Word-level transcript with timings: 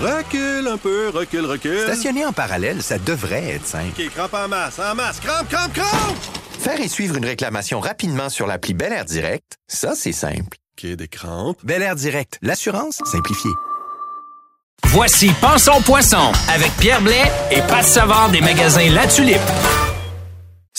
Recule 0.00 0.68
un 0.68 0.76
peu, 0.76 1.08
recule, 1.08 1.44
recule. 1.44 1.80
Stationner 1.80 2.24
en 2.24 2.32
parallèle, 2.32 2.82
ça 2.82 2.98
devrait 2.98 3.54
être 3.54 3.66
simple. 3.66 4.00
OK, 4.00 4.10
crampe 4.14 4.34
en 4.34 4.48
masse, 4.48 4.78
en 4.78 4.94
masse, 4.94 5.18
crampe, 5.18 5.48
crampe, 5.48 5.72
crampe! 5.72 6.16
Faire 6.60 6.80
et 6.80 6.88
suivre 6.88 7.16
une 7.16 7.24
réclamation 7.24 7.80
rapidement 7.80 8.28
sur 8.28 8.46
l'appli 8.46 8.74
Bel 8.74 8.92
Air 8.92 9.04
Direct, 9.04 9.56
ça, 9.66 9.94
c'est 9.96 10.12
simple. 10.12 10.56
OK, 10.78 10.86
des 10.90 11.08
crampes. 11.08 11.58
Bel 11.64 11.82
Air 11.82 11.96
Direct, 11.96 12.38
l'assurance 12.42 13.00
simplifiée. 13.10 13.50
Voici 14.84 15.32
Pensons 15.40 15.82
Poisson 15.82 16.32
avec 16.48 16.70
Pierre 16.78 17.02
Blais 17.02 17.30
et 17.50 17.60
Pat 17.62 17.84
Savard 17.84 18.30
des 18.30 18.40
magasins 18.40 18.88
La 18.92 19.06
Tulipe. 19.08 19.40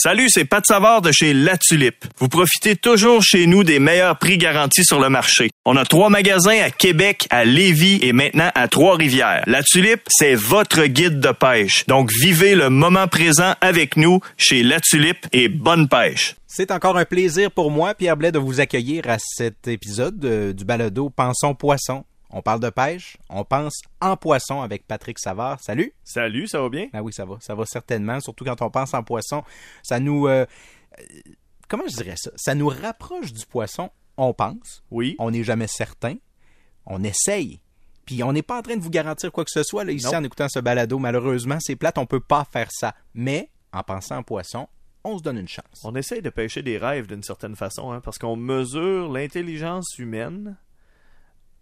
Salut, 0.01 0.29
c'est 0.29 0.45
Pat 0.45 0.65
Savard 0.65 1.01
de 1.01 1.11
chez 1.11 1.33
La 1.33 1.57
Tulipe. 1.57 2.05
Vous 2.19 2.29
profitez 2.29 2.77
toujours 2.77 3.21
chez 3.21 3.47
nous 3.47 3.65
des 3.65 3.79
meilleurs 3.79 4.17
prix 4.17 4.37
garantis 4.37 4.85
sur 4.85 5.01
le 5.01 5.09
marché. 5.09 5.49
On 5.65 5.75
a 5.75 5.83
trois 5.83 6.09
magasins 6.09 6.57
à 6.63 6.69
Québec, 6.69 7.27
à 7.31 7.43
Lévis 7.43 7.99
et 8.01 8.13
maintenant 8.13 8.49
à 8.55 8.69
Trois-Rivières. 8.69 9.43
La 9.45 9.61
Tulipe, 9.61 10.03
c'est 10.07 10.35
votre 10.35 10.85
guide 10.85 11.19
de 11.19 11.33
pêche. 11.33 11.85
Donc 11.87 12.11
vivez 12.21 12.55
le 12.55 12.69
moment 12.69 13.09
présent 13.09 13.55
avec 13.59 13.97
nous 13.97 14.21
chez 14.37 14.63
La 14.63 14.79
Tulipe 14.79 15.27
et 15.33 15.49
bonne 15.49 15.89
pêche. 15.89 16.37
C'est 16.47 16.71
encore 16.71 16.95
un 16.95 17.03
plaisir 17.03 17.51
pour 17.51 17.69
moi, 17.69 17.93
Pierre 17.93 18.15
Blais, 18.15 18.31
de 18.31 18.39
vous 18.39 18.61
accueillir 18.61 19.03
à 19.09 19.17
cet 19.19 19.67
épisode 19.67 20.23
euh, 20.23 20.53
du 20.53 20.63
balado 20.63 21.09
Pensons 21.09 21.55
Poisson. 21.55 22.05
On 22.31 22.41
parle 22.41 22.59
de 22.59 22.69
pêche, 22.69 23.17
on 23.29 23.43
pense 23.43 23.81
en 24.01 24.15
poisson 24.15 24.61
avec 24.61 24.85
Patrick 24.85 25.17
Savard. 25.17 25.59
Salut. 25.61 25.93
Salut, 26.03 26.47
ça 26.47 26.61
va 26.61 26.69
bien? 26.69 26.87
Ah 26.93 27.01
oui, 27.01 27.11
ça 27.11 27.25
va, 27.25 27.37
ça 27.39 27.55
va 27.55 27.65
certainement. 27.65 28.19
Surtout 28.19 28.45
quand 28.45 28.61
on 28.61 28.69
pense 28.69 28.93
en 28.93 29.03
poisson, 29.03 29.43
ça 29.81 29.99
nous, 29.99 30.27
euh, 30.27 30.45
comment 31.67 31.85
je 31.87 31.95
dirais 31.95 32.15
ça? 32.17 32.31
Ça 32.35 32.53
nous 32.53 32.67
rapproche 32.67 33.33
du 33.33 33.45
poisson. 33.45 33.89
On 34.17 34.33
pense. 34.33 34.83
Oui. 34.91 35.15
On 35.17 35.31
n'est 35.31 35.43
jamais 35.43 35.67
certain. 35.67 36.15
On 36.85 37.03
essaye. 37.03 37.61
Puis 38.05 38.21
on 38.23 38.33
n'est 38.33 38.41
pas 38.43 38.59
en 38.59 38.61
train 38.61 38.75
de 38.75 38.81
vous 38.81 38.89
garantir 38.89 39.31
quoi 39.31 39.45
que 39.45 39.51
ce 39.51 39.63
soit 39.63 39.83
là, 39.83 39.91
ici 39.91 40.05
Non. 40.07 40.17
en 40.17 40.23
écoutant 40.23 40.49
ce 40.49 40.59
balado. 40.59 40.99
Malheureusement, 40.99 41.57
c'est 41.59 41.75
plate, 41.75 41.97
on 41.97 42.05
peut 42.05 42.19
pas 42.19 42.45
faire 42.51 42.67
ça. 42.71 42.95
Mais 43.13 43.49
en 43.71 43.83
pensant 43.83 44.17
en 44.17 44.23
poisson, 44.23 44.67
on 45.03 45.17
se 45.17 45.23
donne 45.23 45.37
une 45.37 45.47
chance. 45.47 45.81
On 45.83 45.95
essaye 45.95 46.21
de 46.21 46.29
pêcher 46.29 46.61
des 46.61 46.77
rêves 46.77 47.07
d'une 47.07 47.23
certaine 47.23 47.55
façon, 47.55 47.91
hein, 47.91 48.01
parce 48.01 48.17
qu'on 48.17 48.35
mesure 48.35 49.11
l'intelligence 49.11 49.97
humaine 49.97 50.57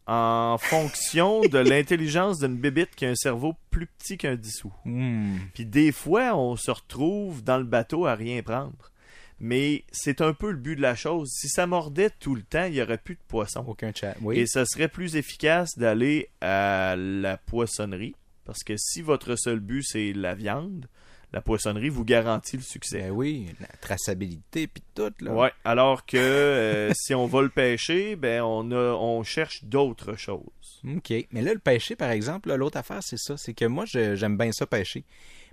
en 0.07 0.57
fonction 0.57 1.41
de 1.41 1.57
l'intelligence 1.69 2.39
d'une 2.39 2.57
bébite 2.57 2.95
qui 2.95 3.05
a 3.05 3.09
un 3.09 3.15
cerveau 3.15 3.55
plus 3.69 3.87
petit 3.87 4.17
qu'un 4.17 4.35
dissous. 4.35 4.73
Hmm. 4.85 5.37
Puis 5.53 5.65
des 5.65 5.91
fois, 5.91 6.35
on 6.35 6.55
se 6.55 6.71
retrouve 6.71 7.43
dans 7.43 7.57
le 7.57 7.65
bateau 7.65 8.05
à 8.05 8.15
rien 8.15 8.41
prendre. 8.41 8.91
Mais 9.39 9.83
c'est 9.91 10.21
un 10.21 10.33
peu 10.33 10.49
le 10.49 10.57
but 10.57 10.75
de 10.75 10.81
la 10.81 10.95
chose. 10.95 11.29
Si 11.31 11.47
ça 11.47 11.67
mordait 11.67 12.09
tout 12.09 12.33
le 12.33 12.41
temps, 12.41 12.65
il 12.65 12.73
n'y 12.73 12.81
aurait 12.81 12.97
plus 12.97 13.15
de 13.15 13.21
poisson. 13.27 13.63
Aucun 13.67 13.91
chat. 13.93 14.15
Oui. 14.21 14.39
Et 14.39 14.47
ça 14.47 14.65
serait 14.65 14.87
plus 14.87 15.15
efficace 15.15 15.77
d'aller 15.77 16.29
à 16.41 16.95
la 16.97 17.37
poissonnerie. 17.37 18.15
Parce 18.45 18.63
que 18.63 18.75
si 18.77 19.01
votre 19.01 19.35
seul 19.35 19.59
but, 19.59 19.83
c'est 19.83 20.13
la 20.13 20.33
viande, 20.33 20.87
la 21.33 21.41
poissonnerie 21.41 21.89
vous 21.89 22.05
garantit 22.05 22.55
le 22.57 22.63
succès. 22.63 22.99
Ben 23.01 23.11
oui, 23.11 23.47
la 23.59 23.67
traçabilité 23.81 24.67
puis 24.67 24.83
tout 24.95 25.11
là. 25.19 25.31
Ouais, 25.33 25.51
alors 25.65 26.05
que 26.05 26.17
euh, 26.17 26.91
si 26.93 27.13
on 27.13 27.25
va 27.27 27.41
le 27.41 27.49
pêcher, 27.49 28.15
ben 28.15 28.41
on 28.43 28.71
a 28.71 28.93
on 28.95 29.23
cherche 29.23 29.63
d'autres 29.63 30.15
choses. 30.15 30.41
OK. 30.87 31.13
Mais 31.31 31.41
là, 31.41 31.53
le 31.53 31.59
pêcher, 31.59 31.95
par 31.95 32.11
exemple, 32.11 32.53
l'autre 32.55 32.77
affaire, 32.77 32.99
c'est 33.01 33.17
ça. 33.19 33.35
C'est 33.35 33.53
que 33.53 33.65
moi, 33.65 33.85
j'aime 33.85 34.37
bien 34.37 34.51
ça 34.51 34.65
pêcher. 34.65 35.03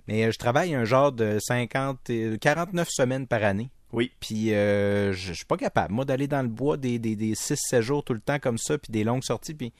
Mais 0.07 0.25
euh, 0.25 0.31
je 0.31 0.37
travaille 0.37 0.75
un 0.75 0.85
genre 0.85 1.11
de 1.11 1.39
50, 1.39 2.09
et- 2.09 2.37
49 2.39 2.87
semaines 2.89 3.27
par 3.27 3.43
année. 3.43 3.69
Oui. 3.91 4.11
Puis 4.19 4.53
euh, 4.53 5.11
je 5.13 5.29
je 5.29 5.33
suis 5.33 5.45
pas 5.45 5.57
capable, 5.57 5.93
moi, 5.93 6.05
d'aller 6.05 6.27
dans 6.27 6.41
le 6.41 6.47
bois 6.47 6.77
des, 6.77 6.99
des, 6.99 7.15
des 7.15 7.33
6-7 7.33 7.81
jours 7.81 8.03
tout 8.03 8.13
le 8.13 8.19
temps 8.19 8.39
comme 8.39 8.57
ça, 8.57 8.77
puis 8.77 8.91
des 8.91 9.03
longues 9.03 9.23
sorties. 9.23 9.53
Puis 9.53 9.73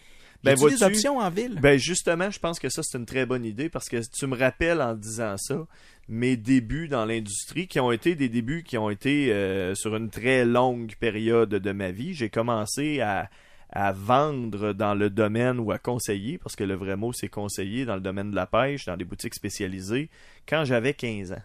Ben, 0.45 0.53
des 0.53 0.59
vois-tu, 0.59 0.83
options 0.83 1.17
en 1.17 1.29
ville? 1.29 1.59
Ben 1.61 1.77
justement, 1.77 2.31
je 2.31 2.39
pense 2.39 2.59
que 2.59 2.69
ça 2.69 2.81
c'est 2.83 2.97
une 2.97 3.05
très 3.05 3.25
bonne 3.25 3.45
idée 3.45 3.69
parce 3.69 3.89
que 3.89 3.97
tu 3.97 4.27
me 4.27 4.37
rappelles 4.37 4.81
en 4.81 4.93
disant 4.93 5.35
ça 5.37 5.67
mes 6.07 6.37
débuts 6.37 6.87
dans 6.87 7.05
l'industrie 7.05 7.67
qui 7.67 7.79
ont 7.79 7.91
été 7.91 8.15
des 8.15 8.29
débuts 8.29 8.63
qui 8.63 8.77
ont 8.77 8.89
été 8.89 9.33
euh, 9.33 9.73
sur 9.75 9.95
une 9.95 10.09
très 10.09 10.45
longue 10.45 10.95
période 10.99 11.49
de 11.49 11.71
ma 11.71 11.91
vie. 11.91 12.13
J'ai 12.13 12.29
commencé 12.29 13.01
à 13.01 13.29
à 13.71 13.91
vendre 13.91 14.73
dans 14.73 14.95
le 14.95 15.09
domaine 15.09 15.59
ou 15.59 15.71
à 15.71 15.77
conseiller, 15.77 16.37
parce 16.37 16.55
que 16.55 16.63
le 16.63 16.75
vrai 16.75 16.95
mot 16.95 17.11
c'est 17.11 17.27
conseiller 17.27 17.85
dans 17.85 17.95
le 17.95 18.01
domaine 18.01 18.31
de 18.31 18.35
la 18.35 18.45
pêche, 18.45 18.85
dans 18.85 18.95
des 18.95 19.03
boutiques 19.03 19.35
spécialisées, 19.35 20.09
quand 20.47 20.63
j'avais 20.63 20.93
15 20.93 21.33
ans. 21.33 21.41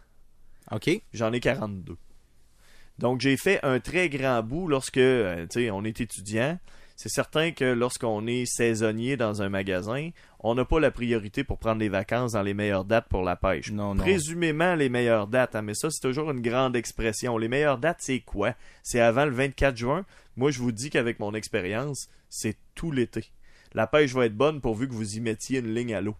OK. 0.70 0.90
J'en 1.12 1.32
ai 1.32 1.40
42. 1.40 1.96
Donc 2.98 3.20
j'ai 3.20 3.36
fait 3.36 3.58
un 3.64 3.80
très 3.80 4.08
grand 4.08 4.42
bout 4.42 4.68
lorsque 4.68 4.98
euh, 4.98 5.46
tu 5.50 5.62
sais, 5.62 5.70
on 5.70 5.84
est 5.84 6.00
étudiant. 6.00 6.58
C'est 7.02 7.08
certain 7.08 7.52
que 7.52 7.64
lorsqu'on 7.64 8.26
est 8.26 8.44
saisonnier 8.44 9.16
dans 9.16 9.40
un 9.40 9.48
magasin, 9.48 10.10
on 10.40 10.54
n'a 10.54 10.66
pas 10.66 10.78
la 10.80 10.90
priorité 10.90 11.44
pour 11.44 11.56
prendre 11.56 11.80
les 11.80 11.88
vacances 11.88 12.32
dans 12.32 12.42
les 12.42 12.52
meilleures 12.52 12.84
dates 12.84 13.08
pour 13.08 13.22
la 13.22 13.36
pêche. 13.36 13.72
Non, 13.72 13.94
non. 13.94 14.02
Présumément 14.02 14.74
les 14.74 14.90
meilleures 14.90 15.26
dates, 15.26 15.56
hein, 15.56 15.62
mais 15.62 15.72
ça 15.72 15.88
c'est 15.88 16.06
toujours 16.06 16.30
une 16.30 16.42
grande 16.42 16.76
expression. 16.76 17.38
Les 17.38 17.48
meilleures 17.48 17.78
dates, 17.78 18.00
c'est 18.00 18.20
quoi? 18.20 18.54
C'est 18.82 19.00
avant 19.00 19.24
le 19.24 19.30
24 19.30 19.78
juin. 19.78 20.04
Moi, 20.36 20.50
je 20.50 20.58
vous 20.58 20.72
dis 20.72 20.90
qu'avec 20.90 21.20
mon 21.20 21.32
expérience, 21.32 22.10
c'est 22.28 22.58
tout 22.74 22.92
l'été. 22.92 23.24
La 23.72 23.86
pêche 23.86 24.12
va 24.12 24.26
être 24.26 24.36
bonne 24.36 24.60
pourvu 24.60 24.86
que 24.86 24.92
vous 24.92 25.16
y 25.16 25.20
mettiez 25.20 25.60
une 25.60 25.72
ligne 25.72 25.94
à 25.94 26.02
l'eau. 26.02 26.16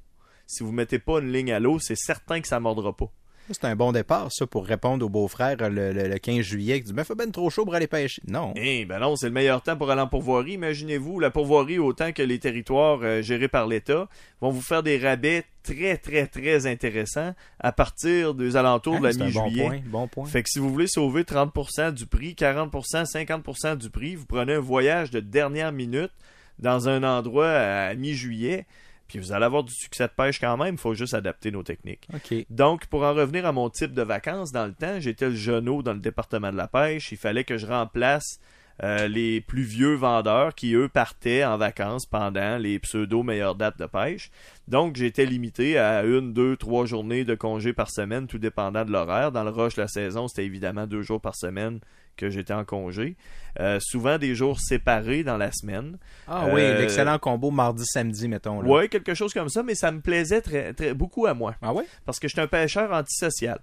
Si 0.47 0.63
vous 0.63 0.73
mettez 0.73 0.99
pas 0.99 1.21
une 1.21 1.31
ligne 1.31 1.53
à 1.53 1.61
l'eau, 1.61 1.79
c'est 1.79 1.95
certain 1.95 2.41
que 2.41 2.49
ça 2.49 2.59
mordra 2.59 2.97
pas. 2.97 3.13
C'est 3.53 3.65
un 3.65 3.75
bon 3.75 3.91
départ, 3.91 4.29
ça, 4.31 4.47
pour 4.47 4.65
répondre 4.65 5.05
au 5.05 5.09
beau-frère 5.09 5.57
le, 5.71 5.93
le- 5.93 6.07
le 6.09 6.19
15 6.19 6.41
juillet 6.41 6.79
qui 6.79 6.87
dit 6.87 6.93
Ben, 6.93 7.03
fait 7.03 7.17
ben 7.17 7.33
trop 7.33 7.51
chaud 7.51 7.65
pour 7.65 7.75
aller 7.75 7.89
pêcher. 7.89 8.23
Non. 8.29 8.53
Eh 8.55 8.85
ben 8.85 9.01
non, 9.01 9.17
c'est 9.17 9.27
le 9.27 9.33
meilleur 9.33 9.61
temps 9.63 9.77
pour 9.77 9.91
aller 9.91 10.01
en 10.01 10.07
pourvoirie. 10.07 10.53
Imaginez-vous, 10.53 11.19
la 11.19 11.31
pourvoirie, 11.31 11.81
autant 11.81 12.13
que 12.13 12.23
les 12.23 12.39
territoires 12.39 13.01
euh, 13.03 13.23
gérés 13.23 13.49
par 13.49 13.67
l'État, 13.67 14.09
vont 14.41 14.51
vous 14.51 14.61
faire 14.61 14.85
des 14.85 14.99
rabais 14.99 15.43
très, 15.65 15.97
très, 15.97 16.29
très 16.29 16.67
intéressants 16.69 17.35
à 17.59 17.73
partir 17.73 18.35
des 18.35 18.55
alentours 18.57 18.95
Hein, 18.97 19.01
de 19.01 19.05
la 19.07 19.13
c'est 19.13 19.23
un 19.23 19.31
bon 19.31 19.45
mi-juillet. 19.47 19.67
point. 19.67 19.81
Bon 19.87 20.07
point. 20.07 20.27
Fait 20.27 20.45
que 20.45 20.49
si 20.49 20.61
vous 20.61 20.71
voulez 20.71 20.87
sauver 20.87 21.23
30% 21.25 21.93
du 21.93 22.07
prix, 22.07 22.35
40%, 22.39 23.05
50% 23.05 23.77
du 23.79 23.91
prix, 23.91 24.15
vous 24.15 24.27
prenez 24.27 24.55
un 24.55 24.61
voyage 24.61 25.11
de 25.11 25.19
dernière 25.19 25.73
minute 25.73 26.13
dans 26.61 26.89
un 26.89 27.03
endroit 27.03 27.51
à 27.51 27.95
mi-juillet, 27.95 28.65
puis 29.11 29.19
vous 29.19 29.33
allez 29.33 29.45
avoir 29.45 29.65
du 29.65 29.75
succès 29.75 30.07
de 30.07 30.13
pêche 30.13 30.39
quand 30.39 30.57
même, 30.57 30.77
il 30.77 30.81
faut 30.81 30.95
juste 30.95 31.15
adapter 31.15 31.51
nos 31.51 31.65
techniques. 31.65 32.09
Donc, 32.49 32.87
pour 32.87 33.03
en 33.03 33.13
revenir 33.13 33.45
à 33.45 33.51
mon 33.51 33.69
type 33.69 33.93
de 33.93 34.03
vacances, 34.03 34.53
dans 34.53 34.67
le 34.67 34.73
temps, 34.73 35.01
j'étais 35.01 35.29
le 35.29 35.35
genou 35.35 35.83
dans 35.83 35.95
le 35.95 35.99
département 35.99 36.53
de 36.53 36.57
la 36.57 36.69
pêche. 36.69 37.11
Il 37.11 37.19
fallait 37.19 37.43
que 37.43 37.59
je 37.59 37.67
remplace 37.67 38.39
euh, 38.85 39.09
les 39.09 39.41
plus 39.41 39.63
vieux 39.63 39.95
vendeurs 39.95 40.55
qui, 40.55 40.75
eux, 40.75 40.89
partaient 40.89 41.45
en 41.45 41.59
vacances 41.59 42.07
pendant 42.07 42.57
les 42.57 42.79
pseudo 42.79 43.25
meilleures 43.25 43.57
dates 43.57 43.79
de 43.79 43.87
pêche. 43.87 44.31
Donc, 44.69 44.95
j'étais 44.95 45.27
limité 45.27 45.77
à 45.77 46.05
une, 46.05 46.33
deux, 46.33 46.57
trois 46.57 46.87
journées 46.87 47.25
de 47.25 47.35
congé 47.35 47.73
par 47.73 47.91
semaine, 47.91 48.29
tout 48.29 48.39
dépendant 48.39 48.85
de 48.85 48.93
l'horaire. 48.93 49.33
Dans 49.33 49.43
le 49.43 49.51
rush 49.51 49.75
de 49.75 49.83
la 49.83 49.89
saison, 49.89 50.29
c'était 50.29 50.47
évidemment 50.47 50.87
deux 50.87 51.03
jours 51.03 51.21
par 51.21 51.35
semaine 51.35 51.81
que 52.21 52.31
j'étais 52.31 52.53
en 52.53 52.65
congé. 52.65 53.17
Euh, 53.59 53.79
souvent 53.81 54.19
des 54.19 54.35
jours 54.35 54.61
séparés 54.61 55.25
dans 55.25 55.37
la 55.37 55.51
semaine. 55.51 55.99
Ah 56.29 56.47
oui, 56.53 56.61
Euh, 56.61 56.79
l'excellent 56.79 57.19
combo 57.19 57.51
mardi-samedi, 57.51 58.29
mettons. 58.29 58.63
Ouais, 58.65 58.89
quelque 58.89 59.15
chose 59.15 59.33
comme 59.35 59.49
ça, 59.49 59.63
mais 59.63 59.75
ça 59.75 59.91
me 59.91 60.01
plaisait 60.01 60.41
très, 60.43 60.73
très 60.75 60.95
beaucoup 60.95 61.27
à 61.27 61.35
moi 61.35 61.55
Ah 61.63 61.73
ouais? 61.73 61.85
parce 62.07 62.21
que 62.21 62.29
je 62.29 62.33
suis 62.35 62.41
un 62.41 62.47
pêcheur 62.47 62.93
antisocial. 62.93 63.59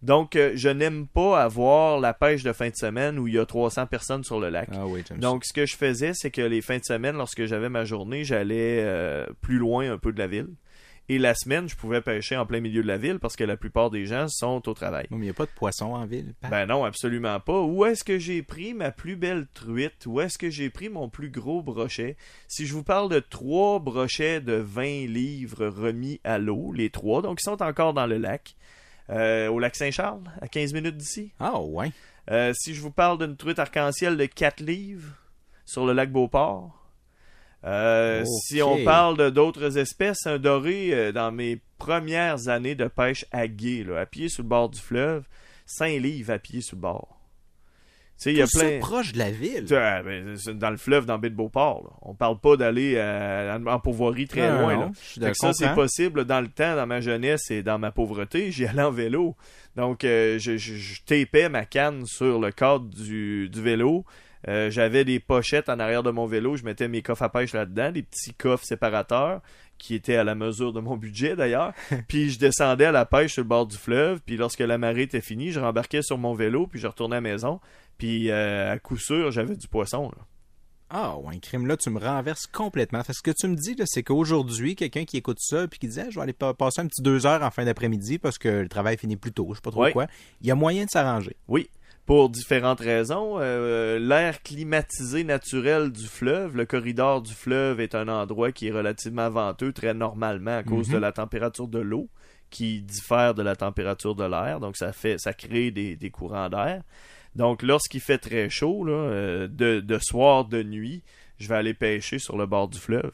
Donc, 0.00 0.36
euh, 0.36 0.52
je 0.54 0.68
n'aime 0.68 1.08
pas 1.08 1.42
avoir 1.42 1.98
la 1.98 2.14
pêche 2.14 2.44
de 2.44 2.52
fin 2.52 2.68
de 2.68 2.76
semaine 2.76 3.18
où 3.18 3.26
il 3.26 3.34
y 3.34 3.38
a 3.38 3.44
300 3.44 3.86
personnes 3.86 4.22
sur 4.22 4.38
le 4.38 4.48
lac. 4.48 4.68
Ah 4.72 4.86
oui, 4.86 5.02
Donc, 5.18 5.44
ce 5.44 5.52
que 5.52 5.66
je 5.66 5.76
faisais, 5.76 6.12
c'est 6.14 6.30
que 6.30 6.40
les 6.40 6.60
fins 6.60 6.78
de 6.78 6.84
semaine, 6.84 7.16
lorsque 7.16 7.44
j'avais 7.46 7.68
ma 7.68 7.84
journée, 7.84 8.22
j'allais 8.22 8.78
euh, 8.84 9.26
plus 9.40 9.58
loin 9.58 9.90
un 9.92 9.98
peu 9.98 10.12
de 10.12 10.18
la 10.20 10.28
ville. 10.28 10.50
Et 11.10 11.18
la 11.18 11.34
semaine, 11.34 11.68
je 11.68 11.74
pouvais 11.74 12.02
pêcher 12.02 12.36
en 12.36 12.44
plein 12.44 12.60
milieu 12.60 12.82
de 12.82 12.86
la 12.86 12.98
ville 12.98 13.18
parce 13.18 13.34
que 13.34 13.44
la 13.44 13.56
plupart 13.56 13.88
des 13.88 14.04
gens 14.04 14.28
sont 14.28 14.68
au 14.68 14.74
travail. 14.74 15.06
mais 15.10 15.16
il 15.16 15.22
n'y 15.22 15.30
a 15.30 15.34
pas 15.34 15.46
de 15.46 15.50
poisson 15.50 15.94
en 15.94 16.04
ville. 16.04 16.34
Pat? 16.40 16.50
Ben 16.50 16.66
non, 16.66 16.84
absolument 16.84 17.40
pas. 17.40 17.62
Où 17.62 17.86
est-ce 17.86 18.04
que 18.04 18.18
j'ai 18.18 18.42
pris 18.42 18.74
ma 18.74 18.90
plus 18.90 19.16
belle 19.16 19.46
truite? 19.54 20.04
Où 20.04 20.20
est-ce 20.20 20.36
que 20.36 20.50
j'ai 20.50 20.68
pris 20.68 20.90
mon 20.90 21.08
plus 21.08 21.30
gros 21.30 21.62
brochet? 21.62 22.18
Si 22.46 22.66
je 22.66 22.74
vous 22.74 22.82
parle 22.82 23.08
de 23.08 23.20
trois 23.20 23.78
brochets 23.78 24.42
de 24.42 24.52
20 24.52 25.06
livres 25.06 25.66
remis 25.66 26.20
à 26.24 26.38
l'eau, 26.38 26.72
les 26.74 26.90
trois, 26.90 27.22
donc 27.22 27.38
ils 27.40 27.44
sont 27.44 27.62
encore 27.62 27.94
dans 27.94 28.06
le 28.06 28.18
lac, 28.18 28.54
euh, 29.08 29.48
au 29.48 29.58
lac 29.58 29.76
Saint-Charles, 29.76 30.30
à 30.42 30.48
15 30.48 30.74
minutes 30.74 30.98
d'ici. 30.98 31.32
Ah 31.40 31.58
ouais. 31.58 31.90
Euh, 32.30 32.52
si 32.54 32.74
je 32.74 32.82
vous 32.82 32.90
parle 32.90 33.16
d'une 33.16 33.36
truite 33.36 33.58
arc-en-ciel 33.58 34.18
de 34.18 34.26
4 34.26 34.60
livres 34.60 35.14
sur 35.64 35.86
le 35.86 35.94
lac 35.94 36.12
Beauport. 36.12 36.77
Euh. 37.64 38.24
Si 38.46 38.62
on 38.62 38.84
parle 38.84 39.30
d'autres 39.32 39.78
espèces, 39.78 40.26
un 40.26 40.38
doré 40.38 40.90
euh, 40.92 41.12
dans 41.12 41.32
mes 41.32 41.60
premières 41.78 42.48
années 42.48 42.74
de 42.74 42.86
pêche 42.86 43.24
à 43.32 43.48
gué, 43.48 43.84
là, 43.84 44.00
à 44.00 44.06
pied 44.06 44.28
sur 44.28 44.42
le 44.44 44.48
bord 44.48 44.68
du 44.68 44.80
fleuve, 44.80 45.24
5 45.66 46.00
livres 46.00 46.32
à 46.32 46.38
pied 46.38 46.60
sur 46.60 46.76
le 46.76 46.82
bord. 46.82 47.14
Tu 48.16 48.24
sais, 48.24 48.32
il 48.32 48.38
y 48.38 48.42
a 48.42 48.46
Tout 48.46 48.58
plein. 48.58 48.70
ça 48.70 48.78
proche 48.80 49.12
de 49.12 49.18
la 49.18 49.30
ville. 49.30 49.64
Ah, 49.72 50.02
ben, 50.02 50.34
dans 50.54 50.70
le 50.70 50.76
fleuve, 50.76 51.06
dans 51.06 51.18
Baie 51.18 51.30
de 51.30 51.36
Beauport. 51.36 51.84
Là. 51.84 51.90
On 52.02 52.14
parle 52.14 52.40
pas 52.40 52.56
d'aller 52.56 52.94
euh, 52.96 53.56
en 53.64 53.78
pourvoirie 53.78 54.26
très 54.26 54.50
loin. 54.50 54.74
non, 54.74 54.92
là. 55.20 55.34
ça, 55.34 55.52
c'est 55.52 55.66
comprends. 55.66 55.82
possible. 55.82 56.24
Dans 56.24 56.40
le 56.40 56.48
temps, 56.48 56.74
dans 56.74 56.86
ma 56.86 57.00
jeunesse 57.00 57.48
et 57.52 57.62
dans 57.62 57.78
ma 57.78 57.92
pauvreté, 57.92 58.50
j'y 58.50 58.66
allais 58.66 58.82
en 58.82 58.90
vélo. 58.90 59.36
Donc, 59.76 60.02
euh, 60.02 60.36
je, 60.40 60.56
je, 60.56 60.74
je 60.74 61.00
tapais 61.02 61.48
ma 61.48 61.64
canne 61.64 62.06
sur 62.06 62.40
le 62.40 62.50
cadre 62.50 62.86
du, 62.86 63.48
du 63.50 63.62
vélo. 63.62 64.04
Euh, 64.46 64.70
J'avais 64.70 65.04
des 65.04 65.18
pochettes 65.18 65.68
en 65.68 65.80
arrière 65.80 66.02
de 66.04 66.10
mon 66.10 66.26
vélo, 66.26 66.56
je 66.56 66.62
mettais 66.64 66.86
mes 66.86 67.02
coffres 67.02 67.22
à 67.24 67.28
pêche 67.28 67.52
là-dedans, 67.54 67.90
des 67.90 68.02
petits 68.02 68.34
coffres 68.34 68.64
séparateurs 68.64 69.40
qui 69.78 69.94
étaient 69.94 70.16
à 70.16 70.24
la 70.24 70.34
mesure 70.34 70.72
de 70.72 70.80
mon 70.80 70.96
budget 70.96 71.34
d'ailleurs. 71.36 71.72
puis 72.08 72.30
je 72.30 72.38
descendais 72.38 72.84
à 72.84 72.92
la 72.92 73.04
pêche 73.06 73.32
sur 73.34 73.42
le 73.42 73.48
bord 73.48 73.66
du 73.66 73.76
fleuve, 73.76 74.20
puis 74.24 74.36
lorsque 74.36 74.60
la 74.60 74.78
marée 74.78 75.02
était 75.02 75.20
finie, 75.20 75.50
je 75.50 75.60
rembarquais 75.60 76.02
sur 76.02 76.18
mon 76.18 76.34
vélo, 76.34 76.66
puis 76.66 76.78
je 76.78 76.86
retournais 76.86 77.16
à 77.16 77.20
la 77.20 77.28
maison. 77.30 77.60
Puis 77.96 78.30
euh, 78.30 78.72
à 78.72 78.78
coup 78.78 78.96
sûr, 78.96 79.30
j'avais 79.32 79.56
du 79.56 79.66
poisson. 79.66 80.10
Là. 80.16 80.22
Ah, 80.90 81.16
ouais, 81.18 81.34
un 81.36 81.38
crime 81.38 81.66
là, 81.66 81.76
tu 81.76 81.90
me 81.90 81.98
renverses 82.00 82.46
complètement. 82.46 83.02
Parce 83.04 83.20
que 83.20 83.32
ce 83.32 83.42
que 83.42 83.46
tu 83.46 83.46
me 83.48 83.56
dis, 83.56 83.74
là, 83.74 83.84
c'est 83.86 84.02
qu'aujourd'hui, 84.02 84.74
quelqu'un 84.74 85.04
qui 85.04 85.18
écoute 85.18 85.36
ça 85.38 85.68
puis 85.68 85.78
qui 85.78 85.86
dit 85.88 86.00
Ah, 86.00 86.08
je 86.08 86.14
vais 86.14 86.22
aller 86.22 86.32
pa- 86.32 86.54
passer 86.54 86.80
un 86.80 86.86
petit 86.86 87.02
deux 87.02 87.26
heures 87.26 87.42
en 87.42 87.50
fin 87.50 87.64
d'après-midi 87.66 88.18
parce 88.18 88.38
que 88.38 88.48
le 88.48 88.68
travail 88.70 88.96
finit 88.96 89.16
plus 89.16 89.32
tôt, 89.32 89.48
je 89.50 89.56
sais 89.56 89.60
pas 89.60 89.70
trop 89.70 89.90
quoi. 89.92 90.06
Il 90.40 90.46
y 90.46 90.50
a 90.50 90.54
moyen 90.54 90.86
de 90.86 90.90
s'arranger. 90.90 91.36
Oui, 91.46 91.68
pour 92.08 92.28
différentes 92.30 92.80
raisons. 92.80 93.36
Euh, 93.38 93.98
L'air 94.00 94.42
climatisé 94.42 95.22
naturel 95.22 95.92
du 95.92 96.06
fleuve, 96.06 96.56
le 96.56 96.66
corridor 96.66 97.22
du 97.22 97.32
fleuve 97.34 97.80
est 97.80 97.94
un 97.94 98.08
endroit 98.08 98.50
qui 98.50 98.66
est 98.68 98.72
relativement 98.72 99.28
venteux 99.30 99.72
très 99.72 99.94
normalement 99.94 100.56
à 100.56 100.62
cause 100.64 100.88
Mhm. 100.88 100.94
de 100.94 100.98
la 100.98 101.12
température 101.12 101.68
de 101.68 101.78
l'eau 101.78 102.08
qui 102.50 102.80
diffère 102.82 103.34
de 103.34 103.42
la 103.42 103.54
température 103.56 104.14
de 104.14 104.24
l'air. 104.24 104.58
Donc 104.58 104.76
ça 104.76 104.92
fait 104.92 105.18
ça 105.18 105.32
crée 105.34 105.70
des, 105.70 105.94
des 105.96 106.10
courants 106.10 106.48
d'air. 106.48 106.82
Donc 107.36 107.62
lorsqu'il 107.62 108.00
fait 108.00 108.18
très 108.18 108.48
chaud, 108.48 108.84
là, 108.84 108.92
euh, 108.94 109.46
de, 109.48 109.80
de 109.80 109.98
soir, 110.00 110.46
de 110.46 110.62
nuit, 110.62 111.02
je 111.38 111.46
vais 111.48 111.56
aller 111.56 111.74
pêcher 111.74 112.18
sur 112.18 112.36
le 112.38 112.46
bord 112.46 112.68
du 112.68 112.78
fleuve. 112.78 113.12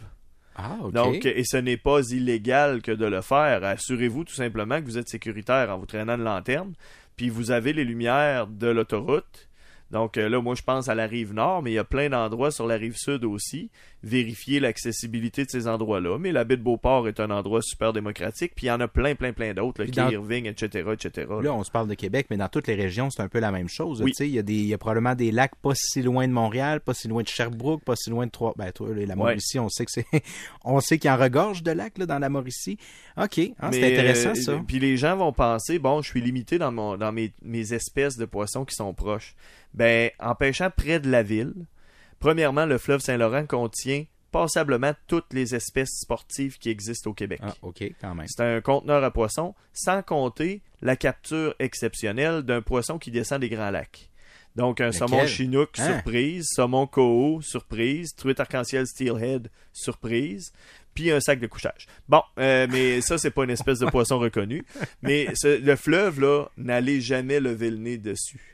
Ah, 0.57 0.77
OK. 0.85 0.93
Donc, 0.93 1.27
et 1.27 1.43
ce 1.45 1.57
n'est 1.57 1.77
pas 1.77 2.01
illégal 2.11 2.81
que 2.81 2.93
de 2.93 3.07
le 3.07 3.23
faire. 3.23 3.65
Assurez-vous 3.65 4.23
tout 4.23 4.35
simplement 4.37 4.81
que 4.81 4.85
vous 4.87 4.99
êtes 4.99 5.09
sécuritaire 5.09 5.69
en 5.71 5.79
vous 5.79 5.87
traînant 5.87 6.15
une 6.15 6.23
lanterne, 6.23 6.75
puis 7.17 7.29
vous 7.29 7.51
avez 7.51 7.73
les 7.73 7.85
lumières 7.85 8.47
de 8.47 8.69
l'autoroute. 8.69 9.49
Donc 9.95 10.19
euh, 10.19 10.29
là, 10.29 10.43
moi, 10.43 10.57
je 10.57 10.63
pense 10.63 10.89
à 10.89 10.95
la 10.97 11.07
rive 11.07 11.33
nord, 11.33 11.63
mais 11.63 11.71
il 11.71 11.75
y 11.75 11.79
a 11.79 11.85
plein 11.85 12.11
d'endroits 12.11 12.51
sur 12.51 12.67
la 12.67 12.75
rive 12.75 12.97
sud 12.97 13.25
aussi. 13.25 13.71
Vérifier 14.03 14.59
l'accessibilité 14.61 15.45
de 15.45 15.51
ces 15.51 15.67
endroits-là. 15.69 16.19
Mais 16.19 16.33
la 16.33 16.43
baie 16.45 16.57
de 16.59 16.63
Beauport 16.63 17.07
est 17.09 17.21
un 17.21 17.31
endroit 17.31 17.63
super 17.63 17.93
démocratique, 17.93 18.53
puis 18.57 18.67
il 18.67 18.69
y 18.69 18.73
en 18.73 18.81
a 18.81 18.89
plein, 18.89 19.15
plein, 19.15 19.33
plein 19.33 19.55
d'autres, 19.55 19.83
est 19.85 19.95
dans- 19.95 20.11
Irving, 20.11 20.47
etc., 20.47 20.85
etc. 20.93 21.27
là. 21.43 21.55
On 21.55 21.63
se 21.65 21.71
parle 21.71 21.89
de 21.89 21.95
Québec, 21.95 22.27
mais 22.29 22.37
dans 22.37 22.49
toutes 22.49 22.67
les 22.67 22.75
régions, 22.75 23.09
c'est 23.09 23.23
un 23.23 23.29
peu 23.29 23.39
la 23.39 23.53
même 23.53 23.69
chose. 23.69 24.03
Oui. 24.03 24.13
Il 24.21 24.27
y, 24.27 24.39
a 24.39 24.43
des- 24.43 24.53
il 24.53 24.67
y 24.67 24.75
a 24.75 24.79
probablement 24.79 25.15
des 25.15 25.31
lacs 25.31 25.55
pas 25.63 25.73
si 25.75 26.03
loin 26.03 26.27
de 26.29 26.33
Montréal, 26.33 26.81
pas 26.81 26.93
si 26.93 27.07
loin 27.09 27.23
de 27.23 27.29
Sherbrooke, 27.29 27.83
pas 27.85 27.95
si 27.97 28.11
loin 28.11 28.27
de 28.27 28.31
Trois. 28.33 28.53
Ben, 28.59 28.73
toi, 28.73 28.89
la 28.95 29.15
Mauricie, 29.15 29.59
on 29.61 29.69
sait 29.69 29.85
que 29.85 29.93
c'est. 29.93 30.07
on 30.65 30.81
sait 30.81 30.99
qu'il 30.99 31.09
y 31.09 31.13
en 31.13 31.17
regorge 31.17 31.63
de 31.63 31.71
lacs 31.71 31.99
là, 31.99 32.07
dans 32.07 32.19
la 32.19 32.29
Mauricie. 32.29 32.79
OK. 33.17 33.41
Ah, 33.61 33.71
c'est 33.73 33.85
intéressant, 33.93 34.31
euh, 34.31 34.35
ça. 34.35 34.61
Puis 34.67 34.81
les 34.81 34.97
gens 34.97 35.17
vont 35.17 35.33
penser, 35.33 35.79
bon, 35.79 36.03
je 36.03 36.09
suis 36.11 36.21
limité 36.21 36.59
dans, 36.59 36.73
mon, 36.73 36.97
dans 36.97 37.13
mes, 37.13 37.33
mes 37.43 37.73
espèces 37.73 38.17
de 38.17 38.25
poissons 38.25 38.65
qui 38.65 38.75
sont 38.75 38.93
proches. 38.93 39.37
Ben, 39.75 40.11
en 40.21 40.35
pêchant 40.35 40.71
près 40.75 41.01
de 41.01 41.11
la 41.11 41.23
ville, 41.23 41.55
premièrement, 42.21 42.65
le 42.67 42.79
fleuve 42.79 43.01
Saint-Laurent 43.01 43.47
contient 43.47 44.05
passablement 44.31 44.93
toutes 45.07 45.33
les 45.33 45.55
espèces 45.55 46.01
sportives 46.01 46.59
qui 46.59 46.69
existent 46.71 47.11
au 47.11 47.15
Québec. 47.15 47.41
Ah, 47.43 47.55
OK, 47.63 47.85
quand 48.01 48.15
même. 48.17 48.27
C'est 48.29 48.43
un 48.43 48.61
conteneur 48.61 49.03
à 49.05 49.11
poissons, 49.13 49.55
sans 49.73 50.03
compter 50.03 50.61
la 50.83 50.97
capture 50.97 51.55
exceptionnelle 51.61 52.43
d'un 52.43 52.61
poisson 52.63 52.99
qui 52.99 53.11
descend 53.13 53.41
des 53.41 53.49
Grands 53.49 53.71
Lacs. 53.71 54.11
Donc, 54.57 54.81
un 54.81 54.87
Lequel? 54.87 54.99
saumon 55.09 55.27
chinook, 55.27 55.71
Hein? 55.79 55.95
surprise, 55.95 56.47
saumon 56.53 56.87
coho, 56.87 57.41
surprise, 57.43 58.15
truite 58.15 58.39
arc-en-ciel 58.41 58.87
steelhead, 58.87 59.51
surprise, 59.73 60.53
puis 60.95 61.11
un 61.11 61.19
sac 61.21 61.41
de 61.41 61.47
couchage. 61.49 61.87
Bon, 62.09 62.23
euh, 62.39 62.67
mais 62.71 63.01
ça, 63.01 63.19
c'est 63.19 63.33
pas 63.33 63.45
une 63.45 63.51
espèce 63.51 63.81
de 63.81 63.87
poisson 63.87 64.19
reconnu. 64.19 64.65
Mais 65.03 65.29
ce- 65.35 65.61
le 65.61 65.75
fleuve, 65.77 66.21
là, 66.21 66.47
n'allez 66.57 67.01
jamais 67.01 67.41
lever 67.41 67.71
le 67.71 67.79
nez 67.79 67.99
dessus. 67.99 68.54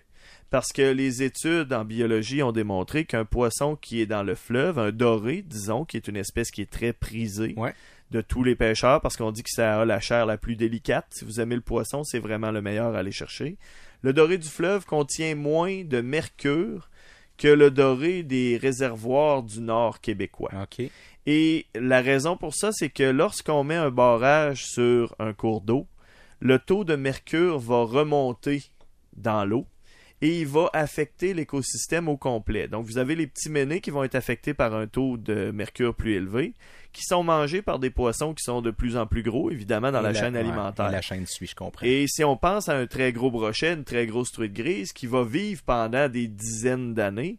Parce 0.50 0.72
que 0.72 0.82
les 0.82 1.22
études 1.22 1.72
en 1.72 1.84
biologie 1.84 2.42
ont 2.42 2.50
démontré 2.52 3.04
qu'un 3.04 3.24
poisson 3.24 3.76
qui 3.76 4.00
est 4.00 4.06
dans 4.06 4.24
le 4.24 4.34
fleuve, 4.34 4.78
un 4.80 4.90
doré, 4.90 5.42
disons, 5.46 5.84
qui 5.84 5.96
est 5.96 6.08
une 6.08 6.16
espèce 6.16 6.50
qui 6.50 6.62
est 6.62 6.70
très 6.70 6.92
prisée 6.92 7.54
Ouais. 7.56 7.72
de 8.10 8.20
tous 8.20 8.42
les 8.42 8.56
pêcheurs, 8.56 9.00
parce 9.00 9.16
qu'on 9.16 9.30
dit 9.30 9.44
que 9.44 9.50
ça 9.50 9.80
a 9.80 9.84
la 9.84 10.00
chair 10.00 10.26
la 10.26 10.36
plus 10.38 10.56
délicate. 10.56 11.06
Si 11.10 11.24
vous 11.24 11.40
aimez 11.40 11.54
le 11.54 11.60
poisson, 11.60 12.02
c'est 12.02 12.18
vraiment 12.18 12.50
le 12.50 12.60
meilleur 12.60 12.96
à 12.96 12.98
aller 12.98 13.12
chercher. 13.12 13.56
Le 14.02 14.12
doré 14.12 14.38
du 14.38 14.48
fleuve 14.48 14.84
contient 14.86 15.36
moins 15.36 15.84
de 15.84 16.00
mercure 16.00 16.90
que 17.38 17.46
le 17.48 17.70
doré 17.70 18.22
des 18.24 18.56
réservoirs 18.56 19.44
du 19.44 19.60
nord 19.60 20.00
québécois. 20.00 20.50
Et 21.26 21.66
la 21.76 22.00
raison 22.00 22.36
pour 22.36 22.54
ça, 22.54 22.70
c'est 22.72 22.88
que 22.90 23.04
lorsqu'on 23.04 23.62
met 23.62 23.76
un 23.76 23.90
barrage 23.90 24.64
sur 24.66 25.14
un 25.20 25.32
cours 25.32 25.60
d'eau, 25.60 25.86
le 26.40 26.58
taux 26.58 26.82
de 26.84 26.96
mercure 26.96 27.58
va 27.58 27.84
remonter 27.84 28.64
dans 29.16 29.44
l'eau 29.44 29.66
et 30.22 30.40
il 30.40 30.46
va 30.46 30.68
affecter 30.72 31.32
l'écosystème 31.32 32.08
au 32.08 32.16
complet. 32.16 32.68
Donc 32.68 32.86
vous 32.86 32.98
avez 32.98 33.14
les 33.14 33.26
petits 33.26 33.48
ménés 33.48 33.80
qui 33.80 33.90
vont 33.90 34.04
être 34.04 34.14
affectés 34.14 34.52
par 34.52 34.74
un 34.74 34.86
taux 34.86 35.16
de 35.16 35.50
mercure 35.50 35.94
plus 35.94 36.14
élevé, 36.14 36.54
qui 36.92 37.02
sont 37.04 37.22
mangés 37.22 37.62
par 37.62 37.78
des 37.78 37.90
poissons 37.90 38.34
qui 38.34 38.42
sont 38.42 38.60
de 38.60 38.70
plus 38.70 38.96
en 38.96 39.06
plus 39.06 39.22
gros, 39.22 39.50
évidemment, 39.50 39.90
dans 39.92 40.02
la, 40.02 40.12
chaîne 40.12 40.36
alimentaire. 40.36 40.88
et 40.88 40.92
la 40.92 41.00
chaîne 41.00 41.26
suit, 41.26 41.46
je 41.46 41.54
comprends. 41.54 41.86
Et 41.86 42.06
si 42.06 42.22
on 42.24 42.36
pense 42.36 42.68
à 42.68 42.76
un 42.76 42.86
très 42.86 43.12
gros 43.12 43.30
brochet, 43.30 43.72
une 43.72 43.84
très 43.84 44.06
grosse 44.06 44.32
truite 44.32 44.52
grise 44.52 44.92
qui 44.92 45.06
va 45.06 45.24
vivre 45.24 45.62
pendant 45.62 46.08
des 46.08 46.28
dizaines 46.28 46.92
d'années, 46.92 47.38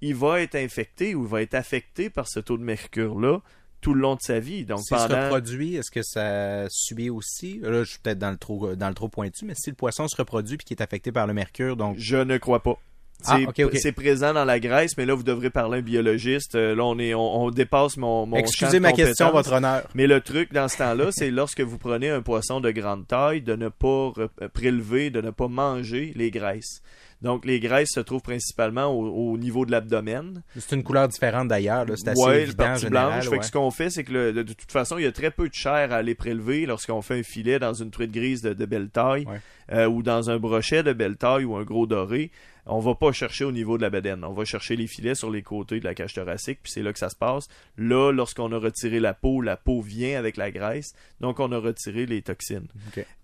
il 0.00 0.14
va 0.14 0.40
être 0.40 0.54
infecté 0.54 1.14
ou 1.14 1.24
il 1.24 1.28
va 1.28 1.42
être 1.42 1.54
affecté 1.54 2.10
par 2.10 2.28
ce 2.28 2.40
taux 2.40 2.58
de 2.58 2.64
mercure-là 2.64 3.40
tout 3.84 3.92
le 3.92 4.00
long 4.00 4.14
de 4.14 4.22
sa 4.22 4.40
vie. 4.40 4.64
Donc 4.64 4.80
se 4.80 4.94
pendant 4.94 5.24
reproduit, 5.24 5.76
est-ce 5.76 5.90
que 5.90 6.02
ça 6.02 6.66
subit 6.70 7.10
aussi? 7.10 7.60
Là, 7.62 7.84
je 7.84 7.90
suis 7.90 7.98
peut-être 7.98 8.18
dans 8.18 8.30
le 8.30 8.38
trop 8.38 8.74
dans 8.74 8.88
le 8.88 8.94
trop 8.94 9.08
pointu, 9.08 9.44
mais 9.44 9.54
si 9.54 9.68
le 9.68 9.76
poisson 9.76 10.08
se 10.08 10.16
reproduit 10.16 10.56
puis 10.56 10.64
qui 10.64 10.72
est 10.72 10.82
affecté 10.82 11.12
par 11.12 11.26
le 11.26 11.34
mercure, 11.34 11.76
donc 11.76 11.96
je 11.98 12.16
ne 12.16 12.38
crois 12.38 12.62
pas. 12.62 12.78
Ah, 13.26 13.38
C'est 13.74 13.92
présent 13.92 14.32
dans 14.34 14.44
la 14.44 14.60
graisse, 14.60 14.96
mais 14.98 15.06
là 15.06 15.14
vous 15.14 15.22
devrez 15.22 15.50
parler 15.50 15.76
à 15.76 15.78
un 15.80 15.82
biologiste. 15.82 16.54
Euh, 16.54 16.74
Là 16.74 16.84
on 16.84 16.98
est 16.98 17.14
on, 17.14 17.44
on 17.44 17.50
dépasse 17.50 17.96
mon, 17.96 18.26
mon 18.26 18.36
champ 18.36 18.40
excusez 18.40 18.78
de 18.78 18.82
ma 18.82 18.92
question, 18.92 19.30
votre 19.30 19.52
honneur. 19.52 19.82
Mais 19.94 20.06
le 20.06 20.20
truc 20.20 20.52
dans 20.52 20.68
ce 20.68 20.78
temps-là, 20.78 21.06
c'est 21.12 21.30
lorsque 21.30 21.60
vous 21.60 21.78
prenez 21.78 22.10
un 22.10 22.22
poisson 22.22 22.60
de 22.60 22.70
grande 22.70 23.06
taille, 23.06 23.42
de 23.42 23.54
ne 23.56 23.68
pas 23.68 24.12
euh, 24.18 24.28
prélever, 24.52 25.10
de 25.10 25.20
ne 25.20 25.30
pas 25.30 25.48
manger 25.48 26.12
les 26.16 26.30
graisses. 26.30 26.82
Donc 27.22 27.46
les 27.46 27.58
graisses 27.58 27.92
se 27.94 28.00
trouvent 28.00 28.20
principalement 28.20 28.86
au, 28.88 29.32
au 29.32 29.38
niveau 29.38 29.64
de 29.64 29.70
l'abdomen. 29.70 30.42
C'est 30.58 30.74
une 30.76 30.82
couleur 30.82 31.08
différente 31.08 31.48
d'ailleurs, 31.48 31.86
c'est 31.96 32.08
assez 32.08 32.22
Ouais, 32.22 32.42
évident 32.42 32.72
en 32.72 32.74
général. 32.76 33.12
blanche. 33.20 33.30
Fait 33.30 33.38
que 33.38 33.46
ce 33.46 33.52
qu'on 33.52 33.70
fait, 33.70 33.88
c'est 33.88 34.04
que 34.04 34.12
le- 34.12 34.32
de, 34.34 34.42
de 34.42 34.52
toute 34.52 34.70
façon, 34.70 34.98
il 34.98 35.04
y 35.04 35.06
a 35.06 35.12
très 35.12 35.30
peu 35.30 35.48
de 35.48 35.54
chair 35.54 35.90
à 35.92 35.96
aller 35.96 36.14
prélever 36.14 36.66
lorsqu'on 36.66 37.00
fait 37.00 37.20
un 37.20 37.22
filet 37.22 37.58
dans 37.58 37.72
une 37.72 37.90
truite 37.90 38.10
grise 38.12 38.42
de, 38.42 38.52
de 38.52 38.66
belle 38.66 38.90
taille 38.90 39.24
Ouais. 39.26 39.40
euh, 39.72 39.86
ou 39.86 40.02
dans 40.02 40.28
un 40.28 40.38
brochet 40.38 40.82
de 40.82 40.92
belle 40.92 41.16
taille 41.16 41.44
ou 41.44 41.56
un 41.56 41.62
gros 41.62 41.86
doré. 41.86 42.30
On 42.66 42.80
va 42.80 42.94
pas 42.94 43.12
chercher 43.12 43.44
au 43.44 43.52
niveau 43.52 43.76
de 43.76 43.82
la 43.82 43.90
bedaine. 43.90 44.24
On 44.24 44.32
va 44.32 44.44
chercher 44.44 44.76
les 44.76 44.86
filets 44.86 45.14
sur 45.14 45.30
les 45.30 45.42
côtés 45.42 45.80
de 45.80 45.84
la 45.84 45.94
cage 45.94 46.14
thoracique, 46.14 46.60
puis 46.62 46.72
c'est 46.72 46.82
là 46.82 46.92
que 46.92 46.98
ça 46.98 47.10
se 47.10 47.16
passe. 47.16 47.48
Là, 47.76 48.10
lorsqu'on 48.10 48.50
a 48.52 48.58
retiré 48.58 49.00
la 49.00 49.14
peau, 49.14 49.40
la 49.40 49.56
peau 49.56 49.82
vient 49.82 50.18
avec 50.18 50.36
la 50.36 50.50
graisse, 50.50 50.94
donc 51.20 51.40
on 51.40 51.52
a 51.52 51.58
retiré 51.58 52.06
les 52.06 52.22
toxines. 52.22 52.68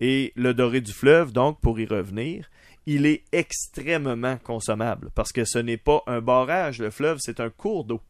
Et 0.00 0.32
le 0.36 0.52
doré 0.52 0.80
du 0.80 0.92
fleuve, 0.92 1.32
donc, 1.32 1.60
pour 1.60 1.80
y 1.80 1.86
revenir, 1.86 2.50
il 2.86 3.06
est 3.06 3.24
extrêmement 3.32 4.36
consommable 4.38 5.10
parce 5.14 5.32
que 5.32 5.44
ce 5.44 5.58
n'est 5.58 5.76
pas 5.76 6.02
un 6.06 6.20
barrage. 6.20 6.78
Le 6.78 6.90
fleuve, 6.90 7.18
c'est 7.20 7.40
un 7.40 7.50
cours 7.50 7.84
d'eau. 7.84 8.00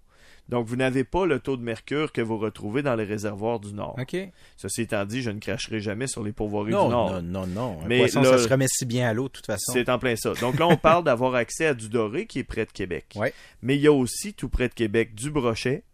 Donc, 0.51 0.67
vous 0.67 0.77
n'avez 0.77 1.05
pas 1.05 1.25
le 1.27 1.39
taux 1.39 1.57
de 1.57 1.63
mercure 1.63 2.13
que 2.13 2.21
vous 2.21 2.37
retrouvez 2.37 2.83
dans 2.83 2.95
les 2.97 3.05
réservoirs 3.05 3.61
du 3.61 3.73
Nord. 3.73 3.97
OK. 4.01 4.17
Ceci 4.57 4.83
étant 4.83 5.05
dit, 5.05 5.23
je 5.23 5.31
ne 5.31 5.39
cracherai 5.39 5.81
jamais 5.81 6.07
sur 6.07 6.23
les 6.23 6.33
pourvoiries 6.33 6.73
Non, 6.73 6.85
du 6.87 6.91
Nord. 6.91 7.23
non, 7.23 7.23
non, 7.23 7.47
non. 7.47 7.79
Un 7.83 7.87
Mais 7.87 7.99
poisson, 8.01 8.21
là- 8.23 8.31
ça 8.31 8.39
se 8.39 8.49
remet 8.49 8.67
si 8.69 8.85
bien 8.85 9.09
à 9.09 9.15
l'eau, 9.15 9.29
de 9.29 9.33
toute 9.33 9.47
façon. 9.47 9.73
C'est 9.73 9.89
en 9.89 9.99
plein 9.99 10.17
ça. 10.17 10.33
Donc 10.35 10.59
là, 10.59 10.67
on 10.67 10.77
parle 10.77 11.05
d'avoir 11.05 11.35
accès 11.37 11.67
à 11.67 11.75
du 11.75 11.89
doré 11.89 12.27
qui 12.27 12.41
est 12.41 12.45
près 12.45 12.67
de 12.67 12.73
Québec. 12.73 13.07
Ouais. 13.17 13.33
Mais 13.63 13.77
il 13.77 13.81
y 13.83 13.87
a 13.87 13.93
aussi, 13.93 14.35
tout 14.35 14.49
près 14.49 14.69
de 14.69 14.75
Québec, 14.75 15.15
du 15.15 15.31
brochet, 15.31 15.85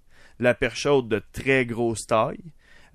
la 0.40 0.54
perche 0.54 0.80
chaude 0.80 1.08
de 1.08 1.22
très 1.32 1.64
grosse 1.66 2.06
taille, 2.06 2.40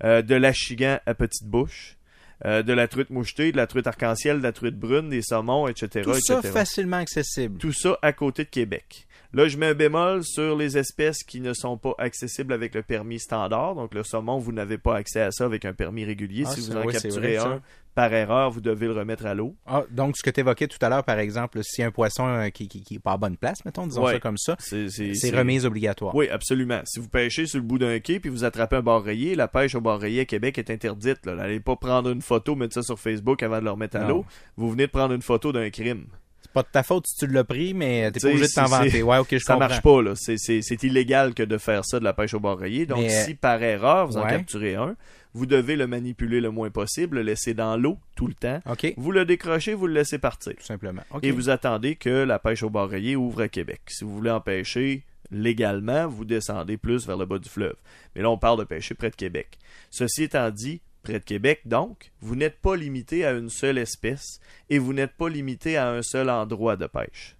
euh, 0.04 0.20
de 0.22 0.34
l'achigan 0.34 0.98
à 1.06 1.14
petite 1.14 1.46
bouche, 1.46 1.96
euh, 2.44 2.62
de 2.62 2.72
la 2.72 2.88
truite 2.88 3.10
mouchetée, 3.10 3.52
de 3.52 3.56
la 3.56 3.66
truite 3.66 3.86
arc-en-ciel, 3.86 4.38
de 4.38 4.42
la 4.42 4.52
truite 4.52 4.76
brune, 4.76 5.08
des 5.08 5.22
saumons, 5.22 5.68
etc. 5.68 6.02
Tout 6.02 6.14
ça 6.14 6.38
etc. 6.38 6.52
facilement 6.52 6.96
accessible. 6.96 7.58
Tout 7.58 7.72
ça 7.72 7.98
à 8.02 8.12
côté 8.12 8.44
de 8.44 8.48
Québec. 8.48 9.06
Là, 9.34 9.48
je 9.48 9.56
mets 9.56 9.66
un 9.66 9.74
bémol 9.74 10.22
sur 10.24 10.56
les 10.56 10.76
espèces 10.76 11.22
qui 11.22 11.40
ne 11.40 11.54
sont 11.54 11.78
pas 11.78 11.94
accessibles 11.96 12.52
avec 12.52 12.74
le 12.74 12.82
permis 12.82 13.18
standard. 13.18 13.74
Donc, 13.74 13.94
le 13.94 14.02
saumon, 14.02 14.38
vous 14.38 14.52
n'avez 14.52 14.76
pas 14.76 14.96
accès 14.96 15.22
à 15.22 15.30
ça 15.30 15.46
avec 15.46 15.64
un 15.64 15.72
permis 15.72 16.04
régulier. 16.04 16.44
Ah, 16.46 16.50
si 16.50 16.60
vous 16.60 16.76
en 16.76 16.84
capturez 16.84 17.36
vrai, 17.36 17.36
un 17.38 17.62
par 17.94 18.12
erreur, 18.12 18.50
vous 18.50 18.60
devez 18.60 18.86
le 18.86 18.92
remettre 18.92 19.26
à 19.26 19.34
l'eau. 19.34 19.54
Ah, 19.66 19.82
donc, 19.90 20.16
ce 20.16 20.22
que 20.22 20.30
tu 20.30 20.40
évoquais 20.40 20.66
tout 20.66 20.78
à 20.80 20.88
l'heure, 20.88 21.04
par 21.04 21.18
exemple, 21.18 21.62
si 21.62 21.82
un 21.82 21.90
poisson 21.90 22.26
euh, 22.26 22.48
qui, 22.48 22.68
qui, 22.68 22.82
qui 22.82 22.94
est 22.94 22.98
pas 22.98 23.12
à 23.12 23.16
bonne 23.16 23.36
place, 23.36 23.64
mettons, 23.64 23.86
disons 23.86 24.04
Ouais. 24.04 24.14
ça 24.14 24.20
comme 24.20 24.38
ça, 24.38 24.56
C'est 24.58 25.30
remise 25.36 25.66
obligatoire. 25.66 26.14
Oui, 26.14 26.28
absolument. 26.28 26.80
Si 26.84 27.00
vous 27.00 27.08
pêchez 27.08 27.46
sur 27.46 27.58
le 27.58 27.64
bout 27.64 27.78
d'un 27.78 27.98
quai 28.00 28.18
puis 28.20 28.30
vous 28.30 28.44
attrapez 28.44 28.76
un 28.76 28.82
bar 28.82 29.02
rayé, 29.02 29.34
la 29.34 29.48
pêche 29.48 29.74
au 29.74 29.80
bar 29.80 29.98
rayé 30.00 30.20
à 30.20 30.24
Québec 30.24 30.58
est 30.58 30.70
interdite. 30.70 31.26
N'allez 31.26 31.60
pas 31.60 31.76
prendre 31.76 32.10
une 32.10 32.22
photo, 32.22 32.54
mettre 32.56 32.74
ça 32.74 32.82
sur 32.82 32.98
Facebook 32.98 33.42
avant 33.42 33.58
de 33.60 33.64
le 33.64 33.70
remettre 33.70 33.96
à 33.96 34.06
l'eau. 34.08 34.24
Vous 34.56 34.70
venez 34.70 34.86
de 34.86 34.90
prendre 34.92 35.12
une 35.14 35.22
photo 35.22 35.52
d'un 35.52 35.70
crime. 35.70 36.06
C'est 36.42 36.52
pas 36.52 36.62
de 36.62 36.68
ta 36.70 36.82
faute 36.82 37.06
si 37.06 37.16
tu 37.16 37.26
l'as 37.28 37.44
pris, 37.44 37.72
mais 37.74 38.10
t'es 38.10 38.20
pas 38.20 38.26
obligé 38.28 38.46
de 38.46 38.52
t'en 38.52 38.64
vanter. 38.66 39.02
Ouais, 39.02 39.18
ok, 39.18 39.28
je 39.32 39.38
ça 39.38 39.54
comprends. 39.54 39.68
marche 39.68 39.82
pas. 39.82 40.02
là. 40.02 40.12
C'est- 40.16 40.82
illégal 40.82 41.34
que 41.34 41.42
de 41.42 41.56
faire 41.58 41.84
ça 41.84 41.98
de 41.98 42.04
la 42.04 42.12
pêche 42.12 42.34
au 42.34 42.40
bar 42.40 42.58
rayé. 42.58 42.84
Donc, 42.86 42.98
Mais, 42.98 43.24
si 43.24 43.34
par 43.34 43.62
erreur 43.62 44.06
vous 44.06 44.16
en 44.16 44.22
capturez 44.26 44.74
un, 44.74 44.96
vous 45.34 45.46
devez 45.46 45.76
le 45.76 45.86
manipuler 45.86 46.40
le 46.40 46.50
moins 46.50 46.68
possible, 46.70 47.16
le 47.16 47.22
laisser 47.22 47.54
dans 47.54 47.76
l'eau 47.76 47.98
tout 48.16 48.26
le 48.26 48.34
temps. 48.34 48.60
Vous 48.98 49.12
le 49.12 49.24
décrochez, 49.24 49.72
vous 49.74 49.86
le 49.86 49.94
laissez 49.94 50.18
partir. 50.18 50.52
Tout 50.56 50.62
simplement. 50.64 51.02
Et 51.22 51.30
vous 51.30 51.48
attendez 51.48 51.94
que 51.96 52.10
la 52.10 52.38
pêche 52.38 52.62
au 52.62 52.70
bar 52.70 52.88
rayé 52.88 53.16
ouvre 53.16 53.42
à 53.42 53.48
Québec. 53.48 53.80
Si 53.88 54.04
vous 54.04 54.14
voulez 54.14 54.30
en 54.30 54.40
pêcher 54.40 55.04
légalement, 55.30 56.06
vous 56.08 56.24
descendez 56.26 56.76
plus 56.76 57.06
vers 57.06 57.16
le 57.16 57.24
bas 57.24 57.38
du 57.38 57.48
fleuve. 57.48 57.76
Mais 58.14 58.22
là, 58.22 58.30
on 58.30 58.36
parle 58.36 58.58
de 58.58 58.64
pêcher 58.64 58.94
près 58.94 59.08
de 59.10 59.16
Québec. 59.16 59.58
Ceci 59.90 60.24
étant 60.24 60.50
dit, 60.50 60.82
près 61.02 61.18
de 61.18 61.24
Québec, 61.24 61.62
donc, 61.64 62.12
vous 62.20 62.36
n'êtes 62.36 62.60
pas 62.60 62.76
limité 62.76 63.24
à 63.24 63.32
une 63.32 63.48
seule 63.48 63.78
espèce 63.78 64.40
et 64.70 64.78
vous 64.78 64.92
n'êtes 64.92 65.14
pas 65.16 65.28
limité 65.28 65.76
à 65.76 65.90
un 65.90 66.02
seul 66.02 66.30
endroit 66.30 66.76
de 66.76 66.86
pêche. 66.86 67.36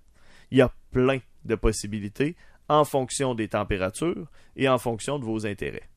Il 0.50 0.58
y 0.58 0.62
a 0.62 0.72
plein 0.90 1.20
de 1.44 1.54
possibilités 1.54 2.36
en 2.68 2.84
fonction 2.84 3.34
des 3.34 3.48
températures 3.48 4.30
et 4.56 4.68
en 4.68 4.78
fonction 4.78 5.18
de 5.18 5.24
vos 5.24 5.46
intérêts. 5.46 5.88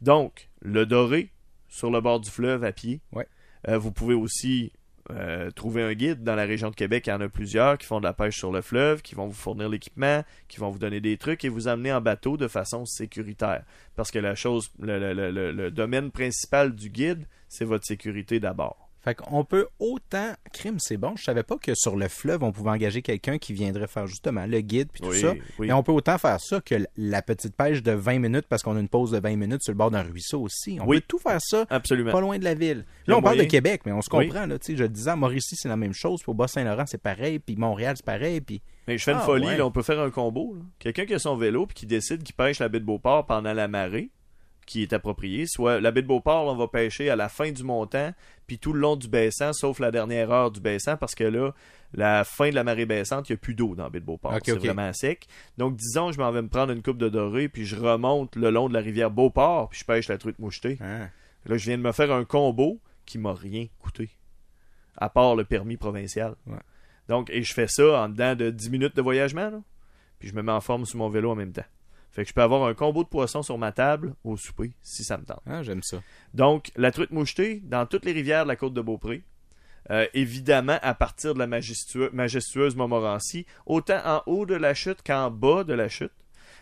Donc, 0.00 0.48
le 0.60 0.86
doré, 0.86 1.30
sur 1.68 1.90
le 1.90 2.00
bord 2.00 2.20
du 2.20 2.30
fleuve 2.30 2.64
à 2.64 2.72
pied. 2.72 3.00
Ouais. 3.12 3.26
Euh, 3.68 3.78
vous 3.78 3.92
pouvez 3.92 4.14
aussi 4.14 4.72
euh, 5.10 5.50
trouver 5.50 5.82
un 5.82 5.94
guide 5.94 6.24
dans 6.24 6.34
la 6.34 6.44
région 6.44 6.70
de 6.70 6.74
Québec. 6.74 7.06
Il 7.06 7.10
y 7.10 7.12
en 7.12 7.20
a 7.20 7.28
plusieurs 7.28 7.78
qui 7.78 7.86
font 7.86 8.00
de 8.00 8.04
la 8.04 8.12
pêche 8.12 8.36
sur 8.36 8.52
le 8.52 8.60
fleuve, 8.60 9.02
qui 9.02 9.14
vont 9.14 9.26
vous 9.26 9.34
fournir 9.34 9.68
l'équipement, 9.68 10.24
qui 10.48 10.58
vont 10.58 10.70
vous 10.70 10.78
donner 10.78 11.00
des 11.00 11.16
trucs 11.16 11.44
et 11.44 11.48
vous 11.48 11.68
amener 11.68 11.92
en 11.92 12.00
bateau 12.00 12.36
de 12.36 12.48
façon 12.48 12.84
sécuritaire. 12.84 13.64
Parce 13.94 14.10
que 14.10 14.18
la 14.18 14.34
chose, 14.34 14.70
le, 14.80 15.70
domaine 15.70 16.10
principal 16.10 16.74
du 16.74 16.90
guide, 16.90 17.26
c'est 17.48 17.64
votre 17.64 17.84
sécurité 17.84 18.40
d'abord. 18.40 18.85
Fait 19.06 19.14
qu'on 19.14 19.44
peut 19.44 19.68
autant. 19.78 20.32
Crime, 20.52 20.80
c'est 20.80 20.96
bon. 20.96 21.14
Je 21.16 21.22
savais 21.22 21.44
pas 21.44 21.56
que 21.58 21.76
sur 21.76 21.94
le 21.94 22.08
fleuve, 22.08 22.42
on 22.42 22.50
pouvait 22.50 22.70
engager 22.70 23.02
quelqu'un 23.02 23.38
qui 23.38 23.52
viendrait 23.52 23.86
faire 23.86 24.08
justement 24.08 24.46
le 24.46 24.60
guide 24.62 24.88
puis 24.92 25.00
tout 25.00 25.10
Oui, 25.10 25.20
ça. 25.20 25.32
oui. 25.60 25.68
Mais 25.68 25.72
on 25.72 25.84
peut 25.84 25.92
autant 25.92 26.18
faire 26.18 26.40
ça 26.40 26.60
que 26.60 26.74
la 26.96 27.22
petite 27.22 27.54
pêche 27.54 27.84
de 27.84 27.92
20 27.92 28.18
minutes 28.18 28.46
parce 28.48 28.64
qu'on 28.64 28.76
a 28.76 28.80
une 28.80 28.88
pause 28.88 29.12
de 29.12 29.18
20 29.20 29.36
minutes 29.36 29.62
sur 29.62 29.72
le 29.72 29.76
bord 29.78 29.92
d'un 29.92 30.02
ruisseau 30.02 30.40
aussi. 30.42 30.78
On 30.80 30.86
Oui. 30.88 30.96
peut 30.98 31.04
tout 31.06 31.18
faire 31.20 31.40
ça 31.40 31.66
Absolument. 31.70 32.10
pas 32.10 32.20
loin 32.20 32.36
de 32.38 32.44
la 32.44 32.54
ville. 32.54 32.84
Là, 33.06 33.16
on 33.16 33.22
parle 33.22 33.38
de. 33.38 33.44
Québec, 33.44 33.82
mais 33.86 33.92
on 33.92 34.02
se 34.02 34.08
comprend. 34.10 34.44
Là, 34.44 34.56
je 34.66 34.72
le 34.72 34.88
disais, 34.88 35.10
à 35.10 35.14
Mauricie, 35.16 35.54
c'est 35.54 35.68
la 35.68 35.76
même 35.76 35.92
chose. 35.94 36.20
Puis 36.22 36.30
au 36.30 36.34
Bas-Saint-Laurent, 36.34 36.84
c'est 36.86 37.00
pareil. 37.00 37.38
Puis 37.38 37.54
Montréal, 37.54 37.94
c'est 37.96 38.04
pareil. 38.04 38.40
Puis 38.40 38.60
Mais 38.88 38.98
je 38.98 39.04
fais 39.04 39.12
une 39.12 39.18
Ah, 39.20 39.24
folie, 39.24 39.46
ouais. 39.46 39.56
là, 39.56 39.64
on 39.66 39.70
peut 39.70 39.82
faire 39.82 40.00
un 40.00 40.10
combo. 40.10 40.56
Quelqu'un 40.80 41.06
qui 41.06 41.14
a 41.14 41.20
son 41.20 41.36
vélo 41.36 41.66
puis 41.66 41.74
qui 41.74 41.86
décide 41.86 42.24
qu'il 42.24 42.34
pêche 42.34 42.58
la 42.58 42.68
baie 42.68 42.80
de 42.80 42.84
Beauport 42.84 43.24
pendant 43.26 43.52
la 43.52 43.68
marée, 43.68 44.10
qui 44.66 44.82
est 44.82 44.92
appropriée. 44.92 45.46
Soit 45.46 45.80
la 45.80 45.90
baie 45.92 46.02
de 46.02 46.06
Beauport, 46.06 46.44
là, 46.44 46.52
on 46.52 46.56
va 46.56 46.68
pêcher 46.68 47.08
à 47.08 47.16
la 47.16 47.28
fin 47.28 47.50
du 47.52 47.62
montant, 47.64 48.12
puis 48.46 48.58
tout 48.58 48.72
le 48.72 48.80
long 48.80 48.96
du 48.96 49.08
baissant, 49.08 49.52
sauf 49.52 49.78
la 49.78 49.90
dernière 49.90 50.30
heure 50.30 50.50
du 50.50 50.60
baissant, 50.60 50.96
parce 50.96 51.14
que 51.14 51.24
là, 51.24 51.52
la 51.94 52.24
fin 52.24 52.50
de 52.50 52.54
la 52.54 52.64
marée 52.64 52.84
baissante, 52.84 53.28
il 53.28 53.32
n'y 53.32 53.36
a 53.36 53.38
plus 53.38 53.54
d'eau 53.54 53.74
dans 53.74 53.84
la 53.84 53.90
baie 53.90 54.00
de 54.00 54.04
Beauport. 54.04 54.32
C'est 54.44 54.52
vraiment 54.66 54.92
sec. 54.92 55.26
Donc, 55.56 55.76
disons, 55.76 56.12
je 56.12 56.18
m'en 56.18 56.30
vais 56.32 56.42
me 56.42 56.48
prendre 56.48 56.72
une 56.72 56.82
coupe 56.82 56.98
de 56.98 57.08
doré, 57.08 57.48
puis 57.48 57.64
je 57.64 57.76
remonte 57.76 58.36
le 58.36 58.50
long 58.50 58.68
de 58.68 58.74
la 58.74 58.80
rivière 58.80 59.10
Beauport, 59.10 59.68
puis 59.70 59.78
je 59.80 59.84
pêche 59.84 60.08
la 60.08 60.18
truite 60.18 60.38
mouchetée. 60.38 60.78
hein, 60.80 61.08
Là, 61.46 61.56
je 61.56 61.64
viens 61.66 61.78
de 61.78 61.82
me 61.82 61.92
faire 61.92 62.12
un 62.12 62.24
combo 62.24 62.80
qui 63.06 63.18
m'a 63.18 63.32
rien 63.32 63.66
coûté. 63.78 64.10
À 64.96 65.08
part 65.08 65.36
le 65.36 65.44
permis 65.44 65.76
provincial. 65.76 66.34
Ouais. 66.46 66.56
Donc, 67.08 67.30
et 67.30 67.42
je 67.44 67.54
fais 67.54 67.68
ça 67.68 68.02
en 68.02 68.08
dedans 68.08 68.34
de 68.34 68.50
10 68.50 68.70
minutes 68.70 68.96
de 68.96 69.02
voyagement, 69.02 69.50
là. 69.50 69.60
Puis 70.18 70.28
je 70.28 70.34
me 70.34 70.42
mets 70.42 70.50
en 70.52 70.60
forme 70.60 70.86
sur 70.86 70.98
mon 70.98 71.08
vélo 71.08 71.30
en 71.30 71.34
même 71.36 71.52
temps. 71.52 71.64
Fait 72.12 72.22
que 72.22 72.28
je 72.28 72.34
peux 72.34 72.42
avoir 72.42 72.64
un 72.64 72.72
combo 72.74 73.04
de 73.04 73.08
poissons 73.08 73.42
sur 73.42 73.58
ma 73.58 73.72
table 73.72 74.14
au 74.24 74.36
souper, 74.36 74.72
si 74.82 75.04
ça 75.04 75.18
me 75.18 75.24
tente. 75.24 75.42
ah, 75.46 75.62
j'aime 75.62 75.82
ça. 75.82 75.98
Donc, 76.32 76.70
la 76.76 76.90
truite 76.90 77.10
mouchetée, 77.10 77.60
dans 77.64 77.84
toutes 77.86 78.04
les 78.06 78.12
rivières 78.12 78.44
de 78.44 78.48
la 78.48 78.56
côte 78.56 78.72
de 78.72 78.80
Beaupré, 78.80 79.22
euh, 79.90 80.06
évidemment 80.14 80.78
à 80.82 80.94
partir 80.94 81.34
de 81.34 81.38
la 81.38 81.46
majestueuse 81.46 82.74
Montmorency, 82.74 83.46
autant 83.66 84.00
en 84.04 84.22
haut 84.26 84.46
de 84.46 84.54
la 84.54 84.74
chute 84.74 85.02
qu'en 85.06 85.30
bas 85.30 85.62
de 85.62 85.74
la 85.74 85.88
chute. 85.88 86.12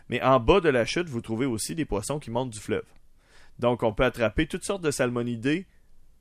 Mais 0.08 0.20
en 0.22 0.40
bas 0.40 0.60
de 0.60 0.68
la 0.68 0.84
chute, 0.84 1.08
vous 1.08 1.20
trouvez 1.22 1.46
aussi 1.46 1.74
des 1.74 1.84
poissons 1.84 2.18
qui 2.18 2.30
montent 2.30 2.50
du 2.50 2.60
fleuve. 2.60 2.84
Donc, 3.58 3.82
on 3.82 3.92
peut 3.94 4.04
attraper 4.04 4.46
toutes 4.46 4.64
sortes 4.64 4.82
de 4.82 4.90
salmonidés 4.90 5.66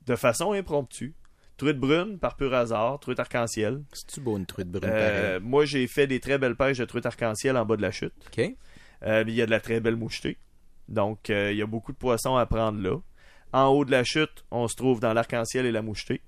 de 0.06 0.16
façon 0.16 0.52
impromptue. 0.52 1.14
Truite 1.56 1.78
brune, 1.78 2.18
par 2.18 2.36
pur 2.36 2.52
hasard, 2.54 2.98
truite 3.00 3.20
arc-en-ciel. 3.20 3.82
C'est-tu 3.92 4.20
beau 4.20 4.36
une 4.36 4.46
truite 4.46 4.70
brune 4.70 4.90
Euh, 4.92 5.40
moi, 5.40 5.64
j'ai 5.64 5.86
fait 5.86 6.06
des 6.06 6.20
très 6.20 6.38
belles 6.38 6.56
pêches 6.56 6.78
de 6.78 6.84
truite 6.84 7.06
arc-en-ciel 7.06 7.56
en 7.56 7.64
bas 7.64 7.76
de 7.76 7.82
la 7.82 7.90
chute. 7.90 8.12
OK. 8.26 8.54
Euh, 9.02 9.24
il 9.26 9.34
y 9.34 9.42
a 9.42 9.46
de 9.46 9.50
la 9.50 9.60
très 9.60 9.80
belle 9.80 9.96
mouchetée. 9.96 10.38
Donc, 10.88 11.30
euh, 11.30 11.50
il 11.52 11.58
y 11.58 11.62
a 11.62 11.66
beaucoup 11.66 11.92
de 11.92 11.96
poissons 11.98 12.36
à 12.36 12.46
prendre 12.46 12.80
là. 12.80 12.96
En 13.52 13.68
haut 13.68 13.84
de 13.84 13.90
la 13.90 14.04
chute, 14.04 14.44
on 14.50 14.68
se 14.68 14.76
trouve 14.76 15.00
dans 15.00 15.12
l'arc-en-ciel 15.12 15.66
et 15.66 15.72
la 15.72 15.82
mouchetée. 15.82 16.20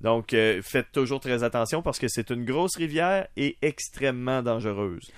Donc, 0.00 0.34
euh, 0.34 0.60
faites 0.62 0.90
toujours 0.92 1.20
très 1.20 1.44
attention 1.44 1.80
parce 1.82 1.98
que 1.98 2.08
c'est 2.08 2.30
une 2.30 2.44
grosse 2.44 2.76
rivière 2.76 3.28
et 3.36 3.56
extrêmement 3.62 4.42
dangereuse. 4.42 5.10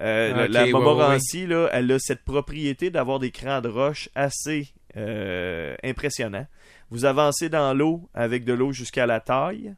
Euh, 0.00 0.32
la- 0.48 0.60
ouais, 0.64 0.72
Montmorency, 0.72 1.46
là, 1.46 1.68
elle 1.72 1.92
a 1.92 1.98
cette 1.98 2.24
propriété 2.24 2.90
d'avoir 2.90 3.18
des 3.18 3.30
crans 3.30 3.60
de 3.60 3.68
roche 3.68 4.08
assez 4.14 4.68
euh, 4.96 5.74
impressionnants. 5.84 6.46
Vous 6.90 7.04
avancez 7.04 7.48
dans 7.50 7.74
l'eau 7.74 8.08
avec 8.14 8.44
de 8.44 8.54
l'eau 8.54 8.72
jusqu'à 8.72 9.04
la 9.06 9.20
taille 9.20 9.74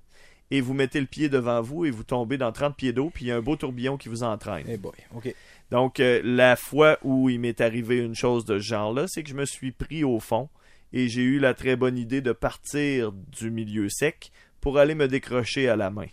et 0.55 0.61
vous 0.61 0.75
mettez 0.75 1.01
le 1.01 1.07
pied 1.07 1.31
devant 1.31 1.63
vous 1.63 1.87
et 1.87 1.91
vous 1.91 2.05
tombez 2.05 2.37
dans 2.37 2.53
30 2.53 2.77
pieds 2.77 2.93
d'eau, 2.93 3.11
puis 3.13 3.25
il 3.25 3.29
y 3.29 3.31
a 3.33 3.37
un 3.37 3.41
beau 3.41 3.57
tourbillon 3.57 3.97
qui 3.97 4.11
vous 4.11 4.23
entraîne. 4.23 4.67
Eh 4.69 4.77
boy, 4.77 4.93
OK. 5.17 5.35
Donc, 5.71 5.99
euh, 5.99 6.21
la 6.23 6.57
fois 6.57 6.99
où 7.03 7.31
il 7.31 7.41
m'est 7.41 7.63
arrivé 7.63 7.97
une 7.99 8.15
chose 8.15 8.45
de 8.45 8.59
ce 8.59 8.63
genre-là, 8.63 9.07
c'est 9.09 9.23
que 9.23 9.31
je 9.31 9.35
me 9.35 9.47
suis 9.47 9.73
pris 9.73 10.05
au 10.05 10.21
fond 10.21 10.51
et 10.93 11.09
j'ai 11.09 11.23
eu 11.23 11.39
la 11.39 11.55
très 11.55 11.75
bonne 11.75 11.97
idée 11.97 12.21
de 12.21 12.33
partir 12.33 13.13
du 13.13 13.51
milieu 13.51 13.89
sec 13.89 14.31
pour 14.61 14.77
aller 14.79 14.95
me 14.95 15.09
décrocher 15.09 15.71
à 15.71 15.77
la 15.77 15.89
main. 15.91 16.07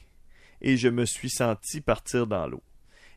Et 0.62 0.78
je 0.78 0.88
me 0.88 1.06
suis 1.06 1.30
senti 1.30 1.82
partir 1.82 2.26
dans 2.26 2.48
l'eau. 2.48 2.64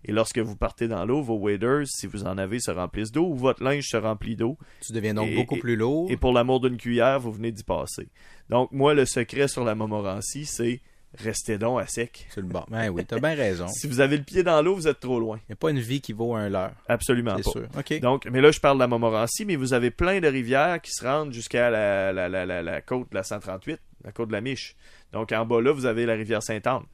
Et 0.05 0.11
lorsque 0.11 0.39
vous 0.41 0.57
partez 0.57 0.89
dans 0.89 1.05
l'eau, 1.05 1.23
vos 1.23 1.37
waders, 1.39 1.87
si 1.87 2.09
vous 2.09 2.25
en 2.25 2.37
avez, 2.37 2.59
se 2.59 2.73
remplissent 2.73 3.13
d'eau 3.13 3.29
ou 3.29 3.37
votre 3.37 3.63
linge 3.63 3.85
se 3.87 3.97
remplit 3.97 4.35
d'eau. 4.35 4.59
Tu 4.85 4.93
deviens 4.93 5.15
donc 5.15 5.29
Et- 5.29 5.37
beaucoup 5.37 5.59
plus 5.59 5.77
lourd. 5.77 6.11
Et 6.11 6.17
pour 6.17 6.33
l'amour 6.33 6.59
d'une 6.59 6.77
cuillère, 6.77 7.21
vous 7.21 7.31
venez 7.31 7.53
d'y 7.53 7.63
passer. 7.63 8.09
Donc, 8.51 8.73
moi, 8.73 8.95
le 8.95 9.05
secret 9.05 9.47
sur 9.47 9.63
la 9.65 9.77
Montmorency, 9.77 10.45
c'est 10.45 10.81
restez 11.19 11.59
donc 11.59 11.81
à 11.81 11.87
sec. 11.87 12.27
Bord. 12.39 12.67
Ben 12.71 12.89
oui, 12.91 13.05
t'as 13.05 13.19
bien 13.19 13.35
raison. 13.35 13.67
Si 13.73 13.87
vous 13.87 14.01
avez 14.01 14.17
le 14.17 14.23
pied 14.23 14.43
dans 14.43 14.61
l'eau, 14.63 14.75
vous 14.75 14.89
êtes 14.89 15.01
trop 15.01 15.21
loin. 15.21 15.39
Il 15.49 15.51
n'y 15.51 15.55
a 15.55 15.57
pas 15.57 15.71
une 15.71 15.81
vie 15.81 16.01
qui 16.01 16.13
vaut 16.13 16.35
un 16.35 16.49
leurre. 16.49 16.73
Absolument 16.89 17.37
C'est 17.37 17.43
pas. 17.45 17.83
sûr. 17.83 18.01
Donc, 18.01 18.27
mais 18.31 18.41
là, 18.41 18.51
je 18.51 18.61
parle 18.61 18.77
de 18.79 18.81
la 18.81 18.87
Montmorency, 18.89 19.45
mais 19.45 19.57
vous 19.57 19.73
avez 19.75 19.91
plein 19.91 20.21
de 20.21 20.29
rivières 20.29 20.81
qui 20.81 20.91
se 20.93 21.05
rendent 21.05 21.33
jusqu'à 21.33 21.71
la, 21.71 22.13
la, 22.13 22.29
la, 22.29 22.63
la, 22.63 22.81
côte 22.81 23.11
de 23.11 23.15
la 23.17 23.23
138, 23.23 23.79
la 24.05 24.13
côte 24.13 24.29
de 24.29 24.33
la 24.33 24.41
Miche. 24.41 24.75
Donc, 25.13 25.33
en 25.33 25.45
bas 25.45 25.61
là, 25.61 25.73
vous 25.73 25.87
avez 25.87 26.07
la 26.07 26.15
rivière 26.15 26.43
Sainte-Anne, 26.43 26.85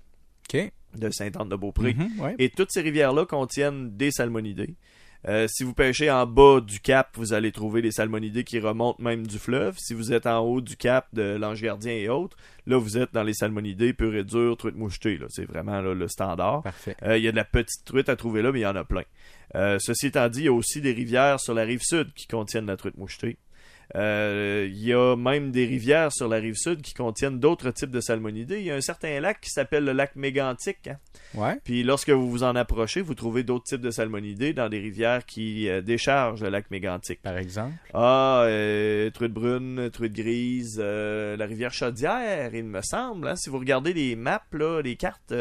OK. 0.53 0.73
de 0.97 1.11
Sainte-Anne-de-Beaupré. 1.11 1.95
Mhm, 1.95 2.21
ouais. 2.21 2.35
Et 2.39 2.51
toutes 2.51 2.73
ces 2.73 2.81
rivières-là 2.81 3.27
contiennent 3.27 3.97
des 3.97 4.11
salmonidés. 4.11 4.75
Euh, 5.27 5.49
si 5.49 5.65
vous 5.65 5.75
pêchez 5.75 6.11
en 6.11 6.27
bas 6.27 6.61
du 6.61 6.79
cap, 6.81 7.11
vous 7.15 7.33
allez 7.33 7.51
trouver 7.51 7.83
des 7.83 7.91
salmonidés 7.91 8.45
qui 8.45 8.61
remontent 8.61 9.03
même 9.03 9.27
du 9.27 9.39
fleuve. 9.39 9.77
Si 9.79 9.93
vous 9.93 10.13
êtes 10.13 10.27
en 10.27 10.39
haut 10.39 10.61
du 10.61 10.77
cap 10.77 11.07
de 11.13 11.37
l'Ange 11.37 11.61
Gardien 11.61 11.93
et 11.93 12.09
autres, 12.09 12.37
là, 12.67 12.79
vous 12.79 12.97
êtes 12.99 13.13
dans 13.13 13.25
les 13.25 13.35
salmonidés 13.35 13.93
pur 13.93 14.15
et 14.15 14.23
dur, 14.25 14.57
truite 14.57 14.77
mouchetée. 14.77 15.19
là. 15.19 15.27
C'est 15.29 15.45
vraiment 15.45 15.81
là, 15.81 15.93
le 15.93 16.09
standard. 16.09 16.63
Parfait. 16.63 16.97
Euh, 17.03 17.19
Il 17.19 17.25
y 17.25 17.29
a 17.29 17.33
de 17.33 17.37
la 17.37 17.45
petite 17.45 17.85
truite 17.85 18.09
à 18.09 18.17
trouver 18.17 18.43
là, 18.43 18.53
mais 18.53 18.61
il 18.61 18.63
y 18.63 18.67
en 18.67 18.77
a 18.77 18.85
plein. 18.85 19.03
Euh, 19.55 19.79
ceci 19.81 20.07
étant 20.07 20.29
dit, 20.29 20.41
il 20.41 20.45
y 20.45 20.49
a 20.49 20.53
aussi 20.53 20.81
des 20.81 20.93
rivières 20.93 21.41
sur 21.41 21.55
la 21.55 21.63
rive 21.63 21.83
sud 21.83 22.13
qui 22.15 22.27
contiennent 22.27 22.67
la 22.67 22.77
truite 22.77 22.97
mouchetée. 22.97 23.39
Euh, 23.95 24.67
Il 24.71 24.85
y 24.85 24.93
a 24.93 25.17
même 25.17 25.51
des 25.51 25.65
rivières 25.65 26.13
sur 26.13 26.29
la 26.29 26.37
rive 26.37 26.55
sud 26.57 26.83
qui 26.83 26.95
contiennent 26.95 27.41
d'autres 27.41 27.71
types 27.71 27.91
de 27.91 28.01
salmonidés. 28.01 28.59
Il 28.61 28.65
y 28.67 28.71
a 28.71 28.75
un 28.75 28.81
certain 28.81 29.19
lac 29.21 29.41
qui 29.41 29.51
s'appelle 29.51 29.85
le 29.85 29.93
lac 29.93 30.15
mégantique. 30.17 30.89
hein. 30.89 30.97
Ouais. 31.35 31.59
Puis 31.65 31.83
lorsque 31.83 32.11
vous 32.11 32.31
vous 32.31 32.43
en 32.43 32.55
approchez, 32.57 33.01
vous 33.01 33.15
trouvez 33.15 33.43
d'autres 33.43 33.65
types 33.65 33.81
de 33.81 33.91
salmonidés 33.91 34.53
dans 34.53 34.69
des 34.69 34.79
rivières 34.79 35.25
qui 35.27 35.69
euh, 35.69 35.81
déchargent 35.81 36.43
le 36.43 36.51
lac 36.51 36.71
mégantique. 36.71 37.21
Par 37.23 37.37
exemple? 37.39 37.73
Ah, 37.95 38.43
euh, 38.45 39.11
truite 39.11 39.33
brune, 39.33 39.91
truite 39.91 40.13
grise, 40.15 40.79
euh, 40.83 41.37
la 41.37 41.47
rivière 41.47 41.73
Chaudière, 41.73 42.55
il 42.55 42.65
me 42.65 42.83
semble. 42.83 43.29
hein, 43.29 43.37
si 43.37 43.51
vous 43.51 43.59
regardez 43.59 43.93
les 43.93 44.17
maps, 44.17 44.43
là, 44.53 44.81
les 44.83 44.97
cartes 44.97 45.35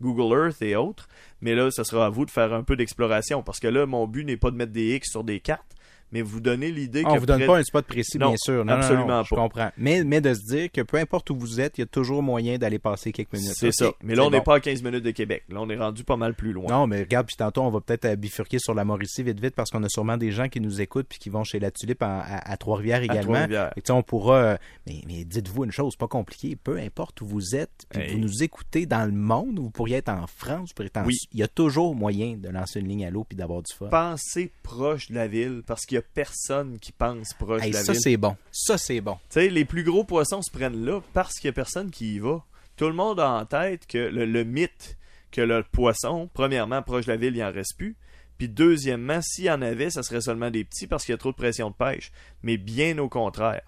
Google 0.00 0.34
Earth 0.46 0.62
et 0.62 0.76
autres, 0.76 1.08
mais 1.40 1.54
là, 1.54 1.70
ce 1.70 1.84
sera 1.84 2.06
à 2.06 2.08
vous 2.10 2.24
de 2.24 2.30
faire 2.30 2.52
un 2.52 2.62
peu 2.62 2.76
d'exploration 2.76 3.42
parce 3.42 3.60
que 3.60 3.68
là, 3.68 3.86
mon 3.86 4.06
but 4.06 4.24
n'est 4.24 4.36
pas 4.36 4.50
de 4.50 4.56
mettre 4.56 4.72
des 4.72 4.94
X 4.96 5.10
sur 5.10 5.24
des 5.24 5.40
cartes, 5.40 5.74
mais 6.12 6.22
vous 6.22 6.40
donner 6.40 6.70
l'idée 6.70 7.02
Ah, 7.04 7.10
on 7.10 7.14
que 7.14 7.20
vous 7.20 7.26
donne 7.26 7.38
près- 7.38 7.46
pas 7.46 7.58
un 7.58 7.62
spot 7.64 7.86
précis, 7.86 8.18
Non, 8.18 8.28
bien 8.28 8.36
sûr. 8.36 8.64
Non, 8.64 8.72
non, 8.72 8.78
absolument 8.78 9.06
non, 9.08 9.22
Je 9.24 9.30
pas. 9.30 9.36
comprends. 9.36 9.70
Mais, 9.76 10.04
mais 10.04 10.20
de 10.20 10.32
se 10.34 10.44
dire 10.44 10.70
que 10.70 10.82
peu 10.82 10.98
importe 10.98 11.30
où 11.30 11.36
vous 11.36 11.60
êtes, 11.60 11.78
il 11.78 11.80
y 11.80 11.84
a 11.84 11.86
toujours 11.86 12.22
moyen 12.22 12.58
d'aller 12.58 12.78
passer 12.78 13.12
quelques 13.12 13.32
minutes. 13.32 13.54
C'est 13.56 13.72
ça. 13.72 13.90
Mais 14.02 14.14
là, 14.14 14.24
on 14.24 14.30
n'est 14.30 14.38
bon. 14.38 14.44
pas 14.44 14.56
à 14.56 14.60
15 14.60 14.82
minutes 14.82 15.04
de 15.04 15.10
Québec. 15.10 15.44
Là, 15.48 15.60
on 15.60 15.68
est 15.70 15.76
rendu 15.76 16.04
pas 16.04 16.16
mal 16.16 16.34
plus 16.34 16.52
loin. 16.52 16.66
Non, 16.68 16.86
mais 16.86 17.00
regarde, 17.00 17.26
puis 17.26 17.36
tantôt, 17.36 17.62
on 17.62 17.70
va 17.70 17.80
peut-être 17.80 18.04
euh, 18.04 18.16
bifurquer 18.16 18.58
sur 18.58 18.74
la 18.74 18.84
Mauricie 18.84 19.22
vite 19.22 19.40
vite 19.40 19.54
parce 19.54 19.70
qu'on 19.70 19.82
a 19.82 19.88
sûrement 19.88 20.16
des 20.16 20.30
gens 20.30 20.48
qui 20.48 20.60
nous 20.60 20.80
écoutent 20.80 21.06
puis 21.08 21.18
qui 21.18 21.30
vont 21.30 21.44
chez 21.44 21.58
la 21.58 21.70
Tulipe 21.70 22.02
à, 22.02 22.20
à 22.22 22.56
Trois-Rivières 22.56 23.00
À 23.00 23.04
également. 23.04 23.22
Trois-Rivières. 23.32 23.72
Et 23.76 23.80
tu 23.82 23.86
sais, 23.86 23.92
on 23.92 24.02
pourra. 24.02 24.36
euh, 24.36 24.56
mais 24.86 25.00
mais 25.06 25.24
dites-vous 25.24 25.64
une 25.64 25.72
chose, 25.72 25.96
pas 25.96 26.08
compliqué. 26.08 26.56
Peu 26.56 26.78
importe 26.78 27.20
où 27.22 27.26
vous 27.26 27.56
êtes, 27.56 27.86
puis 27.88 28.00
Hey. 28.02 28.12
vous 28.12 28.18
nous 28.18 28.42
écoutez 28.42 28.86
dans 28.86 29.04
le 29.06 29.12
monde, 29.12 29.58
vous 29.58 29.70
pourriez 29.70 29.96
être 29.96 30.08
en 30.08 30.26
France, 30.26 30.68
vous 30.70 30.74
pourriez 30.74 30.88
être 30.88 30.98
en 30.98 31.04
Oui. 31.06 31.16
Il 31.32 31.40
y 31.40 31.42
a 31.42 31.48
toujours 31.48 31.94
moyen 31.94 32.36
de 32.36 32.48
lancer 32.48 32.80
une 32.80 32.88
ligne 32.88 33.04
à 33.06 33.10
l'eau 33.10 33.24
puis 33.24 33.36
d'avoir 33.36 33.62
du 33.62 33.72
fun. 33.72 33.86
Pensez 33.88 34.52
proche 34.62 35.08
de 35.10 35.14
la 35.14 35.28
ville 35.28 35.62
parce 35.66 35.86
qu'il 35.86 35.96
y 35.96 35.98
a 35.98 36.01
personne 36.14 36.78
qui 36.78 36.92
pense 36.92 37.34
proche 37.34 37.62
Hey, 37.62 37.70
de 37.70 37.76
la 37.76 37.82
ça, 37.84 37.92
ville. 37.92 38.00
c'est 38.02 38.16
bon. 38.16 38.36
Ça, 38.50 38.78
c'est 38.78 39.00
bon. 39.00 39.14
Tu 39.30 39.40
sais, 39.40 39.48
les 39.48 39.64
plus 39.64 39.84
gros 39.84 40.04
poissons 40.04 40.42
se 40.42 40.50
prennent 40.50 40.84
là 40.84 41.00
parce 41.12 41.34
qu'il 41.38 41.48
y 41.48 41.50
a 41.50 41.52
personne 41.52 41.90
qui 41.90 42.14
y 42.14 42.18
va. 42.18 42.44
Tout 42.76 42.86
le 42.86 42.94
monde 42.94 43.20
a 43.20 43.30
en 43.30 43.44
tête 43.46 43.86
que 43.86 43.98
le, 43.98 44.24
le 44.24 44.44
mythe 44.44 44.96
que 45.30 45.40
le 45.40 45.62
poisson, 45.62 46.28
premièrement, 46.34 46.82
proche 46.82 47.06
de 47.06 47.12
la 47.12 47.16
ville, 47.16 47.34
il 47.36 47.42
en 47.42 47.50
reste 47.52 47.76
plus. 47.78 47.96
Puis 48.38 48.48
deuxièmement, 48.48 49.20
s'il 49.22 49.44
y 49.44 49.50
en 49.50 49.62
avait, 49.62 49.88
ça 49.90 50.02
serait 50.02 50.20
seulement 50.20 50.50
des 50.50 50.64
petits 50.64 50.86
parce 50.86 51.04
qu'il 51.04 51.12
y 51.12 51.14
a 51.14 51.18
trop 51.18 51.30
de 51.30 51.36
pression 51.36 51.70
de 51.70 51.74
pêche. 51.74 52.12
Mais 52.42 52.56
bien 52.58 52.98
au 52.98 53.08
contraire. 53.08 53.62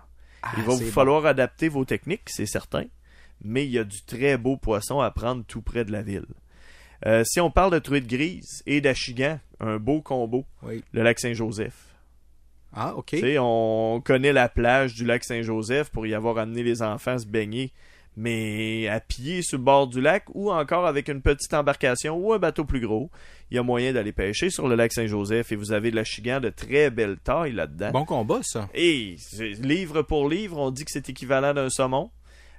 il 0.59 0.63
va 0.65 0.73
Ah, 0.73 0.77
vous 0.77 0.91
falloir 0.91 1.25
adapter 1.27 1.69
vos 1.69 1.85
techniques, 1.85 2.29
c'est 2.29 2.47
certain. 2.47 2.85
Mais 3.43 3.65
il 3.65 3.71
y 3.71 3.79
a 3.79 3.85
du 3.85 4.03
très 4.03 4.37
beau 4.37 4.57
poisson 4.57 5.01
à 5.01 5.11
prendre 5.11 5.45
tout 5.47 5.63
près 5.63 5.85
de 5.85 5.93
la 5.93 6.03
ville. 6.03 6.27
Euh, 7.07 7.23
si 7.25 7.41
on 7.41 7.51
parle 7.51 7.73
de 7.73 7.79
truite 7.79 8.07
grise 8.07 8.63
et 8.67 8.81
d'achigan, 8.81 9.39
un 9.61 9.79
beau 9.79 10.01
combo, 10.01 10.45
Oui. 10.63 10.83
le 10.93 11.03
lac 11.03 11.19
Saint-Joseph. 11.19 11.94
Ah, 12.75 12.95
OK. 12.97 13.17
On 13.39 14.03
connaît 14.05 14.33
la 14.33 14.49
plage 14.49 14.95
du 14.95 15.05
lac 15.05 15.25
Saint-Joseph 15.25 15.91
pour 15.91 16.07
y 16.07 16.15
avoir 16.15 16.39
amené 16.39 16.63
les 16.63 16.83
enfants 16.83 17.19
se 17.19 17.27
baigner. 17.27 17.73
Mais 18.17 18.87
à 18.89 19.01
pied 19.01 19.43
sur 19.43 19.59
le 19.59 19.65
bord 19.65 19.89
du 19.89 20.01
lac 20.01 20.25
ou 20.35 20.53
encore 20.53 20.87
avec 20.87 21.09
une 21.09 21.21
petite 21.21 21.53
embarcation 21.53 22.17
ou 22.17 22.33
un 22.33 22.39
bateau 22.39 22.65
plus 22.65 22.81
gros, 22.81 23.11
il 23.51 23.57
y 23.57 23.59
a 23.59 23.65
moyen 23.65 23.93
d'aller 23.93 24.13
pêcher 24.13 24.51
sur 24.51 24.69
le 24.69 24.77
lac 24.77 24.93
Saint-Joseph 24.93 25.51
et 25.51 25.57
vous 25.57 25.73
avez 25.73 25.91
de 25.91 25.97
l'achigan 25.97 26.39
de 26.39 26.49
très 26.49 26.91
belle 26.91 27.17
taille 27.17 27.53
là-dedans. 27.53 27.91
Bon 27.91 28.05
combat, 28.05 28.41
ça. 28.43 28.69
Et 28.73 29.17
livre 29.61 30.03
pour 30.03 30.29
livre, 30.29 30.59
on 30.59 30.71
dit 30.71 30.85
que 30.85 30.93
c'est 30.93 31.09
équivalent 31.09 31.55
d'un 31.55 31.71
saumon. 31.71 32.11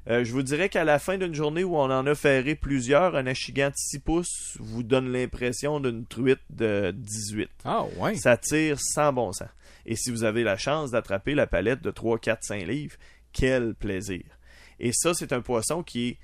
Euh, 0.07 0.23
je 0.23 0.31
vous 0.33 0.43
dirais 0.43 0.69
qu'à 0.69 0.83
la 0.83 0.99
fin 0.99 1.17
d'une 1.17 1.33
journée 1.33 1.63
où 1.63 1.77
on 1.77 1.89
en 1.89 2.05
a 2.05 2.13
ferré 2.13 2.53
plusieurs, 2.53 3.15
un 3.15 3.25
achigan 3.25 3.69
de 3.69 3.75
6 3.75 3.99
pouces 3.99 4.57
vous 4.59 4.83
donne 4.83 5.11
l'impression 5.11 5.79
d'une 5.79 6.05
truite 6.05 6.41
de 6.51 6.93
18. 6.95 7.49
Ah, 7.63 7.85
ouais. 7.97 8.15
Ça 8.15 8.37
tire 8.37 8.77
sans 8.79 9.11
bon 9.11 9.31
sens. 9.31 9.47
Et 9.85 9.95
si 9.95 10.11
vous 10.11 10.23
avez 10.23 10.43
la 10.43 10.57
chance 10.57 10.91
d'attraper 10.91 11.35
la 11.35 11.47
palette 11.47 11.81
de 11.81 11.91
3, 11.91 12.19
4, 12.19 12.43
5 12.43 12.67
livres, 12.67 12.95
quel 13.31 13.75
plaisir. 13.75 14.23
Et 14.79 14.91
ça, 14.93 15.13
c'est 15.13 15.33
un 15.33 15.41
poisson 15.41 15.83
qui 15.83 16.09
est 16.09 16.17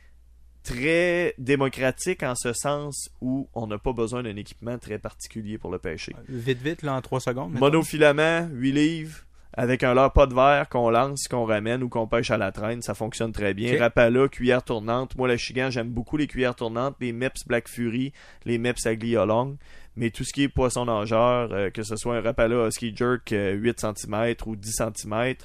très 0.63 1.33
démocratique 1.37 2.23
en 2.23 2.35
ce 2.35 2.53
sens 2.53 3.09
où 3.19 3.49
on 3.53 3.67
n'a 3.67 3.77
pas 3.77 3.93
besoin 3.93 4.23
d'un 4.23 4.35
équipement 4.35 4.77
très 4.77 4.99
particulier 4.99 5.57
pour 5.57 5.71
le 5.71 5.79
pêcher. 5.79 6.15
Vite, 6.29 6.61
vite, 6.61 6.81
là, 6.83 6.93
en 6.93 7.01
3 7.01 7.19
secondes. 7.19 7.53
mettons. 7.53 7.65
Monofilament, 7.65 8.47
8 8.51 8.71
livres, 8.71 9.25
avec 9.53 9.83
un 9.83 9.93
leurre 9.93 10.13
pas 10.13 10.27
de 10.27 10.33
verre 10.33 10.69
qu'on 10.69 10.89
lance, 10.89 11.27
qu'on 11.27 11.45
ramène 11.45 11.83
ou 11.83 11.89
qu'on 11.89 12.07
pêche 12.07 12.31
à 12.31 12.37
la 12.37 12.51
traîne, 12.51 12.81
ça 12.81 12.93
fonctionne 12.93 13.31
très 13.31 13.53
bien. 13.53 13.77
Rapala, 13.77 14.27
cuillère 14.29 14.63
tournante. 14.63 15.15
Moi, 15.17 15.27
le 15.27 15.37
chigan, 15.37 15.69
j'aime 15.69 15.89
beaucoup 15.89 16.15
les 16.15 16.27
cuillères 16.27 16.55
tournantes, 16.55 16.95
les 17.01 17.11
Meps 17.11 17.45
Black 17.47 17.67
Fury, 17.67 18.13
les 18.45 18.57
Meps 18.57 18.85
Aglia 18.85 19.25
Long. 19.25 19.57
Mais 19.95 20.09
tout 20.09 20.23
ce 20.23 20.31
qui 20.31 20.43
est 20.43 20.49
poisson 20.49 20.85
nageur, 20.85 21.51
euh, 21.51 21.69
que 21.69 21.83
ce 21.83 21.95
soit 21.95 22.15
un 22.17 22.21
Rapala 22.21 22.67
Husky 22.67 22.95
Jerk 22.95 23.31
euh, 23.33 23.53
8 23.53 23.79
cm 23.81 24.35
ou 24.45 24.55
10 24.55 24.71
cm, 24.71 25.35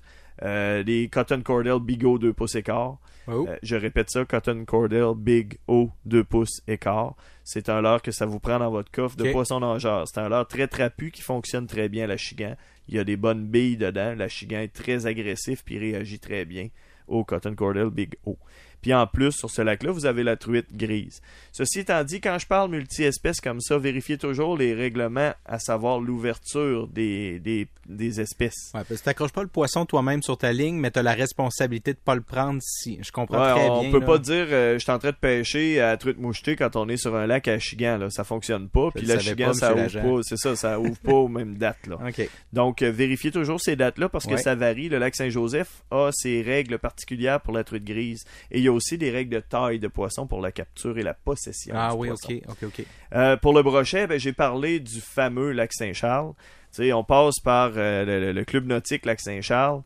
euh, 0.43 0.83
des 0.83 1.09
Cotton 1.09 1.43
Cordell 1.43 1.81
Big 1.81 2.05
O 2.05 2.19
2 2.19 2.33
pouces 2.33 2.55
écart. 2.55 2.99
Oh. 3.27 3.47
Euh, 3.49 3.57
je 3.63 3.75
répète 3.75 4.11
ça, 4.11 4.25
Cotton 4.25 4.65
Cordell 4.67 5.15
Big 5.17 5.59
O 5.67 5.91
2 6.05 6.23
pouces 6.25 6.61
écart. 6.69 7.15
C'est 7.43 7.69
un 7.69 7.81
leurre 7.81 8.03
que 8.03 8.13
ça 8.13 8.27
vous 8.27 8.39
prend 8.39 8.59
dans 8.59 8.71
votre 8.71 8.91
coffre 8.91 9.17
de 9.17 9.25
Ok. 9.25 9.33
poisson 9.33 9.61
nageur. 9.61 10.07
C'est 10.07 10.21
un 10.21 10.29
leurre 10.29 10.47
très 10.47 10.69
trapu 10.69 11.11
qui 11.11 11.23
fonctionne 11.23 11.67
très 11.67 11.89
bien 11.89 12.05
à 12.05 12.07
la 12.07 12.17
chigan. 12.17 12.55
Il 12.89 12.95
y 12.95 12.99
a 13.01 13.05
des 13.05 13.17
bonnes 13.17 13.47
billes 13.47 13.77
dedans. 13.77 14.15
La 14.17 14.29
chigan 14.29 14.61
est 14.61 14.73
très 14.73 15.07
agressif 15.07 15.65
puis 15.65 15.79
réagit 15.79 16.21
très 16.21 16.45
bien 16.45 16.69
au 17.09 17.25
Cotton 17.25 17.55
Cordell 17.55 17.91
Big 17.91 18.15
O. 18.25 18.37
Puis 18.83 18.95
en 18.95 19.07
plus, 19.07 19.33
sur 19.33 19.51
ce 19.51 19.63
lac-là, 19.63 19.91
vous 19.91 20.07
avez 20.07 20.23
la 20.23 20.37
truite 20.37 20.77
grise. 20.77 21.21
Ceci 21.53 21.81
étant 21.81 22.05
dit, 22.05 22.21
quand 22.21 22.39
je 22.39 22.47
parle 22.47 22.71
multi-espèces 22.71 23.41
comme 23.41 23.61
ça, 23.61 23.79
vérifiez 23.79 24.19
toujours 24.19 24.57
les 24.57 24.75
règlements, 24.75 25.33
à 25.45 25.59
savoir 25.59 25.99
l'ouverture 26.01 26.87
des, 26.89 27.39
des, 27.41 27.67
des 27.89 28.21
espèces. 28.21 28.71
Ouais, 28.75 28.83
parce 28.89 29.01
que 29.01 29.05
t'accroches 29.05 29.33
pas 29.33 29.43
le 29.43 29.49
poisson 29.49 29.87
toi-même 29.87 30.23
sur 30.23 30.37
ta 30.39 30.53
ligne, 30.53 30.77
mais 30.77 30.91
t'as 30.91 31.03
la 31.03 31.15
responsabilité 31.15 31.93
de 31.93 31.99
pas 31.99 32.15
le 32.15 32.21
prendre 32.21 32.61
si. 32.63 32.99
Je 33.03 33.11
comprends 33.13 33.43
Ouais, 33.43 33.53
très 33.53 33.69
on 33.71 33.81
bien. 33.83 33.91
peut 33.91 34.01
là. 34.01 34.07
pas 34.07 34.19
dire 34.19 34.47
euh, 34.51 34.75
je 34.75 34.79
suis 34.79 34.93
en 34.93 34.99
train 34.99 35.11
de 35.11 35.17
pêcher 35.17 35.81
à 35.81 35.97
truite 35.97 36.19
mouchetée 36.19 36.57
quand 36.57 36.77
on 36.77 36.89
est 36.89 36.97
sur 36.97 37.15
un 37.17 37.27
lac 37.27 37.49
à 37.49 37.59
Chigan 37.59 37.99
là, 37.99 38.11
ça 38.11 38.25
fonctionne 38.25 38.69
pas. 38.69 38.91
Puis 38.95 39.07
savais 39.07 39.21
Chigan 39.21 39.47
pas, 39.49 39.55
ça 39.55 39.75
ouvre 39.75 40.17
pas, 40.17 40.21
c'est 40.23 40.37
ça, 40.37 40.57
ça 40.57 40.79
ouvre 40.81 40.99
pas 40.99 41.13
aux 41.13 41.29
mêmes 41.29 41.57
dates 41.57 41.87
là. 41.87 41.99
Donc 42.53 42.83
euh, 42.83 42.91
vérifiez 42.91 43.31
toujours 43.31 43.61
ces 43.61 43.77
dates 43.77 43.99
là 43.99 44.09
parce 44.09 44.27
que 44.27 44.37
ça 44.37 44.55
varie. 44.55 44.89
Le 44.89 44.99
lac 44.99 45.15
Saint-Joseph 45.15 45.83
a 45.91 46.11
ses 46.13 46.43
règles 46.43 46.79
particulières 46.79 47.41
pour 47.41 47.53
la 47.55 47.65
truite 47.65 47.85
grise 47.85 48.25
et 48.51 48.61
il 48.61 48.66
y 48.67 48.69
a 48.69 48.73
aussi 48.73 48.99
des 48.99 49.11
règles 49.11 49.35
de 49.35 49.41
taille 49.41 49.79
de 49.79 49.89
poisson 49.89 50.27
pour 50.27 50.41
la 50.41 50.53
capture 50.53 50.99
et 50.99 51.03
la 51.03 51.15
possession. 51.15 51.75
Ah 51.77 51.93
du 51.93 51.97
oui, 51.99 52.09
poisson. 52.09 52.33
OK, 52.49 52.63
OK, 52.63 52.79
OK. 52.81 52.87
Euh, 53.15 53.37
pour 53.37 53.55
le 53.55 53.63
brochet, 53.63 54.07
ben, 54.07 54.19
j'ai 54.19 54.33
parlé 54.33 54.81
du 54.81 55.01
fameux 55.01 55.53
lac 55.53 55.73
Saint-Charles. 55.73 56.33
Tu 56.73 56.85
sais, 56.85 56.93
on 56.93 57.05
passe 57.05 57.41
par 57.41 57.73
euh, 57.77 58.33
le 58.33 58.45
club 58.45 58.67
nautique 58.67 59.07
lac 59.07 59.21
Saint-Charles. 59.21 59.83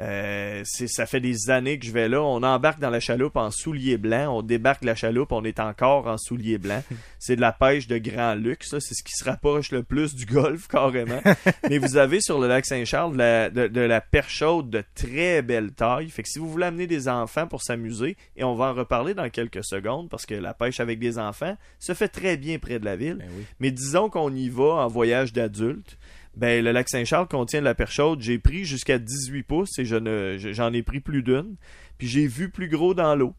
Euh, 0.00 0.62
ça 0.64 1.06
fait 1.06 1.20
des 1.20 1.50
années 1.50 1.78
que 1.78 1.86
je 1.86 1.92
vais 1.92 2.08
là. 2.08 2.22
On 2.22 2.42
embarque 2.42 2.80
dans 2.80 2.90
la 2.90 3.00
chaloupe 3.00 3.36
en 3.36 3.50
souliers 3.50 3.98
blancs. 3.98 4.28
On 4.30 4.42
débarque 4.42 4.82
de 4.82 4.86
la 4.86 4.94
chaloupe, 4.94 5.32
on 5.32 5.44
est 5.44 5.60
encore 5.60 6.06
en 6.06 6.16
souliers 6.16 6.58
blancs. 6.58 6.82
c'est 7.18 7.36
de 7.36 7.40
la 7.40 7.52
pêche 7.52 7.86
de 7.86 7.98
grand 7.98 8.34
luxe. 8.34 8.70
C'est 8.78 8.94
ce 8.94 9.02
qui 9.02 9.12
se 9.12 9.24
rapproche 9.24 9.70
le 9.70 9.82
plus 9.82 10.14
du 10.14 10.24
golf, 10.24 10.66
carrément. 10.66 11.20
Mais 11.68 11.78
vous 11.78 11.96
avez 11.96 12.20
sur 12.20 12.40
le 12.40 12.48
lac 12.48 12.64
Saint-Charles 12.64 13.12
de 13.12 13.18
la, 13.18 13.50
de, 13.50 13.66
de 13.68 13.80
la 13.80 14.00
perche 14.00 14.34
chaude 14.34 14.70
de 14.70 14.82
très 14.94 15.42
belle 15.42 15.72
taille. 15.72 16.08
Fait 16.08 16.22
que 16.22 16.28
si 16.28 16.38
vous 16.38 16.48
voulez 16.48 16.66
amener 16.66 16.86
des 16.86 17.08
enfants 17.08 17.46
pour 17.46 17.62
s'amuser, 17.62 18.16
et 18.36 18.44
on 18.44 18.54
va 18.54 18.66
en 18.66 18.74
reparler 18.74 19.14
dans 19.14 19.28
quelques 19.28 19.64
secondes, 19.64 20.08
parce 20.08 20.26
que 20.26 20.34
la 20.34 20.54
pêche 20.54 20.80
avec 20.80 20.98
des 20.98 21.18
enfants 21.18 21.56
se 21.78 21.92
fait 21.92 22.08
très 22.08 22.36
bien 22.36 22.58
près 22.58 22.78
de 22.78 22.84
la 22.84 22.96
ville. 22.96 23.18
Ben 23.18 23.28
oui. 23.36 23.44
Mais 23.60 23.70
disons 23.70 24.08
qu'on 24.08 24.34
y 24.34 24.48
va 24.48 24.84
en 24.84 24.88
voyage 24.88 25.32
d'adulte. 25.32 25.98
Ben, 26.34 26.64
le 26.64 26.72
lac 26.72 26.88
Saint-Charles 26.88 27.28
contient 27.28 27.60
de 27.60 27.64
la 27.66 27.74
perche. 27.74 28.00
J'ai 28.18 28.38
pris 28.38 28.64
jusqu'à 28.64 28.98
18 28.98 29.42
pouces 29.42 29.78
et 29.78 29.84
j'en 29.84 30.72
ai 30.72 30.82
pris 30.82 31.00
plus 31.00 31.22
d'une. 31.22 31.56
Puis 31.98 32.08
j'ai 32.08 32.26
vu 32.26 32.50
plus 32.50 32.68
gros 32.68 32.94
dans 32.94 33.14
l'eau. 33.14 33.34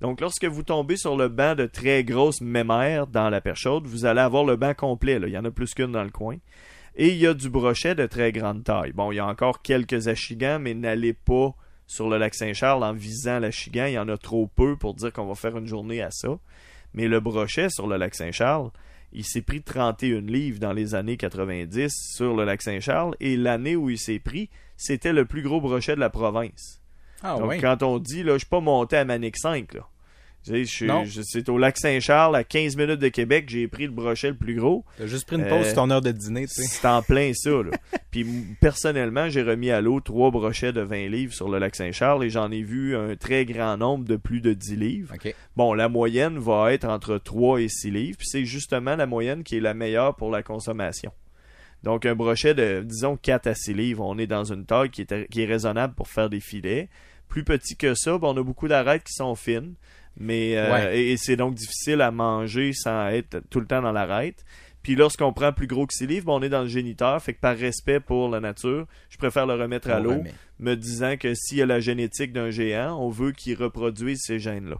Donc, 0.00 0.20
lorsque 0.20 0.44
vous 0.44 0.62
tombez 0.62 0.96
sur 0.96 1.16
le 1.16 1.28
banc 1.28 1.54
de 1.54 1.66
très 1.66 2.04
grosses 2.04 2.40
mémères 2.40 3.06
dans 3.08 3.30
la 3.30 3.40
perche 3.40 3.66
vous 3.66 4.04
allez 4.04 4.20
avoir 4.20 4.44
le 4.44 4.56
banc 4.56 4.72
complet. 4.74 5.18
Il 5.20 5.28
y 5.28 5.38
en 5.38 5.44
a 5.44 5.50
plus 5.50 5.74
qu'une 5.74 5.92
dans 5.92 6.04
le 6.04 6.10
coin. 6.10 6.36
Et 6.94 7.08
il 7.08 7.16
y 7.16 7.26
a 7.26 7.34
du 7.34 7.50
brochet 7.50 7.94
de 7.94 8.06
très 8.06 8.32
grande 8.32 8.64
taille. 8.64 8.92
Bon, 8.92 9.12
il 9.12 9.16
y 9.16 9.20
a 9.20 9.26
encore 9.26 9.62
quelques 9.62 10.08
achigans, 10.08 10.60
mais 10.60 10.74
n'allez 10.74 11.12
pas 11.12 11.54
sur 11.86 12.08
le 12.08 12.18
lac 12.18 12.34
Saint-Charles 12.34 12.82
en 12.82 12.92
visant 12.92 13.40
l'achigan. 13.40 13.86
Il 13.86 13.92
y 13.92 13.98
en 13.98 14.08
a 14.08 14.16
trop 14.16 14.46
peu 14.46 14.76
pour 14.76 14.94
dire 14.94 15.12
qu'on 15.12 15.26
va 15.26 15.34
faire 15.34 15.56
une 15.56 15.66
journée 15.66 16.00
à 16.00 16.10
ça. 16.10 16.38
Mais 16.94 17.08
le 17.08 17.20
brochet 17.20 17.68
sur 17.70 17.86
le 17.86 17.96
lac 17.96 18.14
Saint-Charles, 18.14 18.70
il 19.12 19.24
s'est 19.24 19.42
pris 19.42 19.62
31 19.62 20.20
livres 20.20 20.58
dans 20.60 20.72
les 20.72 20.94
années 20.94 21.16
90 21.16 21.90
sur 22.14 22.36
le 22.36 22.44
lac 22.44 22.62
Saint-Charles. 22.62 23.14
Et 23.20 23.36
l'année 23.36 23.76
où 23.76 23.90
il 23.90 23.98
s'est 23.98 24.18
pris, 24.18 24.50
c'était 24.76 25.12
le 25.12 25.24
plus 25.24 25.42
gros 25.42 25.60
brochet 25.60 25.94
de 25.94 26.00
la 26.00 26.10
province. 26.10 26.82
Ah 27.22 27.36
Donc, 27.38 27.50
oui. 27.50 27.60
quand 27.60 27.82
on 27.82 27.98
dit, 27.98 28.22
là, 28.22 28.34
je 28.34 28.38
suis 28.38 28.48
pas 28.48 28.60
monté 28.60 28.96
à 28.96 29.04
Manic 29.04 29.36
5, 29.36 29.74
là. 29.74 29.88
C'est 31.24 31.48
au 31.48 31.58
lac 31.58 31.76
Saint-Charles, 31.78 32.36
à 32.36 32.44
15 32.44 32.76
minutes 32.76 33.00
de 33.00 33.08
Québec, 33.08 33.46
j'ai 33.48 33.68
pris 33.68 33.84
le 33.84 33.92
brochet 33.92 34.28
le 34.28 34.36
plus 34.36 34.54
gros. 34.56 34.84
T'as 34.96 35.06
juste 35.06 35.26
pris 35.26 35.36
une 35.36 35.46
pause 35.46 35.60
Euh, 35.60 35.64
sur 35.64 35.74
ton 35.74 35.90
heure 35.90 36.00
de 36.00 36.10
dîner, 36.12 36.46
tu 36.46 36.54
sais. 36.54 36.62
C'est 36.62 36.86
en 36.86 37.02
plein 37.02 37.32
ça. 37.34 37.50
Là. 37.50 37.70
Puis 38.10 38.24
personnellement, 38.60 39.28
j'ai 39.28 39.42
remis 39.42 39.70
à 39.70 39.80
l'eau 39.80 40.00
trois 40.00 40.30
brochets 40.30 40.72
de 40.72 40.80
20 40.80 41.08
livres 41.08 41.32
sur 41.34 41.48
le 41.48 41.58
lac 41.58 41.74
Saint-Charles 41.76 42.24
et 42.24 42.30
j'en 42.30 42.50
ai 42.50 42.62
vu 42.62 42.96
un 42.96 43.16
très 43.16 43.44
grand 43.44 43.76
nombre 43.76 44.04
de 44.04 44.16
plus 44.16 44.40
de 44.40 44.52
10 44.52 44.76
livres. 44.76 45.12
Bon, 45.56 45.74
la 45.74 45.88
moyenne 45.88 46.38
va 46.38 46.72
être 46.72 46.86
entre 46.86 47.18
3 47.18 47.60
et 47.60 47.68
6 47.68 47.90
livres, 47.90 48.16
puis 48.18 48.26
c'est 48.28 48.44
justement 48.44 48.96
la 48.96 49.06
moyenne 49.06 49.42
qui 49.44 49.56
est 49.56 49.60
la 49.60 49.74
meilleure 49.74 50.16
pour 50.16 50.30
la 50.30 50.42
consommation. 50.42 51.12
Donc 51.84 52.06
un 52.06 52.14
brochet 52.14 52.54
de, 52.54 52.82
disons, 52.84 53.16
4 53.16 53.46
à 53.46 53.54
6 53.54 53.74
livres, 53.74 54.04
on 54.04 54.18
est 54.18 54.26
dans 54.26 54.44
une 54.52 54.64
taille 54.64 54.90
qui 54.90 55.02
est, 55.02 55.28
qui 55.28 55.42
est 55.42 55.46
raisonnable 55.46 55.94
pour 55.94 56.08
faire 56.08 56.28
des 56.28 56.40
filets. 56.40 56.88
Plus 57.28 57.44
petit 57.44 57.76
que 57.76 57.94
ça, 57.94 58.16
bon, 58.18 58.34
on 58.34 58.40
a 58.40 58.42
beaucoup 58.42 58.68
d'arêtes 58.68 59.04
qui 59.04 59.12
sont 59.12 59.34
fines, 59.34 59.74
mais 60.18 60.56
euh, 60.56 60.72
Ouais. 60.72 60.98
et, 61.00 61.12
et 61.12 61.16
c'est 61.16 61.36
donc 61.36 61.54
difficile 61.54 62.00
à 62.02 62.10
manger 62.10 62.72
sans 62.74 63.08
être 63.08 63.40
tout 63.50 63.60
le 63.60 63.66
temps 63.66 63.80
dans 63.82 63.92
l'arête. 63.92 64.44
Puis 64.82 64.94
lorsqu'on 64.94 65.32
prend 65.32 65.52
plus 65.52 65.66
gros 65.66 65.86
que 65.86 65.92
6 65.94 66.06
livres, 66.06 66.26
bon, 66.26 66.38
on 66.38 66.42
est 66.42 66.48
dans 66.48 66.62
le 66.62 66.68
géniteur, 66.68 67.20
fait 67.22 67.34
que 67.34 67.40
par 67.40 67.56
respect 67.56 68.00
pour 68.00 68.28
la 68.28 68.40
nature, 68.40 68.86
je 69.10 69.18
préfère 69.18 69.46
le 69.46 69.54
remettre 69.54 69.90
à 69.90 70.00
l'eau 70.00 70.10
remet. 70.18 70.32
me 70.60 70.74
disant 70.76 71.16
que 71.16 71.34
s'il 71.34 71.58
y 71.58 71.62
a 71.62 71.66
la 71.66 71.80
génétique 71.80 72.32
d'un 72.32 72.50
géant, 72.50 72.96
on 72.98 73.10
veut 73.10 73.32
qu'il 73.32 73.56
reproduise 73.56 74.20
ces 74.22 74.38
gènes-là. 74.38 74.76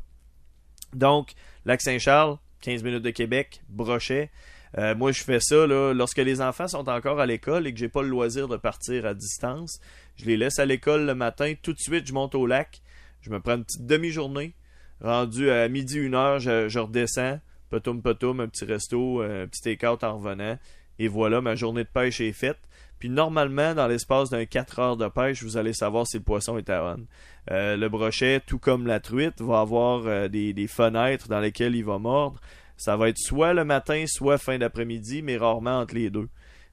Donc, 0.95 1.33
Lac 1.65 1.81
Saint-Charles, 1.83 2.39
15 2.63 2.83
minutes 2.83 3.03
de 3.03 3.11
Québec, 3.11 3.63
Brochet. 3.69 4.31
Euh, 4.79 4.95
moi, 4.95 5.13
je 5.13 5.23
fais 5.23 5.41
ça 5.41 5.67
là, 5.67 5.93
lorsque 5.93 6.19
les 6.19 6.41
enfants 6.41 6.69
sont 6.69 6.89
encore 6.89 7.21
à 7.21 7.27
l'école 7.27 7.67
et 7.67 7.73
que 7.73 7.79
j'ai 7.79 7.89
pas 7.89 8.03
le 8.03 8.09
loisir 8.09 8.49
de 8.49 8.57
partir 8.57 9.05
à 9.07 9.15
distance. 9.15 9.81
Je 10.17 10.25
les 10.27 10.37
laisse 10.37 10.59
à 10.59 10.65
l'école 10.67 11.07
le 11.07 11.15
matin. 11.15 11.55
Tout 11.63 11.73
de 11.73 11.79
suite, 11.79 12.07
je 12.07 12.13
monte 12.13 12.35
au 12.35 12.47
lac. 12.47 12.81
Je 13.21 13.31
me 13.31 13.41
prends 13.41 13.57
une 13.57 13.65
petite 13.65 13.87
demi-journée. 13.87 14.55
Rendu 15.01 15.51
à 15.51 15.69
midi, 15.69 15.99
une 15.99 16.15
heure, 16.15 16.39
je, 16.41 16.79
redescends. 16.79 17.41
Potum, 17.71 18.01
potum, 18.03 18.41
un 18.41 18.49
petit 18.49 18.65
resto, 18.65 19.21
un 19.21 19.47
petit 19.47 19.63
take-out 19.63 20.03
en 20.03 20.17
revenant. 20.17 20.59
Et 20.99 21.09
voilà, 21.09 21.41
ma 21.41 21.55
journée 21.55 21.85
de 21.85 21.89
pêche 21.89 22.21
est 22.21 22.33
faite. 22.33 22.59
Puis 22.99 23.09
normalement, 23.09 23.75
dans 23.75 23.87
l'espace 23.87 24.31
d'un 24.31 24.45
4 24.45 24.79
heures 24.81 24.97
de 24.97 25.07
pêche, 25.09 25.43
vous 25.43 25.57
allez 25.57 25.73
savoir 25.73 26.07
si 26.07 26.17
le 26.17 26.25
poisson 26.25 26.59
est 26.59 26.69
à 26.69 26.85
on. 26.85 27.07
Euh, 27.51 27.77
le 27.77 27.89
brochet, 27.89 28.41
tout 28.45 28.59
comme 28.59 28.87
la 28.87 28.99
truite, 28.99 29.41
va 29.41 29.61
avoir 29.61 30.07
euh, 30.07 30.29
des, 30.29 30.53
des 30.53 30.67
fenêtres 30.67 31.29
dans 31.29 31.41
lesquelles 31.41 31.77
il 31.77 31.85
va 31.85 31.99
mordre. 31.99 32.41
Ça 32.77 32.97
va 32.97 33.09
être 33.09 33.19
soit 33.19 33.55
le 33.55 33.65
matin, 33.65 34.05
soit 34.07 34.39
fin 34.39 34.59
d'après-midi, 34.59 35.23
mais 35.23 35.37
rarement 35.37 35.79
entre 35.81 35.95
les 35.95 36.11
deux. 36.11 36.29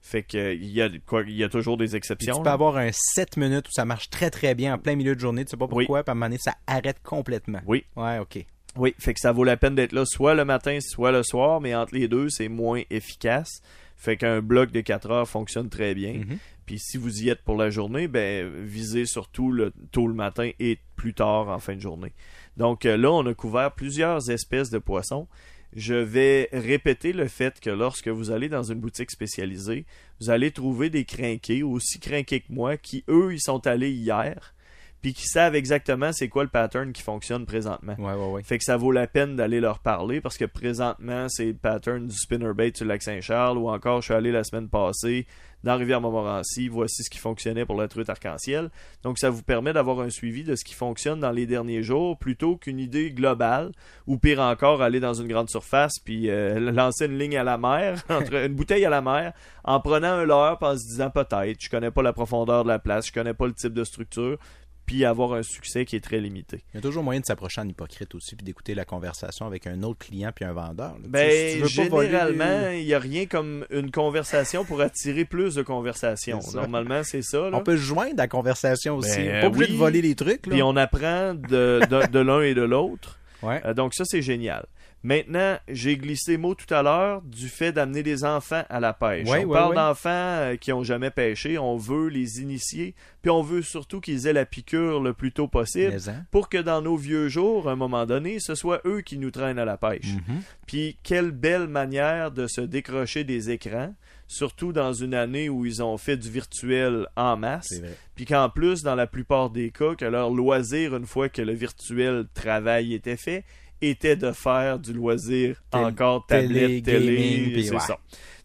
Fait 0.08 0.22
que 0.22 0.54
il 0.54 0.70
y 0.70 0.80
a 0.82 0.88
quoi, 1.04 1.22
il 1.26 1.34
y 1.34 1.42
a 1.42 1.48
toujours 1.48 1.76
des 1.76 1.86
Puis 1.88 1.96
exceptions. 1.96 2.34
tu 2.36 2.40
peux 2.42 2.46
là. 2.46 2.52
avoir 2.52 2.76
un 2.76 2.90
7 2.92 3.36
minutes 3.38 3.66
où 3.68 3.72
ça 3.72 3.84
marche 3.84 4.08
très 4.08 4.30
très 4.30 4.54
bien 4.54 4.74
en 4.74 4.78
plein 4.78 4.94
milieu 4.94 5.16
de 5.16 5.20
journée, 5.20 5.44
tu 5.44 5.50
sais 5.50 5.56
pas 5.56 5.64
Oui. 5.64 5.84
pourquoi, 5.84 6.04
puis 6.04 6.10
à 6.10 6.12
un 6.12 6.14
moment 6.14 6.26
donné, 6.26 6.38
ça 6.38 6.54
arrête 6.68 7.02
complètement. 7.02 7.60
Oui. 7.66 7.84
Ouais, 7.96 8.18
OK. 8.20 8.44
Oui, 8.76 8.94
fait 9.00 9.14
que 9.14 9.20
ça 9.20 9.32
vaut 9.32 9.42
la 9.42 9.56
peine 9.56 9.74
d'être 9.74 9.92
là 9.92 10.04
soit 10.06 10.34
le 10.34 10.44
matin, 10.44 10.78
soit 10.80 11.10
le 11.10 11.22
soir, 11.24 11.60
mais 11.60 11.74
entre 11.74 11.94
les 11.94 12.06
deux, 12.08 12.28
c'est 12.28 12.48
moins 12.48 12.82
efficace. 12.90 13.62
Fait 13.96 14.16
qu'un 14.16 14.40
bloc 14.42 14.70
de 14.70 14.80
4 14.80 15.10
heures 15.10 15.28
fonctionne 15.28 15.70
très 15.70 15.94
bien. 15.94 16.12
Mhm. 16.12 16.38
Puis 16.66 16.78
si 16.78 16.98
vous 16.98 17.22
y 17.22 17.28
êtes 17.30 17.42
pour 17.42 17.56
la 17.56 17.70
journée, 17.70 18.06
ben 18.06 18.48
visez 18.64 19.06
surtout 19.06 19.50
le, 19.50 19.72
tôt 19.92 20.06
le 20.06 20.14
matin 20.14 20.50
et 20.60 20.78
plus 20.96 21.14
tard 21.14 21.48
en 21.48 21.58
fin 21.58 21.74
de 21.74 21.80
journée. 21.80 22.12
Donc 22.56 22.84
euh, 22.86 22.96
là, 22.96 23.10
on 23.12 23.24
a 23.26 23.34
couvert 23.34 23.72
plusieurs 23.72 24.30
espèces 24.30 24.70
de 24.70 24.78
poissons. 24.78 25.26
Je 25.74 25.94
vais 25.94 26.48
répéter 26.52 27.12
le 27.12 27.28
fait 27.28 27.60
que 27.60 27.70
lorsque 27.70 28.08
vous 28.08 28.30
allez 28.30 28.48
dans 28.48 28.62
une 28.62 28.80
boutique 28.80 29.10
spécialisée, 29.10 29.84
vous 30.20 30.30
allez 30.30 30.50
trouver 30.50 30.90
des 30.90 31.04
crinqués, 31.04 31.62
aussi 31.62 32.00
crinqués 32.00 32.40
que 32.40 32.52
moi, 32.52 32.76
qui 32.76 33.04
eux, 33.08 33.34
ils 33.34 33.40
sont 33.40 33.66
allés 33.66 33.90
hier, 33.90 34.54
puis 35.02 35.12
qui 35.12 35.26
savent 35.26 35.54
exactement 35.54 36.12
c'est 36.12 36.28
quoi 36.28 36.44
le 36.44 36.48
pattern 36.48 36.92
qui 36.92 37.02
fonctionne 37.02 37.46
présentement. 37.46 37.94
Ouais, 37.98 38.14
ouais, 38.14 38.32
ouais. 38.32 38.42
Fait 38.42 38.58
que 38.58 38.64
ça 38.64 38.76
vaut 38.76 38.92
la 38.92 39.06
peine 39.06 39.36
d'aller 39.36 39.60
leur 39.60 39.80
parler 39.80 40.20
parce 40.20 40.36
que 40.36 40.46
présentement, 40.46 41.28
c'est 41.28 41.46
le 41.46 41.54
pattern 41.54 42.06
du 42.06 42.16
spinnerbait 42.16 42.72
sur 42.74 42.84
le 42.86 42.88
lac 42.88 43.02
Saint-Charles 43.02 43.58
ou 43.58 43.68
encore 43.68 44.00
je 44.00 44.06
suis 44.06 44.14
allé 44.14 44.32
la 44.32 44.44
semaine 44.44 44.68
passée 44.68 45.26
dans 45.66 45.76
Rivière-Montmorency, 45.76 46.68
voici 46.68 47.02
ce 47.02 47.10
qui 47.10 47.18
fonctionnait 47.18 47.66
pour 47.66 47.74
la 47.74 47.88
truite 47.88 48.08
arc-en-ciel. 48.08 48.70
Donc 49.02 49.18
ça 49.18 49.30
vous 49.30 49.42
permet 49.42 49.72
d'avoir 49.72 49.98
un 49.98 50.10
suivi 50.10 50.44
de 50.44 50.54
ce 50.54 50.64
qui 50.64 50.74
fonctionne 50.74 51.18
dans 51.18 51.32
les 51.32 51.44
derniers 51.44 51.82
jours 51.82 52.16
plutôt 52.16 52.56
qu'une 52.56 52.78
idée 52.78 53.10
globale 53.10 53.72
ou 54.06 54.16
pire 54.16 54.40
encore 54.40 54.80
aller 54.80 55.00
dans 55.00 55.14
une 55.14 55.26
grande 55.26 55.50
surface 55.50 55.98
puis 55.98 56.30
euh, 56.30 56.60
lancer 56.72 57.06
une 57.06 57.18
ligne 57.18 57.36
à 57.36 57.42
la 57.42 57.58
mer, 57.58 58.00
entre 58.08 58.34
une 58.34 58.54
bouteille 58.54 58.84
à 58.84 58.90
la 58.90 59.02
mer 59.02 59.32
en 59.64 59.80
prenant 59.80 60.12
un 60.12 60.24
leurre 60.24 60.58
en 60.60 60.78
se 60.78 60.86
disant 60.86 61.10
peut-être, 61.10 61.60
je 61.60 61.68
connais 61.68 61.90
pas 61.90 62.02
la 62.02 62.12
profondeur 62.12 62.62
de 62.62 62.68
la 62.68 62.78
place, 62.78 63.08
je 63.08 63.12
connais 63.12 63.34
pas 63.34 63.46
le 63.46 63.52
type 63.52 63.74
de 63.74 63.82
structure 63.82 64.38
puis 64.86 65.04
avoir 65.04 65.32
un 65.34 65.42
succès 65.42 65.84
qui 65.84 65.96
est 65.96 66.00
très 66.00 66.20
limité. 66.20 66.62
Il 66.72 66.76
y 66.76 66.78
a 66.78 66.80
toujours 66.80 67.02
moyen 67.02 67.20
de 67.20 67.26
s'approcher 67.26 67.60
en 67.60 67.68
hypocrite 67.68 68.14
aussi, 68.14 68.36
puis 68.36 68.44
d'écouter 68.44 68.74
la 68.74 68.84
conversation 68.84 69.44
avec 69.46 69.66
un 69.66 69.82
autre 69.82 69.98
client 70.06 70.30
puis 70.34 70.44
un 70.44 70.52
vendeur. 70.52 70.92
là. 70.92 70.98
Tu 71.02 71.04
sais, 71.04 71.08
Ben, 71.10 71.66
si 71.66 71.74
tu 71.74 71.82
généralement, 71.82 72.70
il 72.70 72.84
n'y 72.86 72.94
a 72.94 72.98
rien 72.98 73.26
comme 73.26 73.66
une 73.70 73.90
conversation 73.90 74.64
pour 74.64 74.80
attirer 74.80 75.24
plus 75.24 75.54
de 75.56 75.62
conversations. 75.62 76.40
Normalement, 76.54 77.02
c'est 77.02 77.22
ça. 77.22 77.50
là. 77.50 77.56
On 77.58 77.62
peut 77.62 77.76
joindre 77.76 78.14
la 78.16 78.28
conversation 78.28 78.96
aussi. 78.96 79.18
Ben, 79.18 79.40
pas 79.40 79.46
obligé 79.48 79.66
oui. 79.66 79.72
de 79.72 79.78
voler 79.78 80.02
les 80.02 80.14
trucs. 80.14 80.46
Là. 80.46 80.52
Puis 80.52 80.62
on 80.62 80.76
apprend 80.76 81.34
de, 81.34 81.80
de, 81.90 82.06
de 82.10 82.18
l'un 82.20 82.42
et 82.42 82.54
de 82.54 82.62
l'autre. 82.62 83.18
Ouais. 83.42 83.60
Euh, 83.66 83.74
donc 83.74 83.92
ça, 83.94 84.04
c'est 84.06 84.22
génial. 84.22 84.66
Maintenant, 85.02 85.56
j'ai 85.68 85.96
glissé 85.96 86.36
mot 86.36 86.54
tout 86.54 86.72
à 86.74 86.82
l'heure 86.82 87.22
du 87.22 87.48
fait 87.48 87.70
d'amener 87.70 88.02
des 88.02 88.24
enfants 88.24 88.64
à 88.68 88.80
la 88.80 88.92
pêche. 88.92 89.28
Ouais, 89.28 89.44
on 89.44 89.48
ouais, 89.48 89.56
parle 89.56 89.70
ouais. 89.70 89.76
d'enfants 89.76 90.08
euh, 90.10 90.56
qui 90.56 90.72
ont 90.72 90.82
jamais 90.82 91.10
pêché, 91.10 91.58
on 91.58 91.76
veut 91.76 92.08
les 92.08 92.40
initier, 92.40 92.94
puis 93.22 93.30
on 93.30 93.42
veut 93.42 93.62
surtout 93.62 94.00
qu'ils 94.00 94.26
aient 94.26 94.32
la 94.32 94.46
piqûre 94.46 95.00
le 95.00 95.12
plus 95.12 95.32
tôt 95.32 95.46
possible 95.48 95.92
Mais, 95.92 96.08
hein? 96.08 96.24
pour 96.30 96.48
que 96.48 96.58
dans 96.58 96.82
nos 96.82 96.96
vieux 96.96 97.28
jours, 97.28 97.68
à 97.68 97.72
un 97.72 97.76
moment 97.76 98.04
donné, 98.04 98.40
ce 98.40 98.54
soit 98.54 98.80
eux 98.84 99.00
qui 99.00 99.18
nous 99.18 99.30
traînent 99.30 99.58
à 99.58 99.64
la 99.64 99.76
pêche. 99.76 100.14
Mhm. 100.14 100.40
Puis 100.66 100.98
quelle 101.02 101.30
belle 101.30 101.68
manière 101.68 102.32
de 102.32 102.46
se 102.48 102.60
décrocher 102.60 103.22
des 103.22 103.50
écrans, 103.50 103.94
surtout 104.26 104.72
dans 104.72 104.92
une 104.92 105.14
année 105.14 105.48
où 105.48 105.64
ils 105.64 105.82
ont 105.82 105.98
fait 105.98 106.16
du 106.16 106.30
virtuel 106.30 107.06
en 107.16 107.36
masse, 107.36 107.80
puis 108.16 108.24
qu'en 108.24 108.48
plus, 108.48 108.82
dans 108.82 108.94
la 108.94 109.06
plupart 109.06 109.50
des 109.50 109.70
cas, 109.70 109.94
que 109.94 110.04
leur 110.04 110.30
loisir, 110.30 110.96
une 110.96 111.06
fois 111.06 111.28
que 111.28 111.42
le 111.42 111.52
virtuel 111.52 112.26
travail 112.34 112.94
était 112.94 113.16
fait, 113.16 113.44
était 113.82 114.16
de 114.16 114.32
faire 114.32 114.78
du 114.78 114.92
loisir 114.92 115.62
encore 115.72 116.26
télé, 116.26 116.80
tablette, 116.80 116.84
télé, 116.84 117.50
puis 117.52 117.64
c'est 117.64 117.74
ouais. 117.74 117.80
ça. 117.80 117.98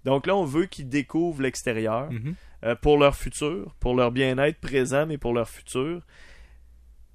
Donc 0.03 0.27
là, 0.27 0.35
on 0.35 0.43
veut 0.45 0.65
qu'ils 0.65 0.89
découvrent 0.89 1.41
l'extérieur 1.41 2.11
Mhm. 2.11 2.33
euh, 2.65 2.75
pour 2.75 2.97
leur 2.97 3.15
futur, 3.15 3.73
pour 3.79 3.95
leur 3.95 4.11
bien-être 4.11 4.59
présent, 4.59 5.05
mais 5.05 5.17
pour 5.17 5.33
leur 5.33 5.47
futur. 5.49 6.01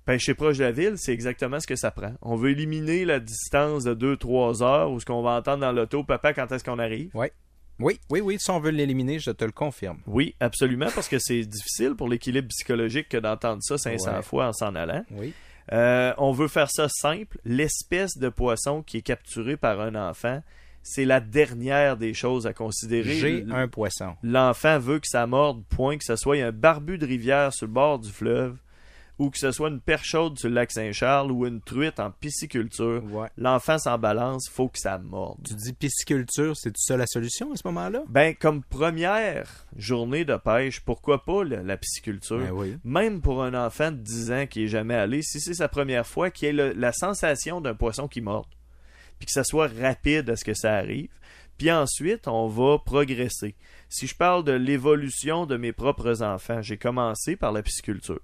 Pêcher 0.04 0.34
proche 0.34 0.58
de 0.58 0.62
la 0.64 0.70
ville, 0.70 0.94
c'est 0.96 1.12
exactement 1.12 1.58
ce 1.58 1.66
que 1.66 1.74
ça 1.74 1.90
prend. 1.90 2.12
On 2.22 2.36
veut 2.36 2.50
éliminer 2.50 3.04
la 3.04 3.18
distance 3.18 3.82
de 3.82 3.92
2-3 3.94 4.62
heures 4.62 4.90
où 4.92 5.00
ce 5.00 5.04
qu'on 5.04 5.20
va 5.22 5.30
entendre 5.32 5.62
dans 5.62 5.72
l'auto, 5.72 6.04
papa, 6.04 6.32
quand 6.32 6.50
est-ce 6.52 6.62
qu'on 6.62 6.78
arrive? 6.78 7.10
Oui, 7.14 7.98
oui, 8.08 8.20
oui. 8.20 8.36
Si 8.38 8.48
on 8.52 8.60
veut 8.60 8.70
l'éliminer, 8.70 9.18
je 9.18 9.32
te 9.32 9.44
le 9.44 9.50
confirme. 9.50 9.98
Oui, 10.06 10.36
absolument, 10.38 10.86
parce 10.94 11.08
que 11.08 11.18
c'est 11.18 11.42
difficile 11.42 11.94
pour 11.96 12.08
l'équilibre 12.08 12.46
psychologique 12.48 13.08
que 13.08 13.16
d'entendre 13.16 13.58
ça 13.62 13.76
500 13.78 14.14
Ouais. 14.14 14.22
fois 14.22 14.46
en 14.46 14.52
s'en 14.52 14.76
allant. 14.76 15.04
Oui. 15.10 15.34
Euh, 15.72 16.12
on 16.18 16.32
veut 16.32 16.48
faire 16.48 16.70
ça 16.70 16.88
simple. 16.88 17.38
L'espèce 17.44 18.18
de 18.18 18.28
poisson 18.28 18.82
qui 18.82 18.98
est 18.98 19.02
capturé 19.02 19.56
par 19.56 19.80
un 19.80 19.94
enfant, 19.94 20.42
c'est 20.82 21.04
la 21.04 21.20
dernière 21.20 21.96
des 21.96 22.14
choses 22.14 22.46
à 22.46 22.52
considérer. 22.52 23.14
J'ai 23.14 23.46
un 23.50 23.66
poisson. 23.68 24.14
L'enfant 24.22 24.78
veut 24.78 25.00
que 25.00 25.08
ça 25.08 25.26
morde, 25.26 25.64
point, 25.64 25.98
que 25.98 26.04
ce 26.04 26.16
soit 26.16 26.36
un 26.36 26.52
barbu 26.52 26.98
de 26.98 27.06
rivière 27.06 27.52
sur 27.52 27.66
le 27.66 27.72
bord 27.72 27.98
du 27.98 28.10
fleuve, 28.10 28.56
ou 29.18 29.30
que 29.30 29.38
ce 29.38 29.50
soit 29.50 29.68
une 29.70 29.80
perche 29.80 30.08
chaude 30.08 30.38
sur 30.38 30.48
le 30.50 30.54
lac 30.56 30.70
Saint-Charles, 30.70 31.32
ou 31.32 31.46
une 31.46 31.60
truite 31.62 31.98
en 32.00 32.10
pisciculture. 32.10 33.02
Ouais. 33.10 33.28
L'enfant 33.38 33.78
s'en 33.78 33.96
balance, 33.98 34.48
faut 34.50 34.68
que 34.68 34.78
ça 34.78 34.98
morde. 34.98 35.38
Tu 35.46 35.54
dis 35.54 35.72
pisciculture, 35.72 36.54
c'est 36.56 36.76
ça 36.76 36.96
la 36.96 37.06
solution 37.06 37.50
à 37.52 37.56
ce 37.56 37.62
moment-là? 37.66 38.02
Ben, 38.08 38.34
comme 38.34 38.62
première 38.62 39.66
journée 39.76 40.24
de 40.24 40.36
pêche, 40.36 40.80
pourquoi 40.80 41.24
pas 41.24 41.44
la, 41.44 41.62
la 41.62 41.76
pisciculture? 41.76 42.38
Ben 42.40 42.50
oui. 42.52 42.76
même 42.84 43.20
pour 43.20 43.42
un 43.42 43.54
enfant 43.54 43.90
de 43.90 43.96
10 43.96 44.32
ans 44.32 44.46
qui 44.46 44.64
est 44.64 44.68
jamais 44.68 44.94
allé, 44.94 45.22
si 45.22 45.40
c'est 45.40 45.54
sa 45.54 45.68
première 45.68 46.06
fois, 46.06 46.30
qu'il 46.30 46.48
ait 46.48 46.52
le- 46.52 46.72
la 46.72 46.92
sensation 46.92 47.60
d'un 47.60 47.74
poisson 47.74 48.08
qui 48.08 48.20
mord, 48.20 48.48
puis 49.18 49.26
que 49.26 49.32
ça 49.32 49.44
soit 49.44 49.70
rapide 49.80 50.28
à 50.30 50.36
ce 50.36 50.44
que 50.44 50.54
ça 50.54 50.74
arrive. 50.74 51.08
Puis 51.56 51.72
ensuite, 51.72 52.28
on 52.28 52.48
va 52.48 52.78
progresser. 52.78 53.54
Si 53.88 54.06
je 54.06 54.14
parle 54.14 54.44
de 54.44 54.52
l'évolution 54.52 55.46
de 55.46 55.56
mes 55.56 55.72
propres 55.72 56.22
enfants, 56.22 56.60
j'ai 56.60 56.76
commencé 56.76 57.34
par 57.34 57.50
la 57.52 57.62
pisciculture. 57.62 58.20